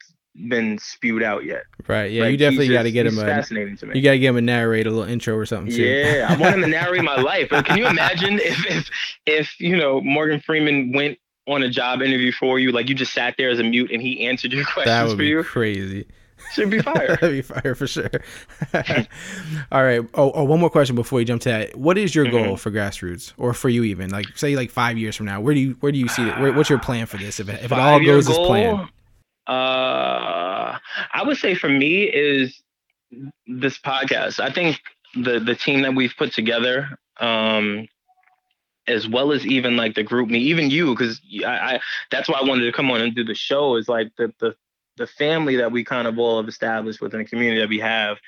been 0.49 0.79
spewed 0.79 1.23
out 1.23 1.45
yet. 1.45 1.65
Right. 1.89 2.13
Yeah, 2.13 2.23
Like, 2.25 2.33
you 2.33 2.37
definitely 2.37 2.69
got 2.69 2.83
to 2.85 2.93
get 2.93 3.07
him 3.07 3.19
a. 3.19 3.23
fascinating 3.23 3.77
to 3.79 3.87
me. 3.87 3.97
You 3.97 4.03
got 4.03 4.13
to 4.13 4.19
get 4.19 4.29
him 4.29 4.37
a 4.37 4.41
narrate 4.43 4.87
a 4.87 4.91
little 4.91 5.09
intro 5.09 5.35
or 5.35 5.47
something 5.47 5.75
too. 5.75 5.83
Yeah, 5.83 6.27
I 6.31 6.37
want 6.37 6.55
him 6.55 6.61
to 6.63 6.69
narrate 6.69 7.03
my 7.03 7.17
life. 7.21 7.49
But 7.51 7.65
can 7.65 7.77
you 7.79 7.87
imagine 7.89 8.35
if 8.39 8.67
if 8.67 8.91
if 9.27 9.61
you 9.61 9.77
know 9.77 10.01
Morgan 10.01 10.41
Freeman 10.41 10.93
went 10.93 11.19
on 11.49 11.63
a 11.63 11.69
job 11.71 12.03
interview 12.03 12.31
for 12.31 12.59
you, 12.59 12.71
like 12.73 12.89
you 12.89 12.95
just 12.95 13.13
sat 13.15 13.35
there 13.39 13.49
as 13.51 13.59
a 13.59 13.65
mute 13.65 13.91
and 13.91 14.03
he 14.03 14.27
answered 14.29 14.53
your 14.53 14.65
questions 14.65 14.87
that 14.87 15.05
would 15.05 15.13
for 15.13 15.17
be 15.17 15.29
you? 15.29 15.43
crazy. 15.43 16.07
Should 16.53 16.71
be 16.71 16.81
fire. 16.81 17.09
That'd 17.09 17.31
be 17.31 17.43
fire 17.43 17.75
for 17.75 17.87
sure. 17.87 18.11
All 19.73 19.83
right. 19.85 20.01
Oh, 20.15 20.31
oh, 20.33 20.45
one 20.45 20.61
more 20.61 20.71
question 20.71 20.97
before 20.97 21.19
we 21.19 21.25
jump 21.25 21.43
to 21.43 21.49
that. 21.51 21.77
What 21.77 21.99
is 21.99 22.15
your 22.15 22.25
Mm-hmm. 22.27 22.45
goal 22.47 22.57
for 22.57 22.71
grassroots, 22.71 23.33
or 23.39 23.53
for 23.55 23.69
you 23.69 23.85
even? 23.85 24.11
Like, 24.11 24.27
say, 24.37 24.57
like 24.57 24.71
five 24.71 24.97
years 24.99 25.17
from 25.17 25.27
now, 25.27 25.41
where 25.41 25.55
do 25.55 25.61
you 25.61 25.77
where 25.81 25.93
do 25.93 25.99
you 25.99 26.09
see 26.09 26.29
it? 26.29 26.39
Where, 26.39 26.53
what's 26.53 26.71
your 26.71 26.79
plan 26.79 27.07
for 27.07 27.17
this? 27.19 27.39
If 27.41 27.49
it, 27.49 27.63
if 27.65 27.73
it 27.73 27.79
all 27.79 28.01
goes 28.05 28.29
as 28.29 28.37
goal, 28.37 28.47
planned, 28.47 28.89
Uh, 29.47 30.79
I 31.13 31.23
would 31.25 31.37
say 31.37 31.55
for 31.55 31.69
me 31.69 32.05
is 32.05 32.61
this 33.47 33.79
podcast. 33.79 34.41
I 34.41 34.51
think 34.53 34.81
the 35.15 35.39
the 35.41 35.55
team 35.55 35.83
that 35.83 35.95
we've 35.95 36.15
put 36.17 36.33
together, 36.33 36.99
um, 37.19 37.89
as 38.87 39.09
well 39.09 39.33
as 39.33 39.47
even 39.47 39.77
like 39.77 39.95
the 39.95 40.05
GroupMe, 40.05 40.37
even 40.37 40.71
you, 40.71 40.95
because 40.95 41.21
I, 41.47 41.75
I 41.77 41.81
that's 42.11 42.29
why 42.29 42.39
I 42.41 42.45
wanted 42.45 42.65
to 42.65 42.73
come 42.73 42.91
on 42.91 43.01
and 43.01 43.15
do 43.15 43.25
the 43.25 43.35
show. 43.35 43.77
Is 43.77 43.89
like 43.89 44.13
the 44.19 44.33
the 44.41 44.55
the 44.99 45.07
family 45.07 45.57
that 45.57 45.73
we 45.73 45.85
kind 45.85 46.07
of 46.07 46.19
all 46.19 46.39
have 46.39 46.49
established 46.49 47.01
within 47.01 47.21
the 47.21 47.25
community 47.25 47.61
that 47.61 47.69
we 47.69 47.79
have. 47.81 48.19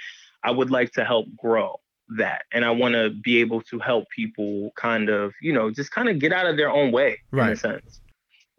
I 0.42 0.50
would 0.50 0.70
like 0.70 0.92
to 0.92 1.04
help 1.04 1.26
grow 1.36 1.80
that, 2.16 2.42
and 2.52 2.64
I 2.64 2.70
want 2.70 2.94
to 2.94 3.10
be 3.10 3.40
able 3.40 3.60
to 3.62 3.78
help 3.78 4.08
people 4.08 4.72
kind 4.76 5.08
of 5.08 5.32
you 5.40 5.52
know 5.52 5.70
just 5.70 5.90
kind 5.90 6.08
of 6.08 6.18
get 6.18 6.32
out 6.32 6.46
of 6.46 6.56
their 6.56 6.70
own 6.70 6.92
way 6.92 7.18
in 7.32 7.38
a 7.40 7.56
sense 7.56 8.00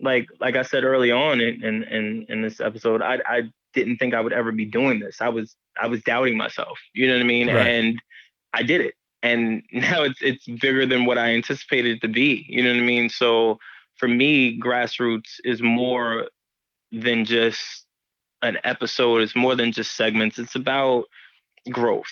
like 0.02 0.28
like 0.39 0.56
I 0.56 0.63
said 0.63 0.84
early 0.84 1.12
on 1.12 1.39
in 1.39 1.63
in 1.63 1.84
in, 1.84 2.26
in 2.28 2.41
this 2.41 2.60
episode, 2.60 3.02
I 3.02 3.19
I 3.26 3.43
didn't 3.74 3.97
think 3.97 4.13
I 4.13 4.21
would 4.21 4.34
ever 4.34 4.52
be 4.52 4.65
doing 4.65 5.00
this. 5.00 5.21
I 5.21 5.30
was 5.30 5.56
I 5.82 5.88
was 5.88 6.02
doubting 6.04 6.38
myself. 6.38 6.80
You 6.93 7.08
know 7.08 7.13
what 7.13 7.21
I 7.21 7.26
mean? 7.26 7.47
Right. 7.47 7.67
And 7.67 8.02
I 8.54 8.63
did 8.63 8.82
it. 8.82 8.95
And 9.24 9.63
now 9.71 10.04
it's 10.04 10.21
it's 10.21 10.45
bigger 10.45 10.86
than 10.86 11.06
what 11.06 11.17
I 11.17 11.34
anticipated 11.34 11.97
it 11.97 12.02
to 12.02 12.08
be. 12.08 12.45
You 12.50 12.63
know 12.63 12.71
what 12.71 12.80
I 12.80 12.86
mean? 12.86 13.10
So 13.10 13.60
for 13.95 14.08
me, 14.08 14.60
grassroots 14.60 15.39
is 15.43 15.62
more 15.62 16.28
than 16.91 17.24
just 17.26 17.86
an 18.41 18.58
episode. 18.63 19.21
It's 19.21 19.36
more 19.36 19.56
than 19.56 19.71
just 19.71 19.95
segments. 19.95 20.39
It's 20.39 20.56
about 20.56 21.06
growth. 21.69 22.12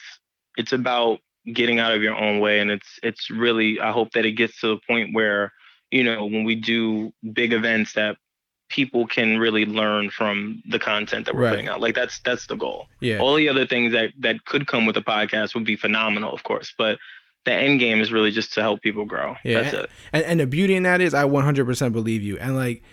It's 0.57 0.73
about 0.73 1.19
getting 1.53 1.79
out 1.79 1.93
of 1.93 2.01
your 2.03 2.15
own 2.15 2.39
way. 2.39 2.59
And 2.59 2.69
it's 2.69 2.99
it's 3.01 3.29
really 3.29 3.79
I 3.79 3.91
hope 3.91 4.11
that 4.13 4.25
it 4.25 4.33
gets 4.33 4.59
to 4.61 4.67
the 4.67 4.77
point 4.87 5.13
where 5.13 5.51
you 5.91 6.03
know, 6.03 6.25
when 6.25 6.43
we 6.43 6.53
do 6.55 7.11
big 7.33 7.51
events 7.51 7.93
that 7.93 8.17
people 8.69 9.07
can 9.07 9.39
really 9.39 9.65
learn 9.65 10.11
from 10.11 10.61
the 10.69 10.77
content 10.77 11.25
that 11.25 11.33
we're 11.33 11.41
Right. 11.45 11.49
putting 11.51 11.67
out. 11.67 11.81
Like 11.81 11.95
that's 11.95 12.19
that's 12.19 12.45
the 12.45 12.55
goal. 12.55 12.87
yeah, 12.99 13.17
All 13.17 13.33
the 13.35 13.49
other 13.49 13.65
things 13.65 13.91
that 13.93 14.11
that 14.19 14.45
could 14.45 14.67
come 14.67 14.85
with 14.85 14.97
a 14.97 15.01
podcast 15.01 15.55
would 15.55 15.65
be 15.65 15.75
phenomenal, 15.75 16.31
of 16.31 16.43
course, 16.43 16.73
but 16.77 16.99
the 17.45 17.53
end 17.53 17.79
game 17.79 18.01
is 18.01 18.11
really 18.11 18.29
just 18.29 18.53
to 18.53 18.61
help 18.61 18.81
people 18.83 19.05
grow. 19.05 19.35
Yeah. 19.43 19.61
That's 19.61 19.73
it. 19.73 19.89
and 20.13 20.23
and 20.25 20.39
the 20.41 20.45
beauty 20.45 20.75
in 20.75 20.83
that 20.83 21.01
is, 21.01 21.13
I 21.15 21.23
100% 21.23 21.91
believe 21.93 22.21
you, 22.21 22.37
and 22.37 22.55
like. 22.55 22.83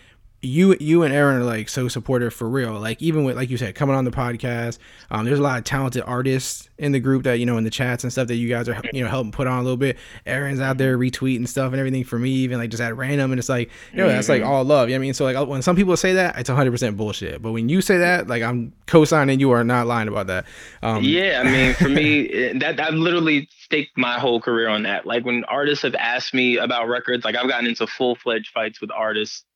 You, 0.43 0.77
you 0.79 1.03
and 1.03 1.13
Erin 1.13 1.37
are 1.37 1.45
like 1.45 1.69
so 1.69 1.89
supportive 1.89 2.33
for 2.33 2.49
real. 2.49 2.75
Like 2.75 3.01
even 3.03 3.25
with 3.25 3.37
like 3.37 3.51
you 3.51 3.57
said, 3.57 3.75
coming 3.75 3.97
on 3.97 4.05
the 4.05 4.11
podcast, 4.11 4.79
um, 5.11 5.25
there's 5.25 5.39
a 5.39 5.43
lot 5.43 5.59
of 5.59 5.65
talented 5.65 6.03
artists 6.07 6.69
in 6.79 6.93
the 6.93 7.01
group 7.01 7.23
that 7.25 7.39
you 7.39 7.47
know 7.47 7.57
in 7.57 7.65
the 7.65 7.71
chats 7.71 8.05
and 8.05 8.13
stuff 8.13 8.29
that 8.29 8.37
you 8.37 8.49
guys 8.49 8.69
are 8.69 8.81
you 8.93 9.03
know 9.03 9.09
helping 9.09 9.33
put 9.33 9.47
on 9.47 9.59
a 9.59 9.63
little 9.63 9.77
bit. 9.77 9.97
Erin's 10.27 10.61
out 10.61 10.79
there 10.79 10.99
retweeting 10.99 11.49
stuff 11.49 11.73
and 11.73 11.81
everything 11.81 12.05
for 12.05 12.19
me, 12.19 12.31
even 12.31 12.59
like 12.59 12.71
just 12.71 12.83
at 12.83 12.97
random, 12.97 13.33
and 13.33 13.39
it's 13.39 13.49
like 13.49 13.71
you 13.93 13.99
know 13.99 14.09
that's 14.09 14.29
like 14.29 14.43
all 14.43 14.65
love. 14.65 14.89
You 14.89 14.95
know 14.95 14.99
what 14.99 15.05
I 15.05 15.07
mean? 15.07 15.15
So 15.15 15.25
like 15.25 15.49
when 15.49 15.63
some 15.63 15.77
people 15.77 15.97
say 15.97 16.13
that, 16.15 16.39
it's 16.39 16.51
100 16.51 16.71
percent 16.71 16.97
bullshit. 16.97 17.41
But 17.41 17.53
when 17.53 17.69
you 17.69 17.81
say 17.81 17.99
that, 17.99 18.29
like 18.29 18.43
I'm 18.43 18.73
co-signing, 18.87 19.41
you 19.41 19.51
are 19.53 19.65
not 19.65 19.87
lying 19.87 20.09
about 20.09 20.27
that. 20.29 20.47
Um, 20.83 21.03
Yeah, 21.03 21.43
I 21.45 21.51
mean, 21.51 21.75
for 21.75 21.89
me, 21.89 22.29
eh, 22.33 22.53
that 22.59 22.79
I've 22.79 22.95
literally 22.95 23.49
staked 23.59 23.97
my 23.97 24.19
whole 24.19 24.41
career 24.41 24.69
on 24.69 24.83
that. 24.85 25.07
Like 25.07 25.25
when 25.25 25.45
artists 25.45 25.83
have 25.83 25.95
asked 25.95 26.35
me 26.35 26.57
about 26.59 26.89
records, 26.89 27.25
like 27.25 27.37
I've 27.37 27.49
gotten 27.49 27.67
into 27.67 27.87
full 27.87 28.15
fledged 28.15 28.51
fights 28.53 28.81
with 28.81 28.91
artists 28.91 29.45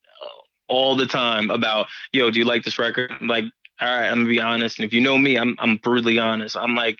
all 0.71 0.95
the 0.95 1.05
time 1.05 1.51
about, 1.51 1.87
yo, 2.13 2.31
do 2.31 2.39
you 2.39 2.45
like 2.45 2.63
this 2.63 2.79
record? 2.79 3.11
I'm 3.19 3.27
like, 3.27 3.45
all 3.81 3.87
right, 3.87 4.07
I'm 4.09 4.19
gonna 4.19 4.29
be 4.29 4.39
honest, 4.39 4.79
and 4.79 4.85
if 4.85 4.93
you 4.93 5.01
know 5.01 5.17
me, 5.17 5.37
I'm 5.37 5.55
I'm 5.59 5.77
brutally 5.77 6.19
honest. 6.19 6.55
I'm 6.55 6.75
like, 6.75 6.97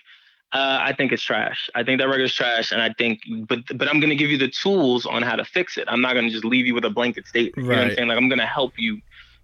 uh, 0.52 0.78
I 0.88 0.92
think 0.92 1.12
it's 1.12 1.22
trash. 1.22 1.70
I 1.74 1.82
think 1.84 2.00
that 2.00 2.08
record's 2.08 2.34
trash, 2.34 2.72
and 2.72 2.82
I 2.82 2.92
think, 2.98 3.20
but 3.48 3.60
but 3.78 3.88
I'm 3.88 4.00
gonna 4.00 4.16
give 4.22 4.30
you 4.30 4.38
the 4.38 4.48
tools 4.48 5.06
on 5.06 5.22
how 5.22 5.36
to 5.36 5.44
fix 5.44 5.78
it. 5.78 5.84
I'm 5.88 6.00
not 6.00 6.14
gonna 6.14 6.30
just 6.30 6.44
leave 6.44 6.66
you 6.66 6.74
with 6.74 6.84
a 6.84 6.90
blanket 6.90 7.26
statement. 7.26 7.56
You 7.56 7.62
know 7.62 7.68
what 7.76 7.78
Right. 7.78 7.90
I'm 7.90 7.96
saying? 7.96 8.08
Like 8.08 8.18
I'm 8.18 8.28
gonna 8.28 8.46
help 8.46 8.72
you, 8.78 9.00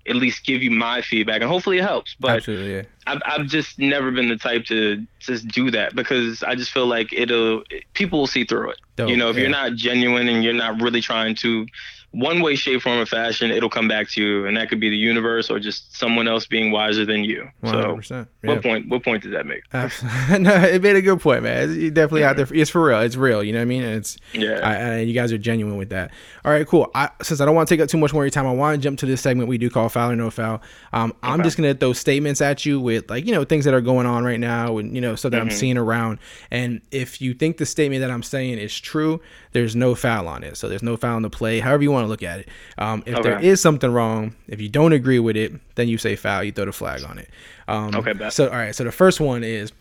at 0.09 0.17
least 0.17 0.45
give 0.45 0.63
you 0.63 0.71
my 0.71 1.01
feedback, 1.01 1.41
and 1.41 1.51
hopefully 1.51 1.79
it 1.79 1.85
helps. 1.85 2.17
But 2.19 2.37
absolutely, 2.39 2.73
yeah. 2.75 2.83
I've 3.09 3.23
I've 3.25 3.47
just 3.47 3.79
never 3.79 4.11
been 4.11 4.29
the 4.29 4.37
type 4.37 4.65
to 4.67 5.07
just 5.19 5.49
do 5.49 5.71
that 5.71 5.95
because 5.95 6.43
I 6.43 6.55
just 6.55 6.71
feel 6.71 6.87
like 6.87 7.13
it'll 7.13 7.63
people 7.95 8.21
will 8.21 8.27
see 8.27 8.45
through 8.45 8.71
it. 8.71 8.79
Dope, 8.97 9.09
you 9.11 9.17
know, 9.17 9.31
if 9.31 9.37
yeah. 9.37 9.43
you're 9.43 9.51
not 9.51 9.75
genuine 9.75 10.29
and 10.29 10.43
you're 10.45 10.53
not 10.53 10.81
really 10.81 11.01
trying 11.01 11.35
to 11.37 11.67
one 12.13 12.41
way, 12.41 12.55
shape, 12.55 12.81
form, 12.81 12.99
or 12.99 13.05
fashion, 13.07 13.51
it'll 13.51 13.69
come 13.69 13.87
back 13.87 14.09
to 14.11 14.23
you, 14.23 14.47
and 14.47 14.57
that 14.57 14.71
could 14.71 14.81
be 14.81 14.89
the 14.89 14.97
universe 14.97 15.51
or 15.51 15.61
just 15.61 15.95
someone 15.95 16.27
else 16.27 16.47
being 16.47 16.71
wiser 16.71 17.05
than 17.05 17.23
you. 17.23 17.47
One 17.61 17.75
hundred 17.75 17.89
So, 17.89 17.97
percent. 17.97 18.29
what 18.43 18.63
point? 18.63 18.89
What 18.89 19.05
point 19.05 19.23
does 19.25 19.33
that 19.33 19.45
make? 19.45 19.63
Absolutely. 19.75 20.39
no, 20.39 20.55
it 20.55 20.83
made 20.83 20.97
a 20.97 21.03
good 21.03 21.21
point, 21.21 21.43
man. 21.43 21.71
It's 21.71 21.95
definitely 21.95 22.25
out 22.25 22.37
there. 22.37 22.47
For, 22.47 22.55
it's 22.55 22.71
for 22.71 22.83
real. 22.83 23.01
It's 23.01 23.17
real. 23.17 23.45
You 23.45 23.53
know 23.53 23.59
what 23.59 23.63
I 23.63 23.67
mean? 23.67 23.83
And 23.83 23.97
it's 23.97 24.17
Yeah. 24.33 24.61
I, 24.63 24.75
I, 24.75 24.99
you 25.01 25.13
guys 25.13 25.33
are 25.33 25.39
genuine 25.39 25.77
with 25.77 25.91
that. 25.91 26.11
All 26.47 26.51
right, 26.51 26.67
cool. 26.67 26.91
I, 26.95 27.11
since 27.23 27.43
I 27.43 27.45
don't 27.45 27.55
want 27.55 27.69
to 27.69 27.75
take 27.75 27.83
up 27.83 27.91
too 27.91 27.99
much 27.99 28.15
more 28.15 28.23
of 28.23 28.27
your 28.27 28.31
time, 28.31 28.47
I 28.47 28.53
want 28.53 28.81
to 28.81 28.83
jump 28.83 28.99
to 29.01 29.07
this 29.07 29.21
segment 29.21 29.49
we 29.51 29.59
do 29.59 29.69
call 29.69 29.91
foul 29.91 30.11
or 30.11 30.17
no 30.17 30.31
foul. 30.31 30.63
Um, 30.95 31.13
I'm 31.23 31.43
just 31.43 31.59
gonna 31.59 31.75
throw 31.75 31.93
statements 31.93 32.41
at 32.41 32.65
you 32.65 32.81
with 32.81 32.98
like 33.09 33.27
you 33.27 33.33
know 33.33 33.45
things 33.45 33.65
that 33.65 33.75
are 33.75 33.81
going 33.81 34.07
on 34.07 34.25
right 34.25 34.41
now 34.41 34.79
and 34.79 34.95
you 34.95 35.01
know 35.01 35.15
stuff 35.15 35.33
that 35.33 35.41
I'm 35.41 35.51
seeing 35.51 35.77
around. 35.79 36.19
And 36.51 36.81
if 36.91 37.21
you 37.21 37.35
think 37.35 37.59
the 37.59 37.67
statement 37.67 38.01
that 38.01 38.11
I'm 38.11 38.23
saying 38.23 38.59
is 38.59 38.79
true, 38.79 39.21
there's 39.53 39.77
no 39.77 39.95
foul 39.95 40.29
on 40.29 40.43
it. 40.45 40.57
So 40.57 40.69
there's 40.69 40.83
no 40.83 40.97
foul 40.97 41.17
in 41.17 41.23
the 41.23 41.31
play. 41.31 41.61
However 41.61 41.83
you 41.83 41.91
want 41.91 42.05
to 42.05 42.09
look 42.09 42.23
at 42.23 42.41
it. 42.41 42.49
Um, 42.79 43.03
if 43.07 43.23
there 43.23 43.37
Okay. 43.37 43.47
is 43.47 43.61
something 43.61 43.91
wrong, 43.93 44.35
if 44.47 44.61
you 44.61 44.69
don't 44.69 44.93
agree 44.93 45.19
with 45.19 45.37
it, 45.37 45.53
then 45.75 45.89
you 45.89 45.99
say 45.99 46.17
foul. 46.17 46.43
You 46.45 46.53
throw 46.53 46.65
the 46.67 46.73
flag 46.73 47.05
on 47.05 47.19
it. 47.19 47.29
Um, 47.69 47.95
Okay, 47.95 48.13
bet. 48.13 48.33
So 48.33 48.49
all 48.49 48.57
right. 48.57 48.75
So 48.75 48.85
the 48.85 48.93
first 48.93 49.21
one 49.21 49.45
is 49.45 49.73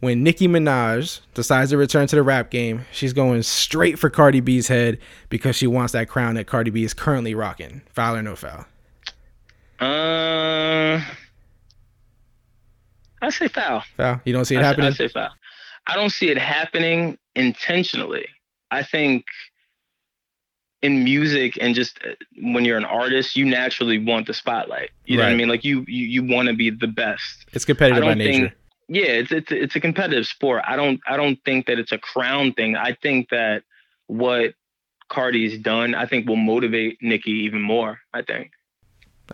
when 0.00 0.22
Nicki 0.22 0.46
Minaj 0.46 1.20
decides 1.34 1.70
to 1.70 1.76
return 1.78 2.06
to 2.08 2.16
the 2.16 2.22
rap 2.22 2.50
game, 2.50 2.84
she's 2.92 3.12
going 3.14 3.42
straight 3.42 3.98
for 3.98 4.10
Cardi 4.10 4.40
B's 4.40 4.68
head 4.68 4.98
because 5.30 5.56
she 5.56 5.66
wants 5.66 5.92
that 5.94 6.08
crown 6.08 6.34
that 6.34 6.46
Cardi 6.46 6.70
B 6.70 6.84
is 6.84 6.92
currently 6.92 7.34
rocking. 7.34 7.80
Foul 7.94 8.16
or 8.16 8.22
no 8.22 8.36
foul? 8.36 8.66
Uh, 9.78 11.00
I 13.22 13.30
say 13.30 13.48
foul. 13.48 13.82
Foul. 13.96 14.20
You 14.24 14.32
don't 14.32 14.44
see 14.44 14.56
it 14.56 14.58
I, 14.58 14.62
say- 14.62 14.66
happening. 14.66 14.86
I 14.86 14.90
say 14.90 15.08
foul. 15.08 15.30
I 15.88 15.94
don't 15.94 16.10
see 16.10 16.30
it 16.30 16.38
happening 16.38 17.16
intentionally. 17.36 18.26
I 18.70 18.82
think 18.82 19.24
in 20.82 21.04
music 21.04 21.56
and 21.60 21.74
just 21.74 21.98
uh, 22.04 22.10
when 22.42 22.64
you're 22.64 22.76
an 22.76 22.84
artist, 22.84 23.36
you 23.36 23.44
naturally 23.44 23.98
want 24.04 24.26
the 24.26 24.34
spotlight. 24.34 24.90
You 25.04 25.16
know 25.16 25.24
what 25.24 25.32
I 25.32 25.36
mean? 25.36 25.48
Like 25.48 25.64
you 25.64 25.84
you, 25.86 26.06
you 26.06 26.24
want 26.24 26.48
to 26.48 26.54
be 26.54 26.70
the 26.70 26.86
best. 26.88 27.46
it's 27.52 27.64
competitive 27.64 28.02
by 28.02 28.14
nature. 28.14 28.48
think. 28.48 28.52
Yeah, 28.88 29.06
it's 29.06 29.32
it's 29.32 29.52
it's 29.52 29.76
a 29.76 29.80
competitive 29.80 30.26
sport. 30.26 30.62
I 30.66 30.76
don't 30.76 31.00
I 31.08 31.16
don't 31.16 31.38
think 31.44 31.66
that 31.66 31.78
it's 31.78 31.92
a 31.92 31.98
crown 31.98 32.52
thing. 32.52 32.76
I 32.76 32.96
think 33.00 33.30
that 33.30 33.62
what 34.06 34.54
Cardi's 35.08 35.58
done, 35.58 35.94
I 35.94 36.06
think 36.06 36.28
will 36.28 36.36
motivate 36.36 36.98
Nicki 37.00 37.30
even 37.30 37.62
more. 37.62 38.00
I 38.12 38.22
think. 38.22 38.50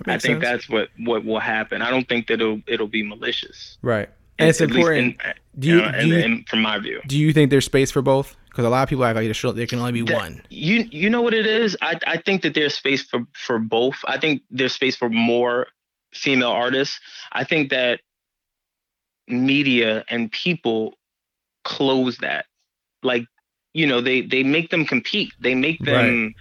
I 0.07 0.19
think 0.19 0.23
sense. 0.23 0.45
that's 0.45 0.69
what 0.69 0.89
what 0.99 1.25
will 1.25 1.41
happen. 1.41 1.83
I 1.83 1.91
don't 1.91 2.09
think 2.09 2.27
that 2.29 2.35
it'll 2.41 2.61
it'll 2.67 2.87
be 2.89 3.03
malicious. 3.03 3.79
right. 3.83 4.09
And 4.39 4.49
it's 4.49 4.61
important. 4.63 5.21
in- 5.23 5.33
do 5.59 5.69
you, 5.69 5.77
know, 5.77 5.93
do 5.93 5.99
and- 5.99 6.39
you 6.39 6.45
from 6.49 6.63
my 6.63 6.79
view. 6.79 7.01
do 7.07 7.19
you 7.19 7.33
think 7.33 7.51
there's 7.51 7.67
space 7.67 7.91
for 7.91 8.01
both? 8.03 8.35
Because 8.49 8.65
a 8.65 8.69
lot 8.71 8.83
of 8.83 8.89
people 8.89 9.05
act 9.05 9.17
like 9.17 9.25
there, 9.55 9.67
can 9.67 9.79
only 9.79 9.93
be 9.93 10.03
That- 10.03 10.15
one. 10.17 10.43
You 10.51 10.89
you 10.91 11.09
know 11.11 11.23
what 11.23 11.35
it 11.35 11.47
is? 11.47 11.77
I 11.83 11.99
I 12.07 12.17
think 12.17 12.43
that 12.43 12.55
there's 12.55 12.75
space 12.75 13.03
for 13.03 13.27
for 13.35 13.59
both. 13.59 13.97
I 14.07 14.19
think 14.19 14.43
there's 14.51 14.73
space 14.73 14.97
for 14.97 15.09
more 15.11 15.67
female 16.13 16.51
artists. 16.51 16.99
I 17.33 17.45
think 17.45 17.71
that 17.71 18.01
media 19.29 20.05
and 20.09 20.31
people 20.31 20.95
close 21.65 22.19
that. 22.19 22.47
Like, 23.03 23.25
you 23.75 23.87
know, 23.87 24.01
they 24.01 24.23
they 24.23 24.43
make 24.43 24.71
them 24.71 24.85
compete. 24.85 25.33
They 25.41 25.55
make 25.55 25.79
them 25.81 26.35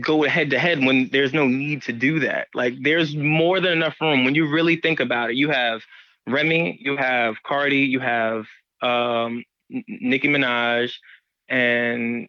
go 0.00 0.22
head 0.22 0.50
to 0.50 0.58
head 0.58 0.84
when 0.84 1.08
there's 1.10 1.32
no 1.32 1.46
need 1.46 1.82
to 1.82 1.92
do 1.92 2.20
that. 2.20 2.48
Like 2.54 2.74
there's 2.80 3.16
more 3.16 3.60
than 3.60 3.72
enough 3.72 3.96
room 4.00 4.24
when 4.24 4.34
you 4.34 4.48
really 4.50 4.76
think 4.76 5.00
about 5.00 5.30
it. 5.30 5.36
You 5.36 5.50
have 5.50 5.82
Remy, 6.26 6.78
you 6.80 6.96
have 6.96 7.42
Cardi, 7.42 7.78
you 7.78 8.00
have 8.00 8.46
um 8.82 9.44
Nicki 9.70 10.28
Minaj 10.28 10.92
and 11.48 12.28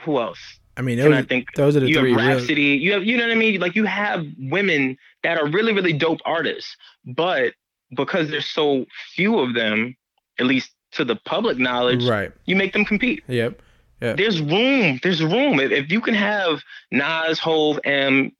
who 0.00 0.18
else? 0.18 0.38
I 0.76 0.82
mean, 0.82 0.98
those, 0.98 1.12
I 1.12 1.22
think 1.22 1.48
those 1.56 1.76
are 1.76 1.80
the 1.80 1.88
you 1.88 1.98
three. 1.98 2.12
have 2.12 2.20
Real, 2.20 2.36
Rapsody. 2.36 2.62
You 2.62 2.92
have, 2.92 3.04
you 3.04 3.16
know 3.16 3.24
what 3.24 3.32
I 3.32 3.34
mean? 3.34 3.60
Like 3.60 3.74
you 3.74 3.84
have 3.84 4.24
women 4.38 4.96
that 5.24 5.36
are 5.36 5.48
really, 5.48 5.72
really 5.72 5.92
dope 5.92 6.20
artists, 6.24 6.76
but 7.04 7.52
because 7.96 8.30
there's 8.30 8.46
so 8.46 8.86
few 9.14 9.40
of 9.40 9.54
them, 9.54 9.96
at 10.38 10.46
least 10.46 10.70
to 10.92 11.04
the 11.04 11.16
public 11.16 11.58
knowledge, 11.58 12.06
right. 12.06 12.30
you 12.44 12.54
make 12.54 12.72
them 12.72 12.84
compete. 12.84 13.24
Yep. 13.26 13.60
There's 14.00 14.40
room. 14.40 15.00
There's 15.02 15.22
room. 15.22 15.60
If, 15.60 15.70
if 15.72 15.90
you 15.90 16.00
can 16.00 16.14
have 16.14 16.62
Nas, 16.90 17.38
Hov, 17.38 17.80
and 17.84 18.32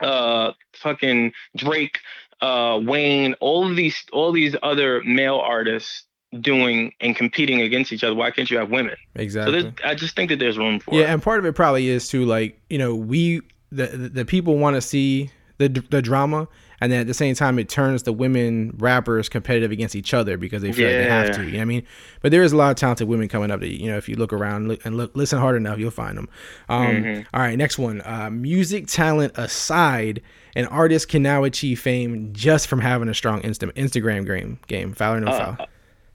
uh, 0.00 0.52
fucking 0.74 1.32
Drake, 1.56 1.98
uh, 2.40 2.80
Wayne, 2.82 3.34
all 3.40 3.68
of 3.68 3.76
these, 3.76 4.04
all 4.12 4.32
these 4.32 4.54
other 4.62 5.02
male 5.04 5.38
artists 5.38 6.04
doing 6.40 6.92
and 7.00 7.14
competing 7.14 7.60
against 7.60 7.92
each 7.92 8.04
other, 8.04 8.14
why 8.14 8.30
can't 8.30 8.50
you 8.50 8.58
have 8.58 8.70
women? 8.70 8.96
Exactly. 9.14 9.62
there's, 9.62 9.74
I 9.84 9.94
just 9.94 10.16
think 10.16 10.30
that 10.30 10.38
there's 10.38 10.58
room 10.58 10.80
for 10.80 10.94
Yeah, 10.94 11.02
it. 11.02 11.10
and 11.10 11.22
part 11.22 11.38
of 11.38 11.46
it 11.46 11.54
probably 11.54 11.88
is 11.88 12.08
too 12.08 12.24
like 12.24 12.60
you 12.68 12.78
know 12.78 12.94
we 12.94 13.40
the 13.70 13.86
the, 13.86 14.08
the 14.08 14.24
people 14.24 14.58
want 14.58 14.74
to 14.74 14.80
see 14.80 15.30
the 15.58 15.68
the 15.68 16.02
drama, 16.02 16.48
and 16.84 16.92
then 16.92 17.00
at 17.00 17.06
the 17.06 17.14
same 17.14 17.34
time, 17.34 17.58
it 17.58 17.68
turns 17.68 18.02
the 18.04 18.12
women 18.12 18.74
rappers 18.78 19.28
competitive 19.28 19.72
against 19.72 19.96
each 19.96 20.14
other 20.14 20.36
because 20.36 20.62
they 20.62 20.72
feel 20.72 20.86
like 20.88 20.96
they 20.98 21.08
have 21.10 21.34
to. 21.36 21.44
You 21.44 21.52
know 21.52 21.58
what 21.58 21.62
I 21.62 21.64
mean? 21.64 21.82
But 22.20 22.30
there 22.30 22.42
is 22.42 22.52
a 22.52 22.56
lot 22.56 22.70
of 22.70 22.76
talented 22.76 23.08
women 23.08 23.28
coming 23.28 23.50
up. 23.50 23.60
That 23.60 23.68
you 23.68 23.90
know, 23.90 23.96
if 23.96 24.08
you 24.08 24.16
look 24.16 24.32
around 24.32 24.68
look, 24.68 24.84
and 24.84 24.96
look, 24.96 25.16
listen 25.16 25.38
hard 25.40 25.56
enough, 25.56 25.78
you'll 25.78 25.90
find 25.90 26.16
them. 26.16 26.28
Um, 26.68 26.86
Mm-hmm. 26.86 27.22
all 27.36 27.40
right, 27.42 27.56
next 27.58 27.78
one. 27.78 28.00
Uh, 28.04 28.30
music 28.30 28.86
talent 28.86 29.32
aside, 29.36 30.22
an 30.54 30.66
artist 30.66 31.08
can 31.08 31.22
now 31.22 31.42
achieve 31.44 31.80
fame 31.80 32.30
just 32.32 32.68
from 32.68 32.80
having 32.80 33.08
a 33.08 33.14
strong 33.14 33.40
Insta- 33.42 33.72
Instagram 33.72 34.26
game. 34.26 34.58
Game 34.68 34.92
foul 34.92 35.14
or 35.16 35.20
no 35.20 35.32
Uh, 35.32 35.56
foul? 35.56 35.66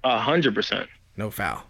A 0.06 0.20
hundred 0.20 0.56
percent. 0.56 0.88
No 1.18 1.30
foul. 1.32 1.64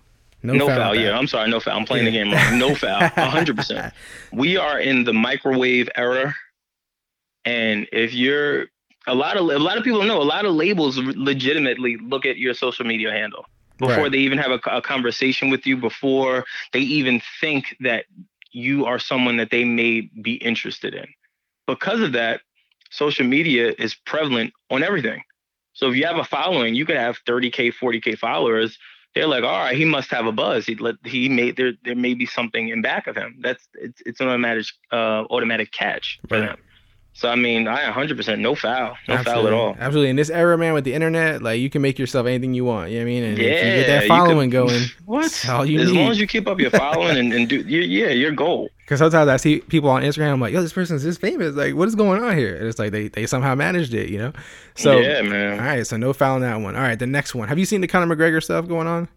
No, 0.44 0.54
No 0.54 0.68
foul. 0.68 0.78
foul. 0.78 0.96
Yeah. 0.96 1.18
I'm 1.18 1.28
sorry. 1.28 1.50
No 1.50 1.60
foul. 1.60 1.78
I'm 1.78 1.86
playing 1.86 2.06
the 2.06 2.12
game 2.12 2.32
wrong. 2.32 2.60
No 2.60 2.76
foul. 2.76 3.02
A 3.02 3.26
hundred 3.30 3.56
percent. 3.58 3.94
We 4.32 4.56
are 4.58 4.80
in 4.80 5.04
the 5.04 5.14
microwave 5.14 5.90
era, 5.96 6.34
and 7.46 7.88
if 7.92 8.14
you're 8.14 8.68
a 9.08 9.16
lot 9.16 9.38
of 9.38 9.44
a 9.50 9.60
lot 9.60 9.78
of 9.78 9.84
people 9.84 10.04
know 10.04 10.22
a 10.22 10.24
lot 10.24 10.46
of 10.46 10.54
labels 10.54 10.98
legitimately 10.98 11.98
look 11.98 12.26
at 12.26 12.38
your 12.38 12.54
social 12.54 12.86
media 12.86 13.12
handle 13.12 13.46
before 13.80 14.10
Right. 14.10 14.12
they 14.12 14.20
even 14.20 14.38
have 14.38 14.52
a, 14.52 14.60
a 14.70 14.82
conversation 14.82 15.50
with 15.50 15.66
you 15.66 15.78
before 15.78 16.46
they 16.74 16.80
even 16.80 17.22
think 17.40 17.76
that 17.80 18.06
you 18.52 18.86
are 18.86 19.00
someone 19.00 19.38
that 19.38 19.52
they 19.52 19.64
may 19.64 20.02
be 20.22 20.34
interested 20.36 20.94
in. 20.94 21.06
Because 21.68 22.02
of 22.02 22.14
that 22.14 22.42
social 22.92 23.26
media 23.26 23.74
is 23.78 23.96
prevalent 23.96 24.54
on 24.72 24.84
everything. 24.84 25.24
So 25.74 25.90
if 25.90 25.96
you 25.96 26.06
have 26.06 26.18
a 26.18 26.24
following 26.24 26.76
you 26.76 26.86
could 26.86 26.98
have 26.98 27.20
30k 27.26 27.74
40k 27.74 28.18
followers. 28.18 28.78
They're 29.16 29.28
like 29.28 29.44
all 29.44 29.60
right 29.60 29.76
he 29.78 29.86
must 29.86 30.12
have 30.12 30.26
a 30.28 30.32
buzz. 30.32 30.66
He 30.66 30.76
let 30.76 30.96
he 31.06 31.30
made 31.30 31.58
there 31.58 31.74
there 31.84 31.96
may 31.96 32.14
be 32.14 32.26
something 32.26 32.70
in 32.70 32.82
back 32.82 33.08
of 33.08 33.16
him. 33.16 33.40
That's 33.42 33.68
it's, 33.74 34.02
it's 34.06 34.20
an 34.20 34.28
automatic 34.28 34.66
uh 34.92 35.24
automatic 35.30 35.72
catch 35.72 36.22
for 36.30 36.40
Right. 36.40 36.42
them 36.42 36.58
so 37.14 37.28
i 37.30 37.36
mean 37.36 37.68
i 37.68 37.92
100% 37.92 38.40
no 38.40 38.56
foul 38.56 38.96
no 39.08 39.24
foul 39.24 39.48
at 39.48 39.54
all 39.54 39.76
Absolutely. 39.80 40.10
In 40.10 40.16
this 40.16 40.30
era, 40.30 40.58
man, 40.58 40.74
with 40.74 40.84
the 40.84 40.94
internet, 40.94 41.42
like 41.42 41.60
you 41.60 41.70
can 41.70 41.82
make 41.82 41.98
yourself 42.00 42.28
anything 42.28 42.54
you 42.54 42.66
want. 42.66 42.92
You 42.92 43.00
know 43.00 43.06
what 43.06 43.10
I 43.10 43.14
mean? 43.14 43.24
And 43.24 43.34
if 43.34 43.40
you 43.40 43.46
get 43.46 43.88
that 43.88 44.08
following 44.08 44.50
could- 44.52 44.68
going, 44.68 44.84
what 45.06 45.22
that's 45.24 45.48
all 45.50 45.66
you 45.66 45.80
as 45.82 45.92
need. 45.92 45.98
long 46.00 46.12
as 46.12 46.20
you 46.20 46.28
keep 46.28 46.48
up 46.48 46.60
your 46.60 46.72
following 46.72 47.18
and, 47.18 47.34
and 47.34 47.48
do 47.50 47.58
you, 47.58 47.82
yeah 47.82 48.10
your 48.10 48.32
goal 48.32 48.70
Because 48.90 49.00
sometimes 49.00 49.30
I 49.30 49.38
see 49.38 49.60
people 49.60 49.90
on 49.92 50.02
Instagram, 50.02 50.32
I'm 50.34 50.42
like, 50.42 50.52
yo, 50.52 50.64
this 50.64 50.74
person's 50.74 51.04
this 51.04 51.16
famous. 51.18 51.54
Like, 51.56 51.76
what 51.76 51.88
is 51.88 51.94
going 51.94 52.24
on 52.24 52.36
here? 52.36 52.56
And 52.56 52.66
it's 52.68 52.80
like 52.80 52.92
they, 52.92 53.08
they 53.10 53.28
somehow 53.28 53.54
managed 53.54 53.94
it, 53.94 54.10
you 54.10 54.18
know? 54.18 54.34
So, 54.76 54.98
yeah 54.98 55.22
man 55.22 55.60
right, 55.60 55.86
so 55.86 55.96
no 55.98 56.12
foul 56.12 56.36
on 56.36 56.42
that 56.42 56.56
one. 56.56 56.76
All 56.76 56.82
right, 56.82 56.98
the 56.98 57.06
next 57.06 57.36
one. 57.36 57.48
Have 57.50 57.60
you 57.60 57.66
seen 57.66 57.82
the 57.82 57.88
Conor 57.88 58.16
McGregor 58.16 58.42
stuff 58.44 58.68
going 58.68 58.88
on? 58.88 59.08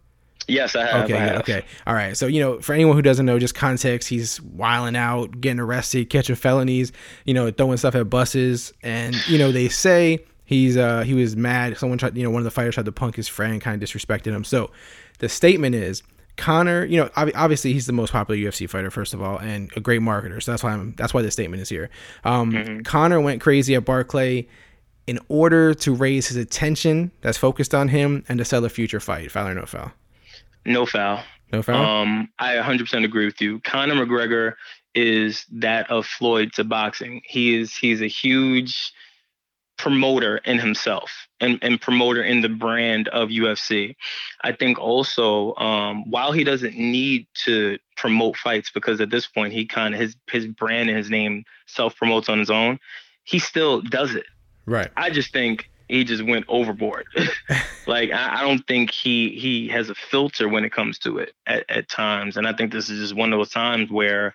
Yes 0.48 0.74
i 0.76 0.86
have 0.86 1.04
Okay, 1.04 1.14
I 1.14 1.18
have. 1.18 1.40
okay. 1.40 1.64
All 1.86 1.94
right. 1.94 2.16
So, 2.16 2.26
you 2.26 2.40
know, 2.40 2.60
for 2.60 2.72
anyone 2.72 2.96
who 2.96 3.02
doesn't 3.02 3.26
know, 3.26 3.38
just 3.38 3.54
context, 3.54 4.08
he's 4.08 4.40
wiling 4.42 4.96
out, 4.96 5.40
getting 5.40 5.60
arrested, 5.60 6.10
catching 6.10 6.36
felonies, 6.36 6.92
you 7.24 7.34
know, 7.34 7.50
throwing 7.50 7.76
stuff 7.76 7.94
at 7.94 8.10
buses. 8.10 8.72
And, 8.82 9.16
you 9.28 9.38
know, 9.38 9.52
they 9.52 9.68
say 9.68 10.24
he's 10.44 10.76
uh 10.76 11.02
he 11.02 11.14
was 11.14 11.36
mad. 11.36 11.76
Someone 11.78 11.98
tried, 11.98 12.16
you 12.16 12.22
know, 12.22 12.30
one 12.30 12.40
of 12.40 12.44
the 12.44 12.50
fighters 12.50 12.74
tried 12.74 12.86
to 12.86 12.92
punk 12.92 13.16
his 13.16 13.28
friend, 13.28 13.60
kind 13.60 13.82
of 13.82 13.88
disrespected 13.88 14.32
him. 14.32 14.44
So 14.44 14.70
the 15.18 15.28
statement 15.28 15.74
is 15.74 16.02
Conor, 16.36 16.84
you 16.86 16.96
know, 16.96 17.10
obviously 17.14 17.72
he's 17.74 17.86
the 17.86 17.92
most 17.92 18.10
popular 18.12 18.38
UFC 18.40 18.68
fighter, 18.68 18.90
first 18.90 19.12
of 19.12 19.22
all, 19.22 19.38
and 19.38 19.70
a 19.76 19.80
great 19.80 20.00
marketer. 20.00 20.42
So 20.42 20.50
that's 20.50 20.62
why 20.62 20.72
I'm 20.72 20.94
that's 20.96 21.12
why 21.12 21.22
the 21.22 21.30
statement 21.30 21.62
is 21.62 21.68
here. 21.68 21.90
Um 22.24 22.82
Conor 22.84 23.20
went 23.20 23.40
crazy 23.40 23.74
at 23.74 23.84
Barclay 23.84 24.48
in 25.06 25.18
order 25.28 25.74
to 25.74 25.94
raise 25.94 26.28
his 26.28 26.36
attention 26.36 27.10
that's 27.22 27.36
focused 27.36 27.74
on 27.74 27.88
him 27.88 28.24
and 28.28 28.38
to 28.38 28.44
sell 28.44 28.64
a 28.64 28.68
future 28.68 29.00
fight. 29.00 29.30
Foul 29.30 29.48
or 29.48 29.54
no 29.54 29.66
foul? 29.66 29.92
No 30.64 30.86
foul 30.86 31.22
No 31.52 31.62
foul? 31.62 31.84
Um, 31.84 32.28
I 32.38 32.56
100% 32.56 33.04
agree 33.04 33.26
with 33.26 33.40
you. 33.40 33.60
Conor 33.60 33.94
McGregor 33.94 34.54
is 34.94 35.46
that 35.50 35.90
of 35.90 36.06
Floyd 36.06 36.52
to 36.54 36.64
boxing. 36.64 37.22
He 37.24 37.58
is 37.58 37.74
he's 37.74 38.02
a 38.02 38.06
huge 38.06 38.92
promoter 39.78 40.36
in 40.44 40.58
himself 40.58 41.26
and, 41.40 41.58
and 41.60 41.80
promoter 41.80 42.22
in 42.22 42.40
the 42.40 42.48
brand 42.48 43.08
of 43.08 43.30
UFC. 43.30 43.96
I 44.42 44.52
think 44.52 44.78
also 44.78 45.56
um, 45.56 46.08
while 46.08 46.30
he 46.30 46.44
doesn't 46.44 46.76
need 46.76 47.26
to 47.44 47.78
promote 47.96 48.36
fights 48.36 48.70
because 48.70 49.00
at 49.00 49.10
this 49.10 49.26
point 49.26 49.52
he 49.52 49.66
kind 49.66 49.94
of 49.94 50.00
his 50.00 50.14
his 50.30 50.46
brand 50.46 50.88
and 50.88 50.96
his 50.96 51.10
name 51.10 51.44
self 51.66 51.96
promotes 51.96 52.28
on 52.28 52.38
his 52.38 52.50
own, 52.50 52.78
he 53.24 53.38
still 53.38 53.80
does 53.80 54.14
it. 54.14 54.26
right. 54.66 54.90
I 54.96 55.10
just 55.10 55.32
think 55.32 55.68
he 55.92 56.04
just 56.04 56.24
went 56.24 56.46
overboard. 56.48 57.06
like 57.86 58.10
I, 58.10 58.38
I 58.38 58.42
don't 58.42 58.66
think 58.66 58.90
he 58.90 59.30
he 59.38 59.68
has 59.68 59.90
a 59.90 59.94
filter 59.94 60.48
when 60.48 60.64
it 60.64 60.72
comes 60.72 60.98
to 61.00 61.18
it 61.18 61.34
at, 61.46 61.68
at 61.68 61.88
times, 61.88 62.36
and 62.36 62.46
I 62.46 62.54
think 62.54 62.72
this 62.72 62.88
is 62.88 62.98
just 63.00 63.14
one 63.14 63.32
of 63.32 63.38
those 63.38 63.50
times 63.50 63.90
where 63.90 64.34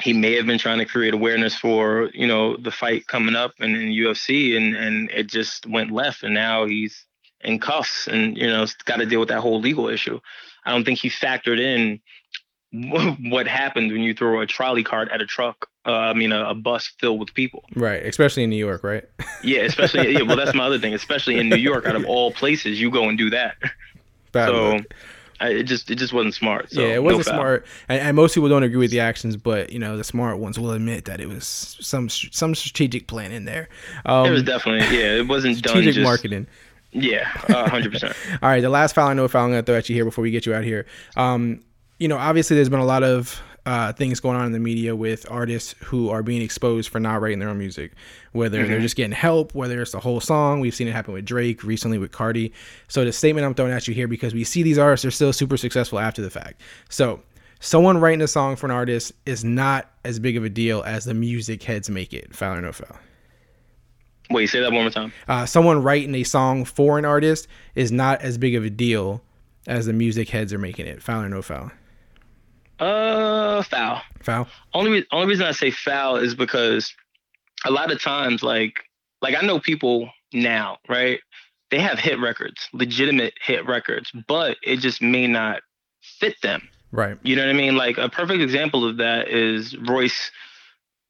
he 0.00 0.12
may 0.12 0.36
have 0.36 0.46
been 0.46 0.58
trying 0.58 0.78
to 0.78 0.84
create 0.84 1.12
awareness 1.12 1.56
for 1.56 2.10
you 2.14 2.26
know 2.26 2.56
the 2.56 2.70
fight 2.70 3.08
coming 3.08 3.34
up 3.34 3.54
and 3.58 3.76
in 3.76 3.88
UFC, 3.88 4.56
and 4.56 4.76
and 4.76 5.10
it 5.10 5.26
just 5.26 5.66
went 5.66 5.90
left, 5.90 6.22
and 6.22 6.34
now 6.34 6.66
he's 6.66 7.04
in 7.40 7.58
cuffs, 7.58 8.06
and 8.06 8.36
you 8.36 8.46
know 8.46 8.64
got 8.84 8.96
to 8.96 9.06
deal 9.06 9.20
with 9.20 9.30
that 9.30 9.40
whole 9.40 9.60
legal 9.60 9.88
issue. 9.88 10.20
I 10.64 10.70
don't 10.70 10.84
think 10.84 11.00
he 11.00 11.10
factored 11.10 11.58
in 11.58 12.00
what 13.30 13.48
happened 13.48 13.90
when 13.90 14.02
you 14.02 14.14
throw 14.14 14.40
a 14.40 14.46
trolley 14.46 14.84
cart 14.84 15.08
at 15.10 15.20
a 15.20 15.26
truck. 15.26 15.68
Uh, 15.88 15.92
I 15.92 16.12
mean, 16.12 16.32
a, 16.32 16.50
a 16.50 16.54
bus 16.54 16.86
filled 16.98 17.18
with 17.18 17.32
people. 17.32 17.64
Right, 17.74 18.04
especially 18.04 18.44
in 18.44 18.50
New 18.50 18.56
York, 18.56 18.84
right? 18.84 19.04
Yeah, 19.42 19.60
especially 19.62 20.12
yeah. 20.12 20.22
Well, 20.22 20.36
that's 20.36 20.54
my 20.54 20.64
other 20.66 20.78
thing. 20.78 20.92
Especially 20.92 21.38
in 21.38 21.48
New 21.48 21.56
York, 21.56 21.86
out 21.86 21.96
of 21.96 22.04
all 22.04 22.30
places, 22.30 22.78
you 22.80 22.90
go 22.90 23.08
and 23.08 23.16
do 23.16 23.30
that. 23.30 23.56
Bad 24.32 24.48
So 24.48 24.74
look. 24.76 24.94
I, 25.40 25.50
it 25.50 25.62
just 25.62 25.90
it 25.90 25.94
just 25.94 26.12
wasn't 26.12 26.34
smart. 26.34 26.70
So, 26.72 26.80
yeah, 26.80 26.94
it 26.94 27.02
wasn't 27.02 27.24
foul. 27.26 27.34
smart, 27.34 27.66
and, 27.88 28.00
and 28.02 28.16
most 28.16 28.34
people 28.34 28.48
don't 28.50 28.64
agree 28.64 28.78
with 28.80 28.90
the 28.90 29.00
actions, 29.00 29.36
but 29.36 29.70
you 29.72 29.78
know 29.78 29.96
the 29.96 30.04
smart 30.04 30.38
ones 30.38 30.58
will 30.58 30.72
admit 30.72 31.04
that 31.06 31.20
it 31.20 31.28
was 31.28 31.76
some 31.80 32.08
some 32.08 32.54
strategic 32.54 33.06
plan 33.06 33.32
in 33.32 33.44
there. 33.46 33.68
Um, 34.04 34.26
It 34.26 34.30
was 34.30 34.42
definitely 34.42 34.98
yeah. 34.98 35.14
It 35.14 35.28
wasn't 35.28 35.62
done 35.62 35.70
strategic 35.70 35.94
just 35.94 36.04
marketing. 36.04 36.46
yeah, 36.92 37.24
hundred 37.48 37.92
percent. 37.92 38.14
All 38.42 38.48
right, 38.50 38.60
the 38.60 38.68
last 38.68 38.94
foul 38.94 39.08
I 39.08 39.14
know 39.14 39.26
foul 39.28 39.44
I'm 39.44 39.50
gonna 39.52 39.62
throw 39.62 39.76
at 39.76 39.88
you 39.88 39.94
here 39.94 40.04
before 40.04 40.22
we 40.22 40.30
get 40.30 40.44
you 40.44 40.54
out 40.54 40.64
here. 40.64 40.86
Um, 41.16 41.62
you 41.98 42.08
know, 42.08 42.18
obviously 42.18 42.56
there's 42.56 42.68
been 42.68 42.80
a 42.80 42.84
lot 42.84 43.02
of 43.04 43.40
uh, 43.68 43.92
things 43.92 44.18
going 44.18 44.34
on 44.34 44.46
in 44.46 44.52
the 44.52 44.58
media 44.58 44.96
with 44.96 45.30
artists 45.30 45.74
who 45.84 46.08
are 46.08 46.22
being 46.22 46.40
exposed 46.40 46.88
for 46.88 46.98
not 46.98 47.20
writing 47.20 47.38
their 47.38 47.50
own 47.50 47.58
music, 47.58 47.92
whether 48.32 48.66
they're 48.66 48.80
just 48.80 48.96
getting 48.96 49.12
help, 49.12 49.54
whether 49.54 49.82
it's 49.82 49.92
the 49.92 50.00
whole 50.00 50.20
song. 50.20 50.60
We've 50.60 50.74
seen 50.74 50.88
it 50.88 50.92
happen 50.92 51.12
with 51.12 51.26
Drake 51.26 51.62
recently 51.62 51.98
with 51.98 52.10
Cardi. 52.10 52.54
So 52.88 53.04
the 53.04 53.12
statement 53.12 53.44
I'm 53.44 53.52
throwing 53.52 53.72
at 53.72 53.86
you 53.86 53.92
here 53.92 54.08
because 54.08 54.32
we 54.32 54.42
see 54.42 54.62
these 54.62 54.78
artists 54.78 55.04
are 55.04 55.10
still 55.10 55.34
super 55.34 55.58
successful 55.58 55.98
after 55.98 56.22
the 56.22 56.30
fact. 56.30 56.62
So 56.88 57.20
someone 57.60 57.98
writing 57.98 58.22
a 58.22 58.26
song 58.26 58.56
for 58.56 58.64
an 58.64 58.72
artist 58.72 59.12
is 59.26 59.44
not 59.44 59.90
as 60.02 60.18
big 60.18 60.38
of 60.38 60.44
a 60.44 60.48
deal 60.48 60.82
as 60.84 61.04
the 61.04 61.12
music 61.12 61.62
heads 61.62 61.90
make 61.90 62.14
it. 62.14 62.34
Foul 62.34 62.56
or 62.56 62.62
no 62.62 62.72
foul. 62.72 62.96
Wait, 64.30 64.46
say 64.46 64.60
that 64.60 64.72
one 64.72 64.84
more 64.84 64.90
time. 64.90 65.12
uh, 65.28 65.44
someone 65.44 65.82
writing 65.82 66.14
a 66.14 66.22
song 66.22 66.64
for 66.64 66.98
an 66.98 67.04
artist 67.04 67.46
is 67.74 67.92
not 67.92 68.22
as 68.22 68.38
big 68.38 68.54
of 68.54 68.64
a 68.64 68.70
deal 68.70 69.22
as 69.66 69.84
the 69.84 69.92
music 69.92 70.30
heads 70.30 70.54
are 70.54 70.58
making 70.58 70.86
it. 70.86 71.02
Foul 71.02 71.24
or 71.24 71.28
no 71.28 71.42
foul? 71.42 71.70
Uh, 72.80 73.62
foul. 73.62 74.02
Foul. 74.22 74.48
Only 74.74 75.04
only 75.12 75.26
reason 75.26 75.46
I 75.46 75.52
say 75.52 75.70
foul 75.70 76.16
is 76.16 76.34
because 76.34 76.94
a 77.64 77.70
lot 77.70 77.90
of 77.90 78.00
times, 78.00 78.42
like 78.42 78.84
like 79.22 79.34
I 79.40 79.44
know 79.46 79.58
people 79.58 80.10
now, 80.32 80.78
right? 80.88 81.20
They 81.70 81.80
have 81.80 81.98
hit 81.98 82.18
records, 82.18 82.68
legitimate 82.72 83.34
hit 83.42 83.66
records, 83.66 84.10
but 84.26 84.56
it 84.62 84.76
just 84.78 85.02
may 85.02 85.26
not 85.26 85.60
fit 86.00 86.40
them. 86.42 86.66
Right. 86.92 87.18
You 87.22 87.36
know 87.36 87.42
what 87.44 87.50
I 87.50 87.58
mean? 87.58 87.76
Like 87.76 87.98
a 87.98 88.08
perfect 88.08 88.40
example 88.40 88.88
of 88.88 88.96
that 88.98 89.28
is 89.28 89.76
Royce 89.76 90.30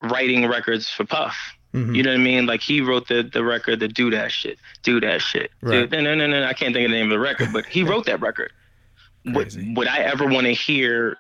writing 0.03 0.47
records 0.49 0.89
for 0.89 1.05
Puff. 1.05 1.37
Mhm. 1.75 1.95
You 1.95 2.03
know 2.03 2.11
what 2.11 2.21
I 2.21 2.23
mean? 2.23 2.47
Like 2.47 2.61
he 2.63 2.81
wrote 2.81 3.09
the 3.09 3.23
the 3.23 3.45
record, 3.45 3.81
the 3.81 3.89
do 3.89 4.11
that 4.11 4.33
shit, 4.33 4.59
do 4.83 5.01
that 5.01 5.21
shit. 5.21 5.51
Right. 5.61 5.89
No, 5.91 6.01
no, 6.01 6.15
no, 6.15 6.27
no. 6.27 6.45
I 6.45 6.55
can't 6.55 6.75
think 6.75 6.87
of 6.87 6.91
the 6.91 6.97
name 6.97 7.07
of 7.07 7.11
the 7.11 7.19
record, 7.19 7.53
but 7.53 7.67
he 7.67 7.83
wrote 7.85 8.07
that 8.07 8.21
record. 8.21 8.53
Would, 9.27 9.77
would 9.77 9.89
I 9.89 9.99
ever 9.99 10.27
want 10.27 10.47
to 10.47 10.55
hear 10.55 11.19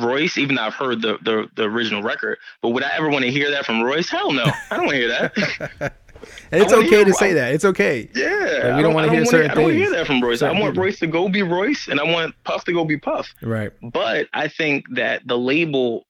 Royce? 0.00 0.38
Even 0.38 0.56
though 0.56 0.62
I've 0.62 0.74
heard 0.74 1.02
the, 1.02 1.18
the 1.22 1.48
the 1.54 1.64
original 1.64 2.02
record, 2.02 2.38
but 2.62 2.70
would 2.70 2.82
I 2.82 2.90
ever 2.96 3.08
want 3.08 3.24
to 3.24 3.30
hear 3.30 3.50
that 3.52 3.64
from 3.66 3.82
Royce? 3.82 4.08
Hell 4.08 4.32
no, 4.32 4.44
I 4.44 4.76
don't 4.76 4.86
want 4.86 4.90
to 4.92 4.96
hear 4.96 5.08
that. 5.08 5.92
And 6.50 6.62
it's 6.62 6.72
okay 6.72 6.88
hear- 6.88 7.04
to 7.04 7.12
say 7.12 7.34
that. 7.34 7.52
It's 7.54 7.64
okay. 7.64 8.08
Yeah, 8.14 8.26
we 8.26 8.70
I 8.72 8.82
don't 8.82 8.94
wanna 8.94 9.08
I 9.08 9.14
hear 9.14 9.24
certain 9.26 9.50
I 9.50 9.54
don't 9.54 9.72
hear 9.72 9.90
that 9.90 10.06
from 10.06 10.20
Royce. 10.20 10.40
Certain 10.40 10.56
I 10.56 10.60
want 10.60 10.72
people. 10.74 10.84
Royce 10.84 10.98
to 11.00 11.06
go 11.06 11.28
be 11.28 11.42
Royce, 11.42 11.88
and 11.88 12.00
I 12.00 12.04
want 12.04 12.34
Puff 12.44 12.64
to 12.64 12.72
go 12.72 12.84
be 12.84 12.96
Puff. 12.96 13.32
Right. 13.42 13.70
But 13.82 14.28
I 14.32 14.48
think 14.48 14.86
that 14.94 15.26
the 15.26 15.36
label 15.38 16.06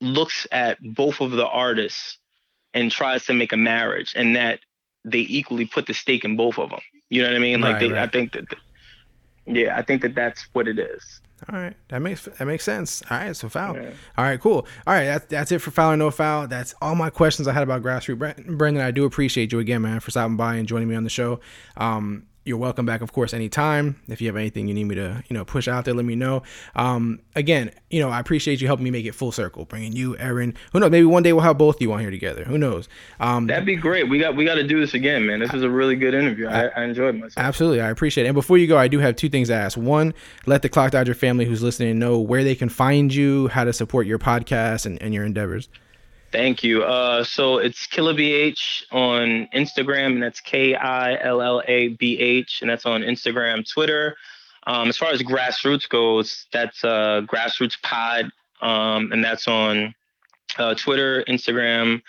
looks 0.00 0.46
at 0.52 0.78
both 0.82 1.20
of 1.20 1.30
the 1.30 1.46
artists 1.46 2.18
and 2.74 2.90
tries 2.90 3.24
to 3.26 3.34
make 3.34 3.52
a 3.52 3.56
marriage, 3.56 4.14
and 4.16 4.34
that 4.36 4.60
they 5.04 5.20
equally 5.20 5.64
put 5.66 5.86
the 5.86 5.94
stake 5.94 6.24
in 6.24 6.36
both 6.36 6.58
of 6.58 6.70
them. 6.70 6.80
You 7.08 7.22
know 7.22 7.28
what 7.28 7.36
I 7.36 7.40
mean? 7.40 7.60
Like, 7.60 7.74
Right, 7.74 7.80
they, 7.80 7.88
right. 7.92 8.02
I 8.02 8.06
think 8.08 8.32
that, 8.32 8.46
yeah, 9.46 9.76
I 9.76 9.82
think 9.82 10.02
that 10.02 10.14
that's 10.14 10.48
what 10.54 10.66
it 10.66 10.78
is. 10.78 11.20
All 11.52 11.58
right. 11.58 11.74
That 11.88 12.00
makes 12.00 12.24
that 12.24 12.44
makes 12.46 12.64
sense. 12.64 13.02
All 13.10 13.18
right. 13.18 13.36
So 13.36 13.48
foul. 13.48 13.74
Yeah. 13.76 13.90
All 14.16 14.24
right. 14.24 14.40
Cool. 14.40 14.66
All 14.86 14.94
right. 14.94 15.04
That's 15.04 15.26
that's 15.26 15.52
it 15.52 15.58
for 15.60 15.70
foul 15.70 15.92
or 15.92 15.96
no 15.96 16.10
foul. 16.10 16.48
That's 16.48 16.74
all 16.80 16.94
my 16.94 17.10
questions 17.10 17.48
I 17.48 17.52
had 17.52 17.62
about 17.62 17.82
grassroots. 17.82 18.56
Brendan, 18.56 18.82
I 18.82 18.90
do 18.90 19.04
appreciate 19.04 19.52
you 19.52 19.58
again, 19.58 19.82
man, 19.82 20.00
for 20.00 20.10
stopping 20.10 20.36
by 20.36 20.56
and 20.56 20.66
joining 20.66 20.88
me 20.88 20.94
on 20.94 21.04
the 21.04 21.10
show. 21.10 21.40
Um, 21.76 22.26
you're 22.44 22.58
welcome 22.58 22.84
back, 22.84 23.00
of 23.00 23.12
course, 23.12 23.32
anytime. 23.32 24.00
If 24.08 24.20
you 24.20 24.26
have 24.28 24.36
anything 24.36 24.68
you 24.68 24.74
need 24.74 24.84
me 24.84 24.94
to, 24.96 25.24
you 25.28 25.34
know, 25.34 25.44
push 25.44 25.66
out 25.66 25.86
there, 25.86 25.94
let 25.94 26.04
me 26.04 26.14
know. 26.14 26.42
Um, 26.76 27.20
again, 27.34 27.70
you 27.90 28.00
know, 28.00 28.10
I 28.10 28.20
appreciate 28.20 28.60
you 28.60 28.66
helping 28.66 28.84
me 28.84 28.90
make 28.90 29.06
it 29.06 29.14
full 29.14 29.32
circle, 29.32 29.64
bringing 29.64 29.92
you, 29.92 30.16
Erin. 30.18 30.54
Who 30.72 30.80
knows? 30.80 30.90
Maybe 30.90 31.06
one 31.06 31.22
day 31.22 31.32
we'll 31.32 31.42
have 31.42 31.56
both 31.56 31.76
of 31.76 31.82
you 31.82 31.92
on 31.92 32.00
here 32.00 32.10
together. 32.10 32.44
Who 32.44 32.58
knows? 32.58 32.88
Um, 33.18 33.46
That'd 33.46 33.64
be 33.64 33.76
great. 33.76 34.08
We 34.10 34.18
got 34.18 34.36
we 34.36 34.44
got 34.44 34.56
to 34.56 34.66
do 34.66 34.78
this 34.78 34.92
again, 34.92 35.26
man. 35.26 35.40
This 35.40 35.52
was 35.52 35.62
a 35.62 35.70
really 35.70 35.96
good 35.96 36.12
interview. 36.12 36.48
I, 36.48 36.66
I 36.66 36.84
enjoyed 36.84 37.14
myself. 37.14 37.38
Absolutely, 37.38 37.80
I 37.80 37.88
appreciate 37.88 38.24
it. 38.24 38.28
And 38.28 38.34
before 38.34 38.58
you 38.58 38.66
go, 38.66 38.76
I 38.76 38.88
do 38.88 38.98
have 38.98 39.16
two 39.16 39.30
things 39.30 39.48
to 39.48 39.54
ask. 39.54 39.78
One, 39.78 40.12
let 40.44 40.62
the 40.62 40.68
Clock 40.68 40.90
Dodger 40.90 41.14
family 41.14 41.46
who's 41.46 41.62
listening 41.62 41.98
know 41.98 42.18
where 42.18 42.44
they 42.44 42.54
can 42.54 42.68
find 42.68 43.14
you, 43.14 43.48
how 43.48 43.64
to 43.64 43.72
support 43.72 44.06
your 44.06 44.18
podcast 44.18 44.84
and, 44.84 45.00
and 45.00 45.14
your 45.14 45.24
endeavors. 45.24 45.68
Thank 46.34 46.64
you. 46.64 46.82
Uh, 46.82 47.22
so 47.22 47.58
it's 47.58 47.86
Killa 47.86 48.12
BH 48.12 48.86
on 48.90 49.48
Instagram, 49.54 50.14
and 50.14 50.22
that's 50.24 50.40
K 50.40 50.74
I 50.74 51.16
L 51.22 51.40
L 51.40 51.62
A 51.68 51.90
B 51.90 52.18
H, 52.18 52.58
and 52.60 52.68
that's 52.68 52.84
on 52.86 53.02
Instagram, 53.02 53.64
Twitter. 53.72 54.16
Um, 54.66 54.88
as 54.88 54.96
far 54.96 55.12
as 55.12 55.22
grassroots 55.22 55.88
goes, 55.88 56.46
that's 56.52 56.82
uh, 56.82 57.22
Grassroots 57.24 57.80
Pod, 57.82 58.32
um, 58.60 59.12
and 59.12 59.22
that's 59.22 59.46
on 59.46 59.94
uh, 60.58 60.74
Twitter, 60.74 61.22
Instagram, 61.28 62.02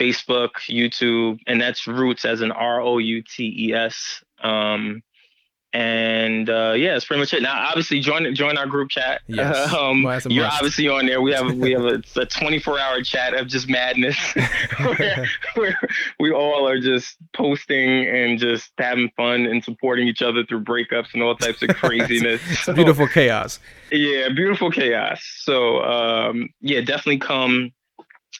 Facebook, 0.00 0.54
YouTube, 0.68 1.38
and 1.46 1.60
that's 1.60 1.86
Roots 1.86 2.24
as 2.24 2.40
an 2.40 2.50
R 2.50 2.80
O 2.80 2.98
U 2.98 3.22
T 3.22 3.68
E 3.68 3.72
S. 3.72 4.24
Um, 4.42 5.00
and 5.74 6.48
uh, 6.48 6.74
yeah, 6.76 6.94
it's 6.94 7.04
pretty 7.04 7.20
much 7.20 7.34
it. 7.34 7.42
Now, 7.42 7.66
obviously, 7.68 7.98
join 7.98 8.32
join 8.32 8.56
our 8.56 8.66
group 8.66 8.90
chat. 8.90 9.22
Yes. 9.26 9.72
um, 9.74 10.04
Well, 10.04 10.20
you're 10.28 10.44
must. 10.44 10.58
obviously 10.58 10.88
on 10.88 11.06
there. 11.06 11.20
We 11.20 11.32
have 11.32 11.52
we 11.56 11.72
have 11.72 11.84
a, 11.84 12.00
a 12.20 12.26
24 12.26 12.78
hour 12.78 13.02
chat 13.02 13.34
of 13.34 13.48
just 13.48 13.68
madness, 13.68 14.16
where, 14.78 15.26
where 15.56 15.80
we 16.20 16.30
all 16.30 16.68
are 16.68 16.78
just 16.78 17.16
posting 17.34 18.06
and 18.06 18.38
just 18.38 18.70
having 18.78 19.10
fun 19.16 19.46
and 19.46 19.64
supporting 19.64 20.06
each 20.06 20.22
other 20.22 20.44
through 20.44 20.62
breakups 20.62 21.12
and 21.12 21.24
all 21.24 21.34
types 21.34 21.60
of 21.62 21.70
craziness. 21.70 22.40
It's 22.48 22.66
beautiful 22.66 23.08
chaos. 23.08 23.58
Yeah, 23.90 24.28
beautiful 24.28 24.70
chaos. 24.70 25.20
So 25.40 25.82
um, 25.82 26.50
yeah, 26.60 26.82
definitely 26.82 27.18
come 27.18 27.72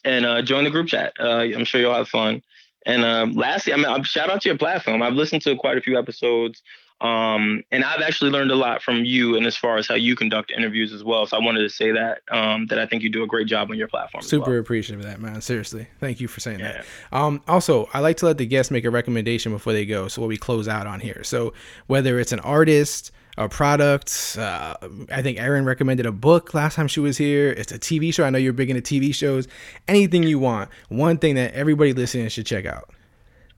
and 0.05 0.25
uh, 0.25 0.43
join 0.43 0.63
the 0.63 0.71
group 0.71 0.87
chat. 0.87 1.15
Uh, 1.19 1.41
I'm 1.41 1.65
sure 1.65 1.81
you'll 1.81 1.95
have 1.95 2.09
fun. 2.09 2.43
And 2.87 3.05
uh, 3.05 3.27
lastly, 3.33 3.73
I 3.73 3.77
mean, 3.77 3.87
um, 3.87 4.03
shout 4.03 4.31
out 4.31 4.43
to 4.43 4.49
your 4.49 4.59
platform. 4.59 5.03
I've 5.03 5.15
listened 5.15 5.43
to 5.43 5.57
quite 5.57 5.79
a 5.79 5.81
few 5.81 5.99
episodes, 5.99 6.63
um, 7.05 7.63
and 7.71 7.85
I've 7.85 8.01
actually 8.01 8.31
learned 8.31 8.51
a 8.51 8.57
lot 8.57 8.83
from 8.83 9.05
you, 9.05 9.37
and 9.37 9.45
as 9.47 9.57
far 9.57 9.77
as 9.77 9.87
how 9.87 9.95
you 9.95 10.17
conduct 10.17 10.51
interviews 10.51 10.91
as 10.91 11.05
well. 11.05 11.27
So 11.27 11.37
I 11.37 11.41
wanted 11.41 11.61
to 11.61 11.69
say 11.69 11.93
that 11.93 12.23
um, 12.31 12.67
that 12.69 12.79
I 12.79 12.87
think 12.87 13.03
you 13.03 13.11
do 13.11 13.23
a 13.23 13.27
great 13.27 13.47
job 13.47 13.71
on 13.71 13.77
your 13.77 13.89
platform. 13.89 14.23
Super 14.23 14.53
well. 14.53 14.61
appreciative 14.61 15.05
of 15.05 15.11
that, 15.11 15.21
man. 15.21 15.43
Seriously. 15.43 15.87
Thank 16.01 16.21
you 16.21 16.29
for 16.29 16.41
saying 16.41 16.61
Yeah. 16.61 16.83
that. 16.83 16.87
Um, 17.17 17.43
also, 17.47 17.91
I 17.93 18.01
like 18.01 18.17
to 18.19 18.27
let 18.27 18.39
the 18.39 18.47
guests 18.47 18.71
make 18.71 18.87
a 18.87 18.91
recommendation 18.91 19.53
before 19.53 19.75
they 19.75 19.85
go. 19.85 20.09
So, 20.09 20.23
what 20.23 20.29
we 20.29 20.39
close 20.39 20.67
out 20.67 20.87
on 20.87 20.99
here. 21.01 21.23
So, 21.25 21.53
whether 21.89 22.19
it's 22.19 22.33
an 22.33 22.41
artist, 22.41 23.11
a 23.37 23.51
product, 23.51 24.37
uh, 24.39 24.77
I 25.13 25.21
think 25.21 25.39
Erin 25.39 25.67
recommended 25.67 26.07
a 26.07 26.13
book 26.13 26.55
last 26.55 26.75
time 26.77 26.89
she 26.89 27.01
was 27.01 27.19
here. 27.19 27.51
It's 27.51 27.73
a 27.73 27.79
TV 27.79 28.15
show. 28.15 28.25
I 28.25 28.31
know 28.31 28.39
you're 28.39 28.55
big 28.55 28.71
into 28.71 28.81
TV 28.81 29.15
shows. 29.15 29.47
Anything 29.89 30.23
you 30.23 30.39
want. 30.39 30.71
One 30.89 31.19
thing 31.19 31.35
that 31.35 31.53
everybody 31.53 31.93
listening 31.93 32.29
should 32.29 32.47
check 32.47 32.65
out. 32.65 32.89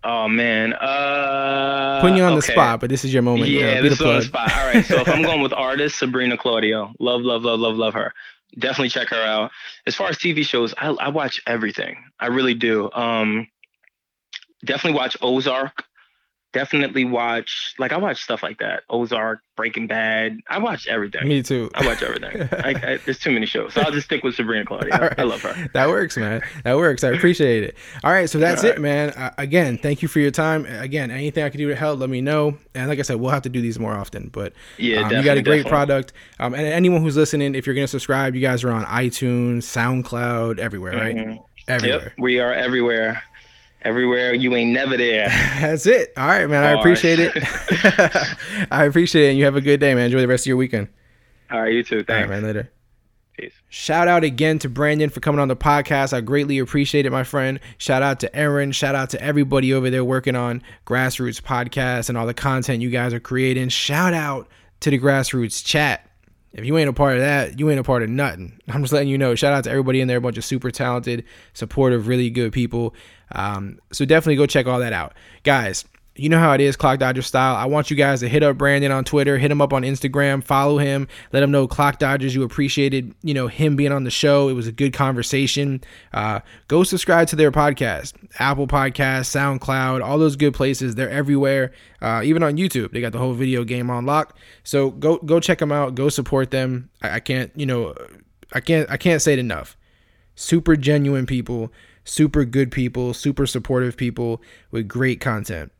Oh 0.04 0.28
man, 0.28 0.72
uh, 0.74 2.00
Putting 2.00 2.16
you 2.16 2.22
on 2.22 2.36
the 2.36 2.42
spot, 2.42 2.80
but 2.80 2.90
this 2.90 3.04
is 3.04 3.12
your 3.12 3.22
moment. 3.22 3.50
Yeah, 3.50 3.74
Yeah, 3.74 3.80
this 3.80 3.94
is 3.94 4.02
on 4.02 4.16
the 4.16 4.22
spot. 4.22 4.52
All 4.56 4.66
right, 4.66 4.84
so 4.84 5.00
if 5.00 5.08
I'm 5.08 5.22
going 5.22 5.40
with 5.42 5.52
artist, 5.52 5.98
Sabrina 5.98 6.36
Claudio, 6.36 6.94
love, 7.00 7.22
love, 7.22 7.42
love, 7.42 7.58
love, 7.58 7.76
love 7.76 7.94
her. 7.94 8.12
Definitely 8.58 8.90
check 8.90 9.08
her 9.08 9.20
out. 9.20 9.50
As 9.86 9.94
far 9.96 10.08
as 10.08 10.16
TV 10.16 10.44
shows, 10.44 10.74
I, 10.78 10.88
I 10.90 11.08
watch 11.08 11.40
everything. 11.46 11.96
I 12.20 12.26
really 12.26 12.54
do. 12.54 12.90
Um, 12.92 13.48
definitely 14.64 14.96
watch 14.96 15.16
Ozark. 15.20 15.84
Definitely 16.56 17.04
watch 17.04 17.74
like 17.78 17.92
I 17.92 17.98
watch 17.98 18.22
stuff 18.22 18.42
like 18.42 18.58
that. 18.60 18.84
Ozark, 18.88 19.40
Breaking 19.56 19.86
Bad. 19.86 20.38
I 20.48 20.56
watch 20.58 20.86
everything. 20.86 21.28
Me 21.28 21.42
too. 21.42 21.70
I 21.74 21.84
watch 21.86 22.02
everything. 22.02 22.48
I, 22.64 22.70
I, 22.70 22.96
there's 23.04 23.18
too 23.18 23.30
many 23.30 23.44
shows, 23.44 23.74
so 23.74 23.82
I'll 23.82 23.90
just 23.92 24.06
stick 24.06 24.24
with 24.24 24.36
Sabrina 24.36 24.64
Claudio. 24.64 24.94
All 24.94 25.00
right. 25.00 25.18
I 25.18 25.24
love 25.24 25.42
her. 25.42 25.68
That 25.74 25.88
works, 25.88 26.16
man. 26.16 26.40
That 26.64 26.78
works. 26.78 27.04
I 27.04 27.10
appreciate 27.10 27.62
it. 27.64 27.76
All 28.02 28.10
right, 28.10 28.30
so 28.30 28.38
that's 28.38 28.64
All 28.64 28.70
it, 28.70 28.80
man. 28.80 29.10
Uh, 29.10 29.32
again, 29.36 29.76
thank 29.76 30.00
you 30.00 30.08
for 30.08 30.18
your 30.18 30.30
time. 30.30 30.64
Again, 30.64 31.10
anything 31.10 31.44
I 31.44 31.50
can 31.50 31.58
do 31.58 31.68
to 31.68 31.76
help, 31.76 32.00
let 32.00 32.08
me 32.08 32.22
know. 32.22 32.56
And 32.74 32.88
like 32.88 32.98
I 32.98 33.02
said, 33.02 33.16
we'll 33.16 33.32
have 33.32 33.42
to 33.42 33.50
do 33.50 33.60
these 33.60 33.78
more 33.78 33.92
often. 33.94 34.30
But 34.32 34.54
Yeah, 34.78 35.02
um, 35.02 35.12
you 35.14 35.22
got 35.22 35.36
a 35.36 35.42
great 35.42 35.64
definitely. 35.64 35.70
product. 35.70 36.12
Um, 36.40 36.54
and 36.54 36.64
anyone 36.66 37.02
who's 37.02 37.18
listening, 37.18 37.54
if 37.54 37.66
you're 37.66 37.74
gonna 37.74 37.86
subscribe, 37.86 38.34
you 38.34 38.40
guys 38.40 38.64
are 38.64 38.72
on 38.72 38.84
iTunes, 38.86 39.64
SoundCloud, 39.64 40.58
everywhere, 40.58 40.94
right? 40.94 41.16
Mhm. 41.16 41.38
Everywhere. 41.68 42.02
Yep, 42.04 42.12
we 42.18 42.40
are 42.40 42.52
everywhere. 42.54 43.22
Everywhere 43.86 44.34
you 44.34 44.52
ain't 44.56 44.72
never 44.72 44.96
there. 44.96 45.28
That's 45.60 45.86
it. 45.86 46.12
All 46.16 46.26
right, 46.26 46.50
man. 46.50 46.64
I 46.64 46.72
appreciate 46.72 47.20
it. 47.20 47.32
I 48.72 48.84
appreciate 48.84 49.26
it. 49.26 49.28
And 49.30 49.38
you 49.38 49.44
have 49.44 49.54
a 49.54 49.60
good 49.60 49.78
day, 49.78 49.94
man. 49.94 50.06
Enjoy 50.06 50.20
the 50.20 50.26
rest 50.26 50.42
of 50.42 50.48
your 50.48 50.56
weekend. 50.56 50.88
All 51.52 51.62
right, 51.62 51.72
you 51.72 51.84
too. 51.84 51.98
All 51.98 51.98
right, 52.00 52.06
Thanks. 52.08 52.28
man. 52.28 52.42
Later. 52.42 52.72
Peace. 53.38 53.52
Shout 53.68 54.08
out 54.08 54.24
again 54.24 54.58
to 54.58 54.68
Brandon 54.68 55.08
for 55.08 55.20
coming 55.20 55.40
on 55.40 55.46
the 55.46 55.54
podcast. 55.54 56.12
I 56.12 56.20
greatly 56.20 56.58
appreciate 56.58 57.06
it, 57.06 57.12
my 57.12 57.22
friend. 57.22 57.60
Shout 57.78 58.02
out 58.02 58.18
to 58.20 58.36
Erin. 58.36 58.72
Shout 58.72 58.96
out 58.96 59.10
to 59.10 59.22
everybody 59.22 59.72
over 59.72 59.88
there 59.88 60.04
working 60.04 60.34
on 60.34 60.64
Grassroots 60.84 61.40
Podcast 61.40 62.08
and 62.08 62.18
all 62.18 62.26
the 62.26 62.34
content 62.34 62.82
you 62.82 62.90
guys 62.90 63.14
are 63.14 63.20
creating. 63.20 63.68
Shout 63.68 64.14
out 64.14 64.48
to 64.80 64.90
the 64.90 64.98
Grassroots 64.98 65.64
chat. 65.64 66.10
If 66.54 66.64
you 66.64 66.76
ain't 66.78 66.88
a 66.88 66.92
part 66.92 67.16
of 67.16 67.20
that, 67.20 67.60
you 67.60 67.70
ain't 67.70 67.78
a 67.78 67.84
part 67.84 68.02
of 68.02 68.08
nothing. 68.08 68.58
I'm 68.66 68.80
just 68.82 68.92
letting 68.92 69.10
you 69.10 69.18
know. 69.18 69.34
Shout 69.34 69.52
out 69.52 69.64
to 69.64 69.70
everybody 69.70 70.00
in 70.00 70.08
there, 70.08 70.16
a 70.16 70.22
bunch 70.22 70.38
of 70.38 70.44
super 70.44 70.70
talented, 70.70 71.24
supportive, 71.52 72.08
really 72.08 72.30
good 72.30 72.50
people. 72.50 72.94
Um, 73.32 73.80
so 73.92 74.04
definitely 74.04 74.36
go 74.36 74.46
check 74.46 74.66
all 74.66 74.78
that 74.80 74.92
out. 74.92 75.14
Guys, 75.42 75.84
you 76.18 76.28
know 76.28 76.38
how 76.38 76.52
it 76.52 76.60
is, 76.60 76.76
Clock 76.76 76.98
Dodger 76.98 77.22
style. 77.22 77.56
I 77.56 77.66
want 77.66 77.90
you 77.90 77.96
guys 77.96 78.20
to 78.20 78.28
hit 78.28 78.42
up 78.42 78.56
Brandon 78.56 78.90
on 78.90 79.04
Twitter, 79.04 79.36
hit 79.38 79.50
him 79.50 79.60
up 79.60 79.72
on 79.72 79.82
Instagram, 79.82 80.42
follow 80.42 80.78
him, 80.78 81.08
let 81.32 81.42
him 81.42 81.50
know 81.50 81.68
Clock 81.68 81.98
Dodgers. 81.98 82.34
You 82.34 82.42
appreciated, 82.42 83.14
you 83.22 83.34
know, 83.34 83.48
him 83.48 83.76
being 83.76 83.92
on 83.92 84.04
the 84.04 84.10
show. 84.10 84.48
It 84.48 84.54
was 84.54 84.66
a 84.66 84.72
good 84.72 84.92
conversation. 84.92 85.82
Uh, 86.12 86.40
go 86.68 86.84
subscribe 86.84 87.28
to 87.28 87.36
their 87.36 87.52
podcast, 87.52 88.14
Apple 88.38 88.66
Podcast, 88.66 89.28
SoundCloud, 89.28 90.02
all 90.02 90.18
those 90.18 90.36
good 90.36 90.54
places. 90.54 90.94
They're 90.94 91.10
everywhere. 91.10 91.72
Uh, 92.00 92.22
even 92.24 92.42
on 92.42 92.56
YouTube, 92.56 92.92
they 92.92 93.00
got 93.00 93.12
the 93.12 93.18
whole 93.18 93.34
video 93.34 93.64
game 93.64 93.90
on 93.90 94.06
lock. 94.06 94.36
So 94.64 94.90
go 94.90 95.18
go 95.18 95.40
check 95.40 95.58
them 95.58 95.72
out. 95.72 95.94
Go 95.94 96.08
support 96.08 96.50
them. 96.50 96.90
I, 97.02 97.16
I 97.16 97.20
can't, 97.20 97.52
you 97.56 97.66
know, 97.66 97.94
I 98.52 98.60
can't 98.60 98.90
I 98.90 98.96
can't 98.96 99.20
say 99.20 99.34
it 99.34 99.38
enough 99.38 99.76
super 100.36 100.76
genuine 100.76 101.26
people, 101.26 101.72
super 102.06 102.44
good 102.44 102.70
people, 102.70 103.12
super 103.12 103.46
supportive 103.46 103.96
people 103.96 104.40
with 104.70 104.88
great 104.88 105.20
content. 105.20 105.72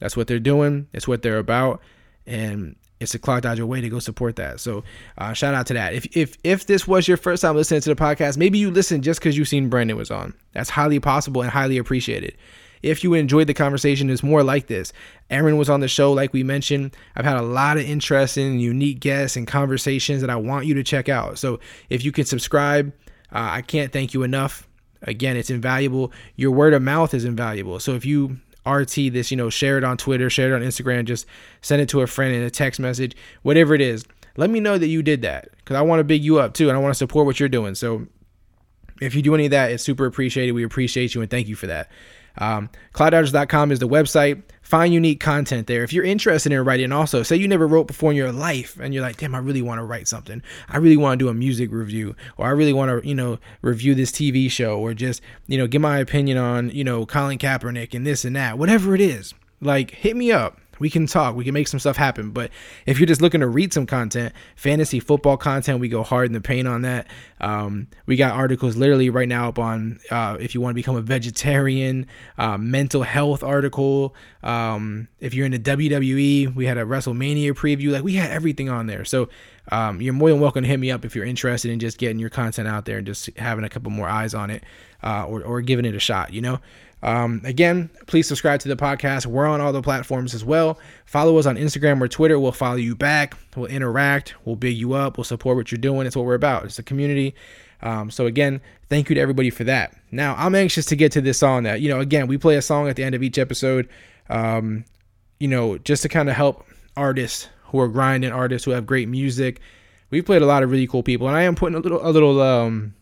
That's 0.00 0.16
what 0.16 0.26
they're 0.26 0.40
doing. 0.40 0.88
It's 0.92 1.06
what 1.06 1.22
they're 1.22 1.38
about, 1.38 1.80
and 2.26 2.74
it's 2.98 3.14
a 3.14 3.18
clock 3.18 3.42
dodger 3.42 3.66
way 3.66 3.80
to 3.80 3.88
go 3.88 3.98
support 3.98 4.36
that. 4.36 4.58
So, 4.58 4.82
uh, 5.18 5.32
shout 5.32 5.54
out 5.54 5.66
to 5.66 5.74
that. 5.74 5.94
If 5.94 6.16
if 6.16 6.36
if 6.42 6.66
this 6.66 6.88
was 6.88 7.06
your 7.06 7.16
first 7.16 7.42
time 7.42 7.54
listening 7.54 7.82
to 7.82 7.94
the 7.94 8.00
podcast, 8.00 8.36
maybe 8.36 8.58
you 8.58 8.70
listened 8.70 9.04
just 9.04 9.20
because 9.20 9.36
you've 9.38 9.48
seen 9.48 9.68
Brandon 9.68 9.96
was 9.96 10.10
on. 10.10 10.34
That's 10.52 10.70
highly 10.70 10.98
possible 10.98 11.42
and 11.42 11.50
highly 11.50 11.78
appreciated. 11.78 12.36
If 12.82 13.02
you 13.02 13.14
enjoyed 13.14 13.46
the 13.46 13.54
conversation, 13.54 14.10
it's 14.10 14.22
more 14.22 14.42
like 14.42 14.66
this. 14.66 14.92
Erin 15.30 15.56
was 15.56 15.70
on 15.70 15.80
the 15.80 15.88
show, 15.88 16.12
like 16.12 16.32
we 16.32 16.42
mentioned. 16.42 16.94
I've 17.16 17.24
had 17.24 17.36
a 17.36 17.42
lot 17.42 17.78
of 17.78 17.84
interesting, 17.84 18.60
unique 18.60 19.00
guests 19.00 19.36
and 19.36 19.46
conversations 19.46 20.20
that 20.20 20.30
I 20.30 20.36
want 20.36 20.66
you 20.66 20.74
to 20.74 20.84
check 20.84 21.08
out. 21.08 21.38
So 21.38 21.58
if 21.88 22.04
you 22.04 22.12
can 22.12 22.26
subscribe, 22.26 22.92
uh, 23.32 23.48
I 23.52 23.62
can't 23.62 23.92
thank 23.92 24.14
you 24.14 24.22
enough. 24.22 24.68
Again, 25.02 25.36
it's 25.36 25.50
invaluable. 25.50 26.12
Your 26.36 26.50
word 26.50 26.74
of 26.74 26.82
mouth 26.82 27.14
is 27.14 27.24
invaluable. 27.24 27.78
So 27.80 27.94
if 27.94 28.04
you 28.04 28.38
RT 28.66 28.94
this, 29.12 29.30
you 29.30 29.36
know, 29.36 29.50
share 29.50 29.78
it 29.78 29.84
on 29.84 29.96
Twitter, 29.96 30.28
share 30.28 30.52
it 30.52 30.56
on 30.56 30.62
Instagram, 30.66 31.04
just 31.04 31.26
send 31.60 31.80
it 31.80 31.88
to 31.90 32.00
a 32.00 32.06
friend 32.06 32.34
in 32.34 32.42
a 32.42 32.50
text 32.50 32.80
message, 32.80 33.16
whatever 33.42 33.74
it 33.74 33.80
is. 33.80 34.04
Let 34.36 34.50
me 34.50 34.60
know 34.60 34.76
that 34.76 34.88
you 34.88 35.02
did 35.02 35.22
that 35.22 35.48
because 35.56 35.76
I 35.76 35.82
want 35.82 36.00
to 36.00 36.04
big 36.04 36.22
you 36.22 36.38
up 36.38 36.52
too, 36.54 36.68
and 36.68 36.76
I 36.76 36.80
want 36.80 36.92
to 36.92 36.98
support 36.98 37.26
what 37.26 37.40
you're 37.40 37.48
doing. 37.48 37.74
So 37.74 38.06
if 39.00 39.14
you 39.14 39.22
do 39.22 39.34
any 39.34 39.46
of 39.46 39.50
that, 39.52 39.70
it's 39.70 39.82
super 39.82 40.06
appreciated. 40.06 40.52
We 40.52 40.64
appreciate 40.64 41.14
you 41.14 41.22
and 41.22 41.30
thank 41.30 41.48
you 41.48 41.56
for 41.56 41.66
that. 41.68 41.90
Um, 42.38 42.70
is 42.98 43.32
the 43.78 43.88
website. 43.88 44.42
Find 44.62 44.92
unique 44.92 45.20
content 45.20 45.68
there. 45.68 45.84
If 45.84 45.92
you're 45.92 46.04
interested 46.04 46.50
in 46.50 46.64
writing, 46.64 46.90
also 46.90 47.22
say 47.22 47.36
you 47.36 47.46
never 47.46 47.68
wrote 47.68 47.86
before 47.86 48.10
in 48.10 48.16
your 48.16 48.32
life, 48.32 48.76
and 48.80 48.92
you're 48.92 49.02
like, 49.02 49.16
"Damn, 49.16 49.34
I 49.34 49.38
really 49.38 49.62
want 49.62 49.78
to 49.78 49.84
write 49.84 50.08
something. 50.08 50.42
I 50.68 50.78
really 50.78 50.96
want 50.96 51.18
to 51.18 51.24
do 51.24 51.28
a 51.28 51.34
music 51.34 51.70
review, 51.70 52.16
or 52.36 52.46
I 52.46 52.50
really 52.50 52.72
want 52.72 52.90
to, 52.90 53.08
you 53.08 53.14
know, 53.14 53.38
review 53.62 53.94
this 53.94 54.10
TV 54.10 54.50
show, 54.50 54.78
or 54.78 54.92
just, 54.92 55.22
you 55.46 55.56
know, 55.56 55.68
give 55.68 55.80
my 55.80 55.98
opinion 55.98 56.36
on, 56.36 56.70
you 56.70 56.82
know, 56.82 57.06
Colin 57.06 57.38
Kaepernick 57.38 57.94
and 57.94 58.04
this 58.04 58.24
and 58.24 58.34
that. 58.34 58.58
Whatever 58.58 58.94
it 58.94 59.00
is, 59.00 59.34
like, 59.60 59.92
hit 59.92 60.16
me 60.16 60.32
up. 60.32 60.58
We 60.78 60.90
can 60.90 61.06
talk. 61.06 61.34
We 61.34 61.44
can 61.44 61.54
make 61.54 61.68
some 61.68 61.80
stuff 61.80 61.96
happen. 61.96 62.30
But 62.30 62.50
if 62.86 62.98
you're 62.98 63.06
just 63.06 63.22
looking 63.22 63.40
to 63.40 63.48
read 63.48 63.72
some 63.72 63.86
content, 63.86 64.34
fantasy 64.56 65.00
football 65.00 65.36
content, 65.36 65.80
we 65.80 65.88
go 65.88 66.02
hard 66.02 66.26
in 66.26 66.32
the 66.32 66.40
paint 66.40 66.68
on 66.68 66.82
that. 66.82 67.06
Um, 67.40 67.88
we 68.06 68.16
got 68.16 68.32
articles 68.32 68.76
literally 68.76 69.10
right 69.10 69.28
now 69.28 69.48
up 69.48 69.58
on 69.58 69.98
uh, 70.10 70.36
if 70.40 70.54
you 70.54 70.60
want 70.60 70.72
to 70.72 70.74
become 70.74 70.96
a 70.96 71.02
vegetarian, 71.02 72.06
uh, 72.38 72.58
mental 72.58 73.02
health 73.02 73.42
article. 73.42 74.14
Um, 74.42 75.08
if 75.20 75.34
you're 75.34 75.46
in 75.46 75.52
the 75.52 75.58
WWE, 75.58 76.54
we 76.54 76.66
had 76.66 76.78
a 76.78 76.84
WrestleMania 76.84 77.52
preview. 77.52 77.92
Like 77.92 78.04
we 78.04 78.14
had 78.14 78.30
everything 78.30 78.68
on 78.68 78.86
there. 78.86 79.04
So 79.04 79.28
um, 79.72 80.00
you're 80.00 80.12
more 80.12 80.30
than 80.30 80.40
welcome 80.40 80.62
to 80.62 80.68
hit 80.68 80.78
me 80.78 80.90
up 80.90 81.04
if 81.04 81.16
you're 81.16 81.24
interested 81.24 81.70
in 81.70 81.80
just 81.80 81.98
getting 81.98 82.18
your 82.18 82.30
content 82.30 82.68
out 82.68 82.84
there 82.84 82.98
and 82.98 83.06
just 83.06 83.30
having 83.36 83.64
a 83.64 83.68
couple 83.68 83.90
more 83.90 84.08
eyes 84.08 84.34
on 84.34 84.50
it 84.50 84.62
uh, 85.02 85.24
or, 85.26 85.42
or 85.42 85.60
giving 85.60 85.84
it 85.84 85.94
a 85.94 86.00
shot, 86.00 86.32
you 86.32 86.40
know? 86.40 86.60
Um, 87.06 87.40
again, 87.44 87.88
please 88.08 88.26
subscribe 88.26 88.58
to 88.60 88.68
the 88.68 88.74
podcast. 88.74 89.26
We're 89.26 89.46
on 89.46 89.60
all 89.60 89.72
the 89.72 89.80
platforms 89.80 90.34
as 90.34 90.44
well. 90.44 90.76
Follow 91.04 91.38
us 91.38 91.46
on 91.46 91.56
Instagram 91.56 92.00
or 92.00 92.08
Twitter. 92.08 92.38
We'll 92.40 92.50
follow 92.50 92.74
you 92.74 92.96
back. 92.96 93.36
We'll 93.54 93.66
interact. 93.66 94.34
We'll 94.44 94.56
big 94.56 94.76
you 94.76 94.94
up. 94.94 95.16
We'll 95.16 95.24
support 95.24 95.56
what 95.56 95.70
you're 95.70 95.78
doing. 95.78 96.08
It's 96.08 96.16
what 96.16 96.24
we're 96.26 96.34
about. 96.34 96.64
It's 96.64 96.80
a 96.80 96.82
community. 96.82 97.36
Um, 97.80 98.10
so 98.10 98.26
again, 98.26 98.60
thank 98.88 99.08
you 99.08 99.14
to 99.14 99.20
everybody 99.20 99.50
for 99.50 99.62
that. 99.64 99.96
Now 100.10 100.34
I'm 100.36 100.56
anxious 100.56 100.84
to 100.86 100.96
get 100.96 101.12
to 101.12 101.20
this 101.20 101.38
song 101.38 101.62
that, 101.62 101.80
you 101.80 101.88
know, 101.88 102.00
again, 102.00 102.26
we 102.26 102.38
play 102.38 102.56
a 102.56 102.62
song 102.62 102.88
at 102.88 102.96
the 102.96 103.04
end 103.04 103.14
of 103.14 103.22
each 103.22 103.38
episode, 103.38 103.88
um, 104.28 104.84
you 105.38 105.46
know, 105.46 105.78
just 105.78 106.02
to 106.02 106.08
kind 106.08 106.28
of 106.28 106.34
help 106.34 106.66
artists 106.96 107.48
who 107.66 107.78
are 107.78 107.88
grinding 107.88 108.32
artists 108.32 108.64
who 108.64 108.72
have 108.72 108.84
great 108.84 109.08
music. 109.08 109.60
We've 110.10 110.26
played 110.26 110.42
a 110.42 110.46
lot 110.46 110.64
of 110.64 110.72
really 110.72 110.88
cool 110.88 111.04
people 111.04 111.28
and 111.28 111.36
I 111.36 111.42
am 111.42 111.54
putting 111.54 111.76
a 111.76 111.80
little, 111.80 112.04
a 112.04 112.10
little, 112.10 112.40
um, 112.40 112.94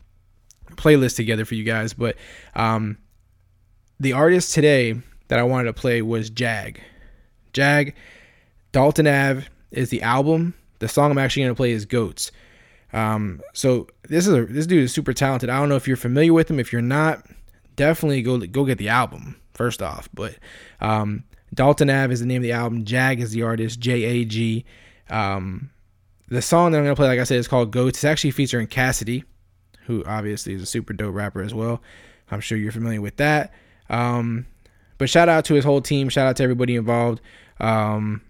playlist 0.72 1.16
together 1.16 1.46
for 1.46 1.54
you 1.54 1.64
guys, 1.64 1.94
but, 1.94 2.16
um, 2.54 2.98
the 4.00 4.12
artist 4.12 4.54
today 4.54 4.94
that 5.28 5.38
I 5.38 5.42
wanted 5.42 5.64
to 5.64 5.72
play 5.72 6.02
was 6.02 6.30
Jag. 6.30 6.80
Jag, 7.52 7.94
Dalton 8.72 9.06
Ave 9.06 9.46
is 9.70 9.90
the 9.90 10.02
album. 10.02 10.54
The 10.80 10.88
song 10.88 11.10
I'm 11.10 11.18
actually 11.18 11.44
going 11.44 11.54
to 11.54 11.56
play 11.56 11.70
is 11.72 11.86
Goats. 11.86 12.32
Um, 12.92 13.40
so 13.52 13.88
this 14.08 14.26
is 14.26 14.34
a 14.34 14.44
this 14.44 14.66
dude 14.66 14.84
is 14.84 14.92
super 14.92 15.12
talented. 15.12 15.50
I 15.50 15.58
don't 15.58 15.68
know 15.68 15.76
if 15.76 15.88
you're 15.88 15.96
familiar 15.96 16.32
with 16.32 16.50
him. 16.50 16.60
If 16.60 16.72
you're 16.72 16.82
not, 16.82 17.26
definitely 17.76 18.22
go 18.22 18.38
go 18.38 18.64
get 18.64 18.78
the 18.78 18.88
album 18.88 19.36
first 19.52 19.82
off. 19.82 20.08
But 20.14 20.36
um, 20.80 21.24
Dalton 21.52 21.90
Ave 21.90 22.12
is 22.12 22.20
the 22.20 22.26
name 22.26 22.38
of 22.38 22.44
the 22.44 22.52
album. 22.52 22.84
Jag 22.84 23.20
is 23.20 23.32
the 23.32 23.42
artist. 23.42 23.80
J 23.80 24.04
A 24.04 24.24
G. 24.24 24.64
Um, 25.10 25.70
the 26.28 26.42
song 26.42 26.72
that 26.72 26.78
I'm 26.78 26.84
gonna 26.84 26.96
play, 26.96 27.08
like 27.08 27.18
I 27.18 27.24
said, 27.24 27.38
is 27.38 27.48
called 27.48 27.72
Goats. 27.72 27.98
It's 27.98 28.04
actually 28.04 28.30
featuring 28.30 28.66
Cassidy, 28.66 29.24
who 29.86 30.04
obviously 30.04 30.54
is 30.54 30.62
a 30.62 30.66
super 30.66 30.92
dope 30.92 31.14
rapper 31.14 31.42
as 31.42 31.52
well. 31.52 31.82
I'm 32.30 32.40
sure 32.40 32.58
you're 32.58 32.72
familiar 32.72 33.00
with 33.00 33.16
that. 33.16 33.52
Um, 33.88 34.46
but 34.98 35.10
shout 35.10 35.28
out 35.28 35.44
to 35.46 35.54
his 35.54 35.64
whole 35.64 35.80
team. 35.80 36.08
Shout 36.08 36.26
out 36.26 36.36
to 36.36 36.42
everybody 36.42 36.76
involved. 36.76 37.20
Um, 37.60 38.22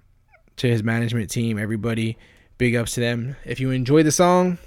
to 0.57 0.68
his 0.68 0.82
management 0.82 1.30
team, 1.30 1.59
everybody. 1.59 2.16
Big 2.59 2.76
ups 2.76 2.94
to 2.94 3.00
them. 3.00 3.36
If 3.44 3.59
you 3.59 3.70
enjoy 3.70 4.05
the 4.05 4.12
song, 4.12 4.59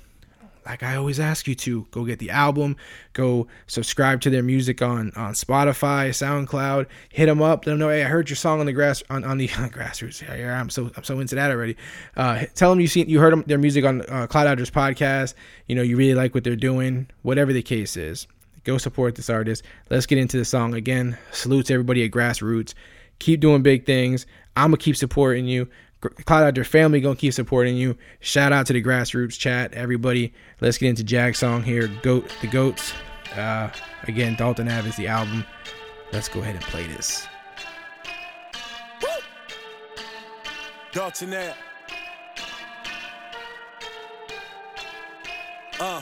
like 0.67 0.83
I 0.83 0.97
always 0.97 1.19
ask 1.19 1.47
you 1.47 1.55
to, 1.55 1.87
go 1.91 2.03
get 2.03 2.19
the 2.19 2.29
album, 2.29 2.75
go 3.13 3.47
subscribe 3.67 4.19
to 4.21 4.29
their 4.29 4.43
music 4.43 4.81
on 4.81 5.11
on 5.15 5.33
Spotify, 5.33 6.09
SoundCloud. 6.09 6.87
Hit 7.09 7.27
them 7.27 7.41
up, 7.41 7.65
let 7.65 7.73
them 7.73 7.79
know, 7.79 7.89
hey, 7.89 8.03
I 8.03 8.07
heard 8.07 8.29
your 8.29 8.35
song 8.35 8.59
on 8.59 8.65
the 8.65 8.73
grass 8.73 9.01
on, 9.09 9.23
on 9.23 9.37
the 9.37 9.47
grassroots. 9.47 10.21
Yeah, 10.21 10.59
I'm 10.59 10.69
so 10.69 10.91
I'm 10.97 11.05
so 11.05 11.19
into 11.21 11.35
that 11.35 11.51
already. 11.51 11.77
Uh, 12.17 12.45
tell 12.53 12.69
them 12.69 12.81
you 12.81 12.87
seen 12.87 13.07
you 13.09 13.19
heard 13.19 13.31
them, 13.31 13.43
their 13.47 13.57
music 13.57 13.85
on 13.85 14.01
uh, 14.01 14.27
Clock 14.27 14.45
Dodgers 14.45 14.69
podcast. 14.69 15.33
You 15.67 15.75
know 15.75 15.83
you 15.83 15.95
really 15.95 16.15
like 16.15 16.35
what 16.35 16.43
they're 16.43 16.57
doing. 16.57 17.07
Whatever 17.21 17.53
the 17.53 17.63
case 17.63 17.95
is, 17.95 18.27
go 18.67 18.77
support 18.77 19.15
this 19.15 19.29
artist. 19.29 19.63
Let's 19.89 20.05
get 20.05 20.17
into 20.17 20.37
the 20.37 20.45
song 20.45 20.75
again. 20.75 21.17
Salute 21.31 21.67
to 21.67 21.73
everybody 21.73 22.03
at 22.03 22.11
Grassroots. 22.11 22.73
Keep 23.19 23.39
doing 23.39 23.63
big 23.63 23.85
things. 23.85 24.27
I'm 24.55 24.71
gonna 24.71 24.77
keep 24.77 24.97
supporting 24.97 25.45
you. 25.45 25.67
Clock 26.01 26.41
Dodger 26.41 26.63
family 26.63 27.01
gonna 27.01 27.15
keep 27.15 27.33
supporting 27.33 27.77
you. 27.77 27.97
Shout 28.19 28.51
out 28.51 28.67
to 28.67 28.73
the 28.73 28.83
grassroots 28.83 29.39
chat, 29.39 29.73
everybody. 29.73 30.33
Let's 30.61 30.77
get 30.77 30.89
into 30.89 31.03
Jag's 31.03 31.39
song 31.39 31.63
here. 31.63 31.87
Goat, 32.03 32.31
the 32.41 32.47
goats. 32.47 32.93
Uh, 33.35 33.71
again, 34.03 34.35
Dalton 34.35 34.67
Ave 34.69 34.89
is 34.89 34.95
the 34.97 35.07
album. 35.07 35.43
Let's 36.11 36.29
go 36.29 36.41
ahead 36.41 36.55
and 36.55 36.63
play 36.65 36.85
this. 36.87 37.27
Dalton 40.91 41.33
Ave. 41.33 41.53
Uh, 45.79 46.01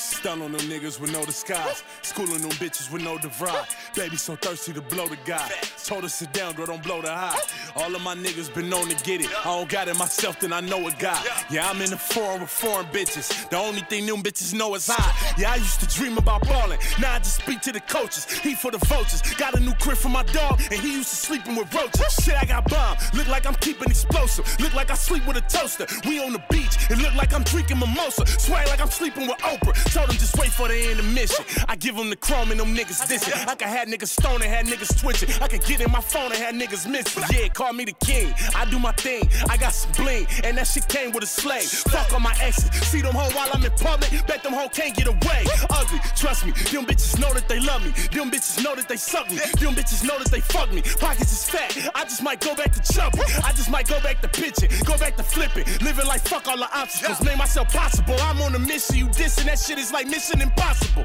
stun 0.00 0.42
on 0.42 0.52
them 0.52 0.60
niggas 0.62 0.98
with 1.00 1.12
no 1.12 1.24
disguise. 1.24 1.82
Schooling 2.02 2.40
them 2.40 2.50
bitches 2.52 2.90
with 2.92 3.02
no 3.02 3.18
divide. 3.18 3.66
Baby 3.94 4.16
so 4.16 4.36
thirsty 4.36 4.72
to 4.72 4.80
blow 4.80 5.06
the 5.06 5.18
guy. 5.24 5.50
Told 5.84 6.02
her 6.02 6.08
sit 6.08 6.32
down, 6.32 6.54
girl, 6.54 6.66
don't 6.66 6.82
blow 6.82 7.02
the 7.02 7.10
high. 7.10 7.38
All 7.76 7.94
of 7.94 8.02
my 8.02 8.14
niggas 8.14 8.52
been 8.54 8.68
known 8.68 8.88
to 8.88 9.04
get 9.04 9.20
it. 9.20 9.28
I 9.40 9.44
don't 9.44 9.68
got 9.68 9.88
it 9.88 9.96
myself, 9.96 10.40
then 10.40 10.52
I 10.52 10.60
know 10.60 10.86
a 10.86 10.92
guy. 10.92 11.22
Yeah, 11.50 11.68
I'm 11.68 11.80
in 11.82 11.90
the 11.90 11.96
foreign 11.96 12.40
with 12.40 12.50
foreign 12.50 12.86
bitches. 12.86 13.48
The 13.50 13.56
only 13.56 13.82
thing 13.82 14.06
them 14.06 14.22
bitches 14.22 14.54
know 14.54 14.74
is 14.74 14.88
I. 14.88 15.34
Yeah, 15.36 15.52
I 15.52 15.56
used 15.56 15.80
to 15.80 15.86
dream 15.86 16.18
about 16.18 16.46
balling. 16.46 16.78
Now 17.00 17.14
I 17.14 17.18
just 17.18 17.42
speak 17.42 17.60
to 17.62 17.72
the 17.72 17.80
coaches. 17.80 18.24
He 18.40 18.54
for 18.54 18.70
the 18.70 18.78
vultures. 18.78 19.22
Got 19.34 19.54
a 19.54 19.60
new 19.60 19.74
crib 19.74 19.98
for 19.98 20.08
my 20.08 20.22
dog, 20.24 20.60
and 20.70 20.80
he 20.80 20.92
used 20.92 21.10
to 21.10 21.16
sleeping 21.16 21.56
with 21.56 21.72
roaches. 21.74 22.14
Shit, 22.22 22.34
I 22.34 22.44
got 22.44 22.68
bomb. 22.68 22.96
Look 23.14 23.28
like 23.28 23.46
I'm 23.46 23.56
keeping 23.56 23.90
explosive. 23.90 24.46
Look 24.60 24.74
like 24.74 24.90
I 24.90 24.94
sleep 24.94 25.26
with 25.26 25.36
a 25.36 25.42
toaster. 25.42 25.86
We 26.06 26.22
on 26.22 26.32
the 26.32 26.42
beach. 26.50 26.76
It 26.90 26.98
look 26.98 27.14
like 27.14 27.32
I'm 27.34 27.42
drinking 27.44 27.78
mimosa. 27.78 28.26
Swag 28.26 28.68
like 28.68 28.80
I'm 28.80 28.90
sleeping 28.90 29.26
with 29.26 29.38
Oprah. 29.38 29.74
Told 29.92 30.08
them 30.08 30.16
just 30.18 30.38
wait 30.38 30.50
for 30.52 30.68
the 30.68 30.90
intermission. 30.90 31.44
I 31.68 31.74
give 31.74 31.96
them 31.96 32.10
the 32.10 32.16
chrome 32.16 32.52
and 32.52 32.60
them 32.60 32.74
niggas 32.74 33.02
dissing. 33.10 33.34
I 33.48 33.54
can 33.56 33.68
have 33.68 33.88
niggas 33.88 34.08
stoning, 34.08 34.48
had 34.48 34.66
niggas 34.66 35.00
twitching. 35.00 35.28
I 35.42 35.48
can 35.48 35.58
get 35.60 35.80
in 35.80 35.90
my 35.90 36.00
phone 36.00 36.30
and 36.30 36.36
had 36.36 36.54
niggas 36.54 36.88
missing. 36.88 37.24
Yeah, 37.32 37.48
call 37.48 37.72
me 37.72 37.84
the 37.84 37.94
king. 38.04 38.32
I 38.54 38.64
do 38.70 38.78
my 38.78 38.92
thing. 38.92 39.28
I 39.48 39.56
got 39.56 39.72
some 39.72 39.90
bling, 39.92 40.26
and 40.44 40.56
that 40.58 40.68
shit 40.68 40.86
came 40.86 41.10
with 41.10 41.24
a 41.24 41.26
slave. 41.26 41.64
Fuck 41.64 42.12
on 42.12 42.22
my 42.22 42.34
exes. 42.40 42.70
See 42.86 43.02
them 43.02 43.14
hoe 43.14 43.34
while 43.34 43.48
I'm 43.52 43.64
in 43.64 43.72
public. 43.72 44.10
Bet 44.28 44.44
them 44.44 44.52
hoe 44.52 44.68
can't 44.68 44.94
get 44.94 45.08
away. 45.08 45.44
Ugly, 45.70 45.98
trust 46.14 46.46
me. 46.46 46.52
Them 46.70 46.86
bitches 46.86 47.18
know 47.18 47.34
that 47.34 47.48
they 47.48 47.58
love 47.58 47.82
me. 47.82 47.90
Them 48.14 48.30
bitches 48.30 48.62
know 48.62 48.76
that 48.76 48.88
they 48.88 48.96
suck 48.96 49.28
me. 49.28 49.38
Them 49.58 49.74
bitches 49.74 50.06
know 50.06 50.18
that 50.20 50.30
they 50.30 50.40
fuck 50.40 50.72
me. 50.72 50.82
Pockets 51.00 51.32
is 51.32 51.50
fat. 51.50 51.76
I 51.96 52.04
just 52.04 52.22
might 52.22 52.40
go 52.40 52.54
back 52.54 52.72
to 52.74 52.92
jumping. 52.92 53.22
I 53.42 53.50
just 53.52 53.70
might 53.70 53.88
go 53.88 54.00
back 54.00 54.20
to 54.22 54.28
pitching. 54.28 54.70
Go 54.84 54.96
back 54.98 55.16
to 55.16 55.24
flipping. 55.24 55.64
Living 55.82 56.06
like 56.06 56.20
fuck 56.20 56.46
all 56.46 56.58
the 56.58 56.70
obstacles. 56.72 57.20
Make 57.24 57.38
myself 57.38 57.72
possible. 57.72 58.14
I'm 58.20 58.40
on 58.42 58.54
a 58.54 58.60
mission. 58.60 58.96
You 58.96 59.06
dissing 59.06 59.46
that 59.46 59.58
shit 59.58 59.79
is 59.80 59.92
like 59.92 60.06
mission 60.06 60.40
impossible. 60.40 61.04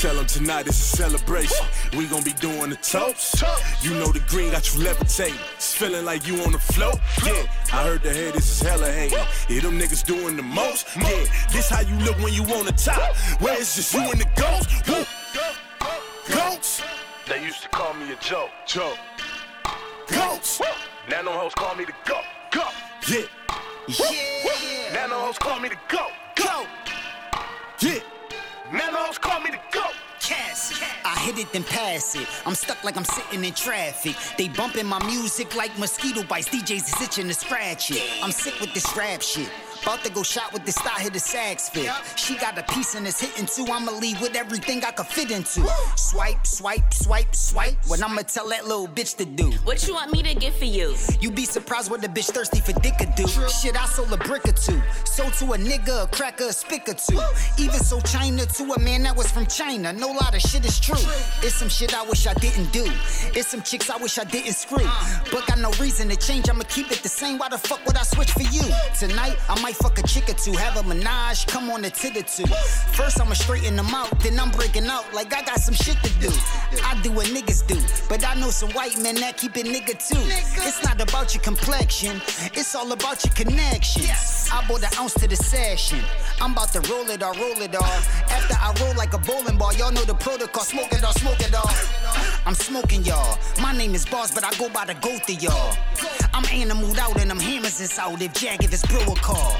Tell 0.00 0.16
them 0.16 0.26
tonight 0.26 0.66
is 0.66 0.78
a 0.78 0.96
celebration. 0.96 1.66
We 1.96 2.06
gon' 2.06 2.24
be 2.24 2.32
doing 2.32 2.70
the 2.70 2.76
toast. 2.76 3.42
You 3.82 3.90
know 3.94 4.10
the 4.10 4.20
green 4.28 4.50
got 4.50 4.74
you 4.74 4.82
levitating. 4.82 5.38
It's 5.54 5.74
feeling 5.74 6.04
like 6.04 6.26
you 6.26 6.42
on 6.42 6.52
the 6.52 6.58
float. 6.58 6.98
Yeah, 7.24 7.44
I 7.72 7.84
heard 7.84 8.02
the 8.02 8.12
haters 8.12 8.48
is 8.48 8.60
hella 8.60 8.90
hating. 8.90 9.18
Yeah, 9.48 9.60
them 9.60 9.78
niggas 9.78 10.04
doing 10.04 10.36
the 10.36 10.42
most. 10.42 10.88
Yeah, 10.96 11.24
this 11.52 11.68
how 11.68 11.82
you 11.82 11.96
look 12.04 12.16
when 12.18 12.32
you 12.32 12.42
on 12.54 12.64
the 12.64 12.72
top. 12.72 13.14
Where 13.40 13.54
it's 13.58 13.76
just 13.76 13.94
you 13.94 14.00
and 14.00 14.20
the 14.20 14.28
ghost. 14.36 14.88
Woo. 14.88 15.04
Goats. 16.34 16.82
They 17.28 17.44
used 17.44 17.62
to 17.62 17.68
call 17.68 17.94
me 17.94 18.12
a 18.12 18.16
joke. 18.16 18.50
Joke. 18.66 18.98
Goats. 20.08 20.60
Now 21.10 21.22
no 21.22 21.32
hoes 21.32 21.54
call 21.54 21.74
me 21.76 21.84
the 21.84 21.94
goat. 22.04 22.24
Go. 22.50 22.64
Yeah. 23.08 23.26
Yeah. 23.88 24.94
Now 24.94 25.06
no 25.08 25.18
hoes 25.20 25.38
call 25.38 25.60
me 25.60 25.68
the 25.68 25.78
goat. 25.88 26.12
Go. 26.36 26.66
Yeah. 27.80 28.00
No 28.74 28.90
call 29.20 29.38
me 29.38 29.50
the 29.50 29.60
goat. 29.70 29.94
I 31.04 31.16
hit 31.20 31.38
it 31.38 31.52
then 31.52 31.62
pass 31.62 32.16
it. 32.16 32.26
I'm 32.44 32.54
stuck 32.54 32.82
like 32.82 32.96
I'm 32.96 33.04
sitting 33.04 33.44
in 33.44 33.54
traffic. 33.54 34.16
They 34.36 34.48
bumping 34.48 34.86
my 34.86 34.98
music 35.06 35.54
like 35.54 35.78
mosquito 35.78 36.24
bites. 36.24 36.48
DJs 36.48 36.94
is 36.94 37.02
itching 37.02 37.28
to 37.28 37.34
scratch 37.34 37.92
it. 37.92 38.02
I'm 38.22 38.32
sick 38.32 38.58
with 38.60 38.74
this 38.74 38.96
rap 38.96 39.22
shit. 39.22 39.50
About 39.84 40.02
to 40.02 40.10
go 40.10 40.22
shot 40.22 40.50
with 40.54 40.64
this 40.64 40.78
thigh, 40.78 41.02
hit 41.02 41.12
the 41.12 41.18
sax 41.18 41.68
fit. 41.68 41.90
She 42.16 42.38
got 42.38 42.56
a 42.56 42.62
piece 42.72 42.94
and 42.94 43.06
it's 43.06 43.20
hitting 43.20 43.44
too. 43.44 43.70
I'ma 43.70 43.92
leave 43.92 44.18
with 44.22 44.34
everything 44.34 44.82
I 44.82 44.92
could 44.92 45.06
fit 45.06 45.30
into. 45.30 45.68
Swipe, 45.94 46.46
swipe, 46.46 46.94
swipe, 46.94 47.34
swipe. 47.34 47.76
What 47.86 48.02
I'ma 48.02 48.22
tell 48.22 48.48
that 48.48 48.66
little 48.66 48.88
bitch 48.88 49.14
to 49.18 49.26
do? 49.26 49.50
What 49.64 49.86
you 49.86 49.92
want 49.92 50.10
me 50.10 50.22
to 50.22 50.34
get 50.34 50.54
for 50.54 50.64
you? 50.64 50.94
You 51.20 51.30
be 51.30 51.44
surprised 51.44 51.90
what 51.90 52.00
the 52.00 52.08
bitch 52.08 52.30
thirsty 52.30 52.60
for 52.60 52.72
dick 52.80 52.94
could 52.96 53.14
do. 53.14 53.26
Shit, 53.28 53.78
I 53.78 53.84
sold 53.84 54.10
a 54.10 54.16
brick 54.16 54.48
or 54.48 54.52
two. 54.52 54.80
Sold 55.04 55.34
to 55.34 55.52
a 55.52 55.58
nigga, 55.58 56.04
a 56.04 56.06
cracker, 56.06 56.46
a 56.46 56.52
spick 56.54 56.88
or 56.88 56.94
two. 56.94 57.20
Even 57.58 57.80
so 57.80 58.00
China 58.00 58.46
to 58.46 58.72
a 58.72 58.78
man 58.80 59.02
that 59.02 59.14
was 59.14 59.30
from 59.30 59.44
China. 59.46 59.92
No 59.92 60.08
lot 60.12 60.34
of 60.34 60.40
shit 60.40 60.64
is 60.64 60.80
true. 60.80 60.96
It's 61.42 61.56
some 61.56 61.68
shit 61.68 61.94
I 61.94 62.06
wish 62.06 62.26
I 62.26 62.32
didn't 62.32 62.72
do. 62.72 62.86
It's 63.34 63.48
some 63.48 63.60
chicks 63.60 63.90
I 63.90 63.98
wish 63.98 64.18
I 64.18 64.24
didn't 64.24 64.54
screw. 64.54 64.82
Uh. 64.82 65.18
But 65.30 65.46
got 65.46 65.58
no 65.58 65.72
reason 65.72 66.08
to 66.08 66.16
change. 66.16 66.48
I'ma 66.48 66.64
keep 66.70 66.90
it 66.90 67.02
the 67.02 67.10
same. 67.10 67.36
Why 67.36 67.50
the 67.50 67.58
fuck 67.58 67.84
would 67.86 67.98
I 67.98 68.02
switch 68.02 68.30
for 68.30 68.40
you? 68.40 68.62
Tonight 68.98 69.36
I 69.46 69.60
might 69.60 69.73
fuck 69.74 69.98
a 69.98 70.02
chick 70.06 70.28
or 70.28 70.34
two, 70.34 70.52
have 70.52 70.76
a 70.76 70.82
menage, 70.82 71.46
come 71.46 71.70
on 71.70 71.82
the 71.82 71.88
or 71.88 72.22
two. 72.22 72.46
First 72.96 73.20
I'ma 73.20 73.34
straighten 73.34 73.76
them 73.76 73.94
out, 73.94 74.18
then 74.20 74.38
I'm 74.38 74.50
breaking 74.50 74.86
out 74.86 75.12
like 75.12 75.34
I 75.34 75.42
got 75.42 75.60
some 75.60 75.74
shit 75.74 75.96
to 76.02 76.10
do. 76.20 76.30
I 76.84 76.98
do 77.02 77.12
what 77.12 77.26
niggas 77.26 77.66
do, 77.66 77.78
but 78.08 78.26
I 78.26 78.34
know 78.34 78.50
some 78.50 78.70
white 78.70 78.98
men 78.98 79.16
that 79.16 79.36
keep 79.36 79.56
it 79.56 79.66
nigga 79.66 79.94
too. 80.08 80.22
It's 80.66 80.82
not 80.84 81.00
about 81.00 81.34
your 81.34 81.42
complexion, 81.42 82.20
it's 82.54 82.74
all 82.74 82.90
about 82.92 83.24
your 83.24 83.34
connections. 83.34 84.48
I 84.52 84.66
bought 84.66 84.82
an 84.82 84.90
ounce 84.98 85.14
to 85.14 85.28
the 85.28 85.36
session. 85.36 86.00
I'm 86.40 86.52
about 86.52 86.72
to 86.72 86.80
roll 86.92 87.08
it 87.10 87.22
all, 87.22 87.34
roll 87.34 87.60
it 87.60 87.74
all. 87.74 87.98
After 88.30 88.54
I 88.54 88.74
roll 88.80 88.94
like 88.94 89.14
a 89.14 89.18
bowling 89.18 89.58
ball, 89.58 89.72
y'all 89.74 89.92
know 89.92 90.04
the 90.04 90.14
protocol. 90.14 90.62
Smoke 90.64 90.92
it 90.92 91.04
all, 91.04 91.12
smoke 91.12 91.40
it 91.40 91.54
all. 91.54 91.70
I'm 92.46 92.54
smoking 92.54 93.04
y'all. 93.04 93.38
My 93.60 93.76
name 93.76 93.94
is 93.94 94.04
Boss, 94.04 94.34
but 94.34 94.44
I 94.44 94.50
go 94.58 94.68
by 94.68 94.84
the 94.84 94.94
goat 94.94 95.24
to 95.26 95.34
y'all. 95.34 95.76
I'm 96.32 96.44
animaled 96.46 96.98
out 96.98 97.20
and 97.20 97.30
I'm 97.30 97.40
hammers 97.40 97.80
is 97.80 97.98
out 97.98 98.20
if 98.20 98.34
Jag 98.34 98.62
if 98.62 98.72
it's 98.72 98.84
bro 98.86 99.00
a 99.00 99.16
call. 99.16 99.53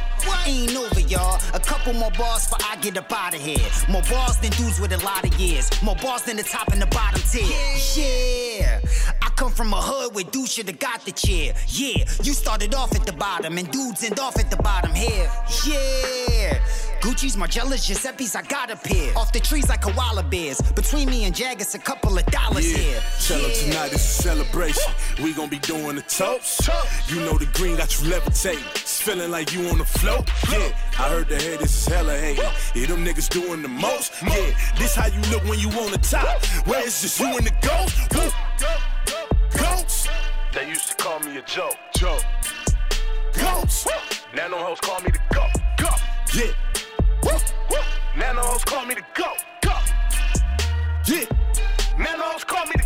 Ain't 0.46 0.76
over, 0.76 1.00
y'all. 1.00 1.40
A 1.54 1.60
couple 1.60 1.92
more 1.94 2.10
bars 2.12 2.46
for 2.46 2.56
I 2.60 2.76
get 2.76 2.96
up 2.98 3.10
out 3.12 3.34
of 3.34 3.40
here. 3.40 3.66
More 3.88 4.02
bars 4.10 4.36
than 4.38 4.50
dudes 4.52 4.78
with 4.80 4.92
a 4.92 5.02
lot 5.04 5.24
of 5.24 5.34
years. 5.40 5.70
More 5.82 5.96
bars 5.96 6.22
than 6.22 6.36
the 6.36 6.42
top 6.42 6.68
and 6.68 6.80
the 6.82 6.86
bottom 6.86 7.20
tier. 7.30 7.44
Yeah. 7.96 8.80
I 9.22 9.28
come 9.36 9.50
from 9.52 9.72
a 9.72 9.80
hood 9.80 10.14
where 10.14 10.24
dudes 10.24 10.52
should 10.52 10.68
have 10.68 10.78
got 10.78 11.04
the 11.04 11.12
chair. 11.12 11.54
Yeah. 11.68 12.04
You 12.22 12.32
started 12.34 12.74
off 12.74 12.94
at 12.94 13.06
the 13.06 13.12
bottom 13.12 13.56
and 13.58 13.70
dudes 13.70 14.02
end 14.04 14.18
off 14.20 14.38
at 14.38 14.50
the 14.50 14.56
bottom 14.58 14.94
here. 14.94 15.30
Yeah. 15.66 16.58
Gucci's, 17.00 17.36
Margielas, 17.36 17.86
Giuseppe's, 17.86 18.34
I 18.34 18.40
got 18.42 18.70
a 18.70 18.76
pair. 18.76 19.16
Off 19.18 19.30
the 19.30 19.40
trees 19.40 19.68
like 19.68 19.82
koala 19.82 20.22
bears. 20.22 20.58
Between 20.74 21.10
me 21.10 21.24
and 21.24 21.34
Jag, 21.34 21.60
it's 21.60 21.74
a 21.74 21.78
couple 21.78 22.16
of 22.16 22.24
dollars 22.26 22.70
Yeah, 22.72 22.78
here. 22.78 23.02
tell 23.26 23.44
'em 23.44 23.52
tonight 23.52 23.92
is 23.92 24.00
a 24.00 24.22
celebration. 24.22 24.90
We 25.22 25.34
gon' 25.34 25.50
be 25.50 25.58
doing 25.58 25.96
the 25.96 26.02
toast. 26.02 26.66
You 27.08 27.20
know 27.20 27.36
the 27.36 27.44
green 27.46 27.76
got 27.76 28.00
you 28.00 28.08
levitating. 28.08 28.64
It's 28.76 29.02
feeling 29.02 29.30
like 29.30 29.52
you 29.52 29.68
on 29.68 29.78
the 29.78 29.83
float. 29.84 30.28
Yeah, 30.50 30.70
I 30.98 31.08
heard 31.08 31.28
the 31.28 31.36
haters 31.36 31.74
is 31.74 31.86
hella 31.86 32.16
hating. 32.16 32.44
Yeah, 32.74 32.86
them 32.86 33.04
niggas 33.04 33.28
doing 33.28 33.62
the 33.62 33.68
most. 33.68 34.12
Yeah, 34.22 34.50
this 34.78 34.94
how 34.94 35.06
you 35.06 35.20
look 35.30 35.44
when 35.44 35.58
you 35.58 35.68
on 35.70 35.92
the 35.92 35.98
top. 35.98 36.44
Where 36.66 36.80
it's 36.80 37.02
just 37.02 37.20
you 37.20 37.26
and 37.26 37.46
the 37.46 37.52
ghost. 37.62 37.96
Woo. 38.14 38.30
Ghosts. 39.58 40.08
They 40.52 40.68
used 40.68 40.88
to 40.88 40.94
call 40.96 41.20
me 41.20 41.36
a 41.36 41.42
joke. 41.42 41.76
Joke. 41.96 42.22
Ghosts. 43.34 43.86
Now 44.34 44.48
no 44.48 44.58
hoes 44.58 44.80
call 44.80 45.00
me 45.00 45.10
the 45.10 45.20
go. 45.32 45.46
Go. 45.76 45.90
Yeah. 46.34 46.52
Woo. 47.22 47.38
Now 48.16 48.32
no 48.32 48.42
hoes 48.42 48.64
call 48.64 48.84
me 48.86 48.94
the 48.94 49.04
go. 49.14 49.32
Go. 49.62 49.76
Yeah. 51.06 51.24
Now 51.98 52.16
no 52.16 52.24
hoes 52.30 52.44
call 52.44 52.64
me 52.66 52.72
the 52.76 52.83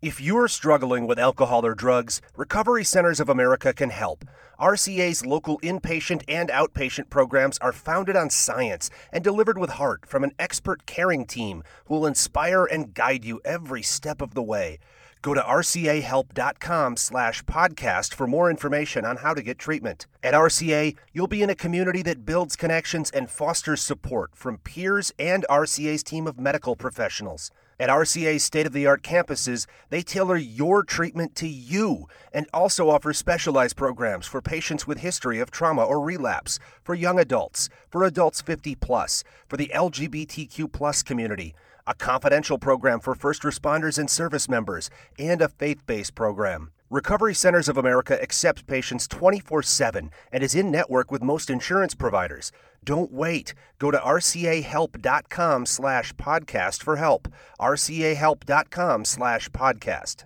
If 0.00 0.20
you're 0.20 0.46
struggling 0.46 1.08
with 1.08 1.18
alcohol 1.18 1.66
or 1.66 1.74
drugs, 1.74 2.22
Recovery 2.36 2.84
Centers 2.84 3.18
of 3.18 3.28
America 3.28 3.72
can 3.72 3.90
help. 3.90 4.24
RCA's 4.60 5.26
local 5.26 5.58
inpatient 5.58 6.22
and 6.28 6.50
outpatient 6.50 7.10
programs 7.10 7.58
are 7.58 7.72
founded 7.72 8.14
on 8.14 8.30
science 8.30 8.90
and 9.12 9.24
delivered 9.24 9.58
with 9.58 9.70
heart 9.70 10.06
from 10.06 10.22
an 10.22 10.30
expert 10.38 10.86
caring 10.86 11.26
team 11.26 11.64
who 11.86 11.94
will 11.94 12.06
inspire 12.06 12.64
and 12.64 12.94
guide 12.94 13.24
you 13.24 13.40
every 13.44 13.82
step 13.82 14.22
of 14.22 14.34
the 14.34 14.42
way. 14.42 14.78
Go 15.20 15.34
to 15.34 15.40
rcahelp.com 15.40 16.96
slash 16.96 17.42
podcast 17.42 18.14
for 18.14 18.28
more 18.28 18.48
information 18.50 19.04
on 19.04 19.16
how 19.16 19.34
to 19.34 19.42
get 19.42 19.58
treatment. 19.58 20.06
At 20.22 20.32
RCA, 20.32 20.96
you'll 21.12 21.26
be 21.26 21.42
in 21.42 21.50
a 21.50 21.56
community 21.56 22.02
that 22.02 22.24
builds 22.24 22.54
connections 22.54 23.10
and 23.10 23.28
fosters 23.28 23.80
support 23.80 24.36
from 24.36 24.58
peers 24.58 25.12
and 25.18 25.44
RCA's 25.50 26.04
team 26.04 26.28
of 26.28 26.38
medical 26.38 26.76
professionals. 26.76 27.50
At 27.80 27.90
RCA's 27.90 28.42
state 28.42 28.66
of 28.66 28.72
the 28.72 28.88
art 28.88 29.04
campuses, 29.04 29.68
they 29.88 30.02
tailor 30.02 30.36
your 30.36 30.82
treatment 30.82 31.36
to 31.36 31.46
you 31.46 32.08
and 32.32 32.48
also 32.52 32.90
offer 32.90 33.12
specialized 33.12 33.76
programs 33.76 34.26
for 34.26 34.42
patients 34.42 34.88
with 34.88 34.98
history 34.98 35.38
of 35.38 35.52
trauma 35.52 35.84
or 35.84 36.00
relapse, 36.00 36.58
for 36.82 36.96
young 36.96 37.20
adults, 37.20 37.68
for 37.88 38.02
adults 38.02 38.42
50 38.42 38.74
plus, 38.74 39.22
for 39.46 39.56
the 39.56 39.70
LGBTQ 39.72 40.72
plus 40.72 41.04
community, 41.04 41.54
a 41.86 41.94
confidential 41.94 42.58
program 42.58 42.98
for 42.98 43.14
first 43.14 43.42
responders 43.42 43.96
and 43.96 44.10
service 44.10 44.48
members, 44.48 44.90
and 45.16 45.40
a 45.40 45.48
faith 45.48 45.86
based 45.86 46.16
program. 46.16 46.72
Recovery 46.90 47.34
Centers 47.34 47.68
of 47.68 47.76
America 47.76 48.20
accepts 48.20 48.62
patients 48.62 49.06
24 49.06 49.62
7 49.62 50.10
and 50.32 50.42
is 50.42 50.56
in 50.56 50.72
network 50.72 51.12
with 51.12 51.22
most 51.22 51.48
insurance 51.48 51.94
providers. 51.94 52.50
Don't 52.88 53.12
wait. 53.12 53.52
Go 53.78 53.90
to 53.90 53.98
rcahelp.com 53.98 55.66
slash 55.66 56.14
podcast 56.14 56.82
for 56.82 56.96
help. 56.96 57.28
rcahelp.com 57.60 59.04
slash 59.04 59.50
podcast. 59.50 60.24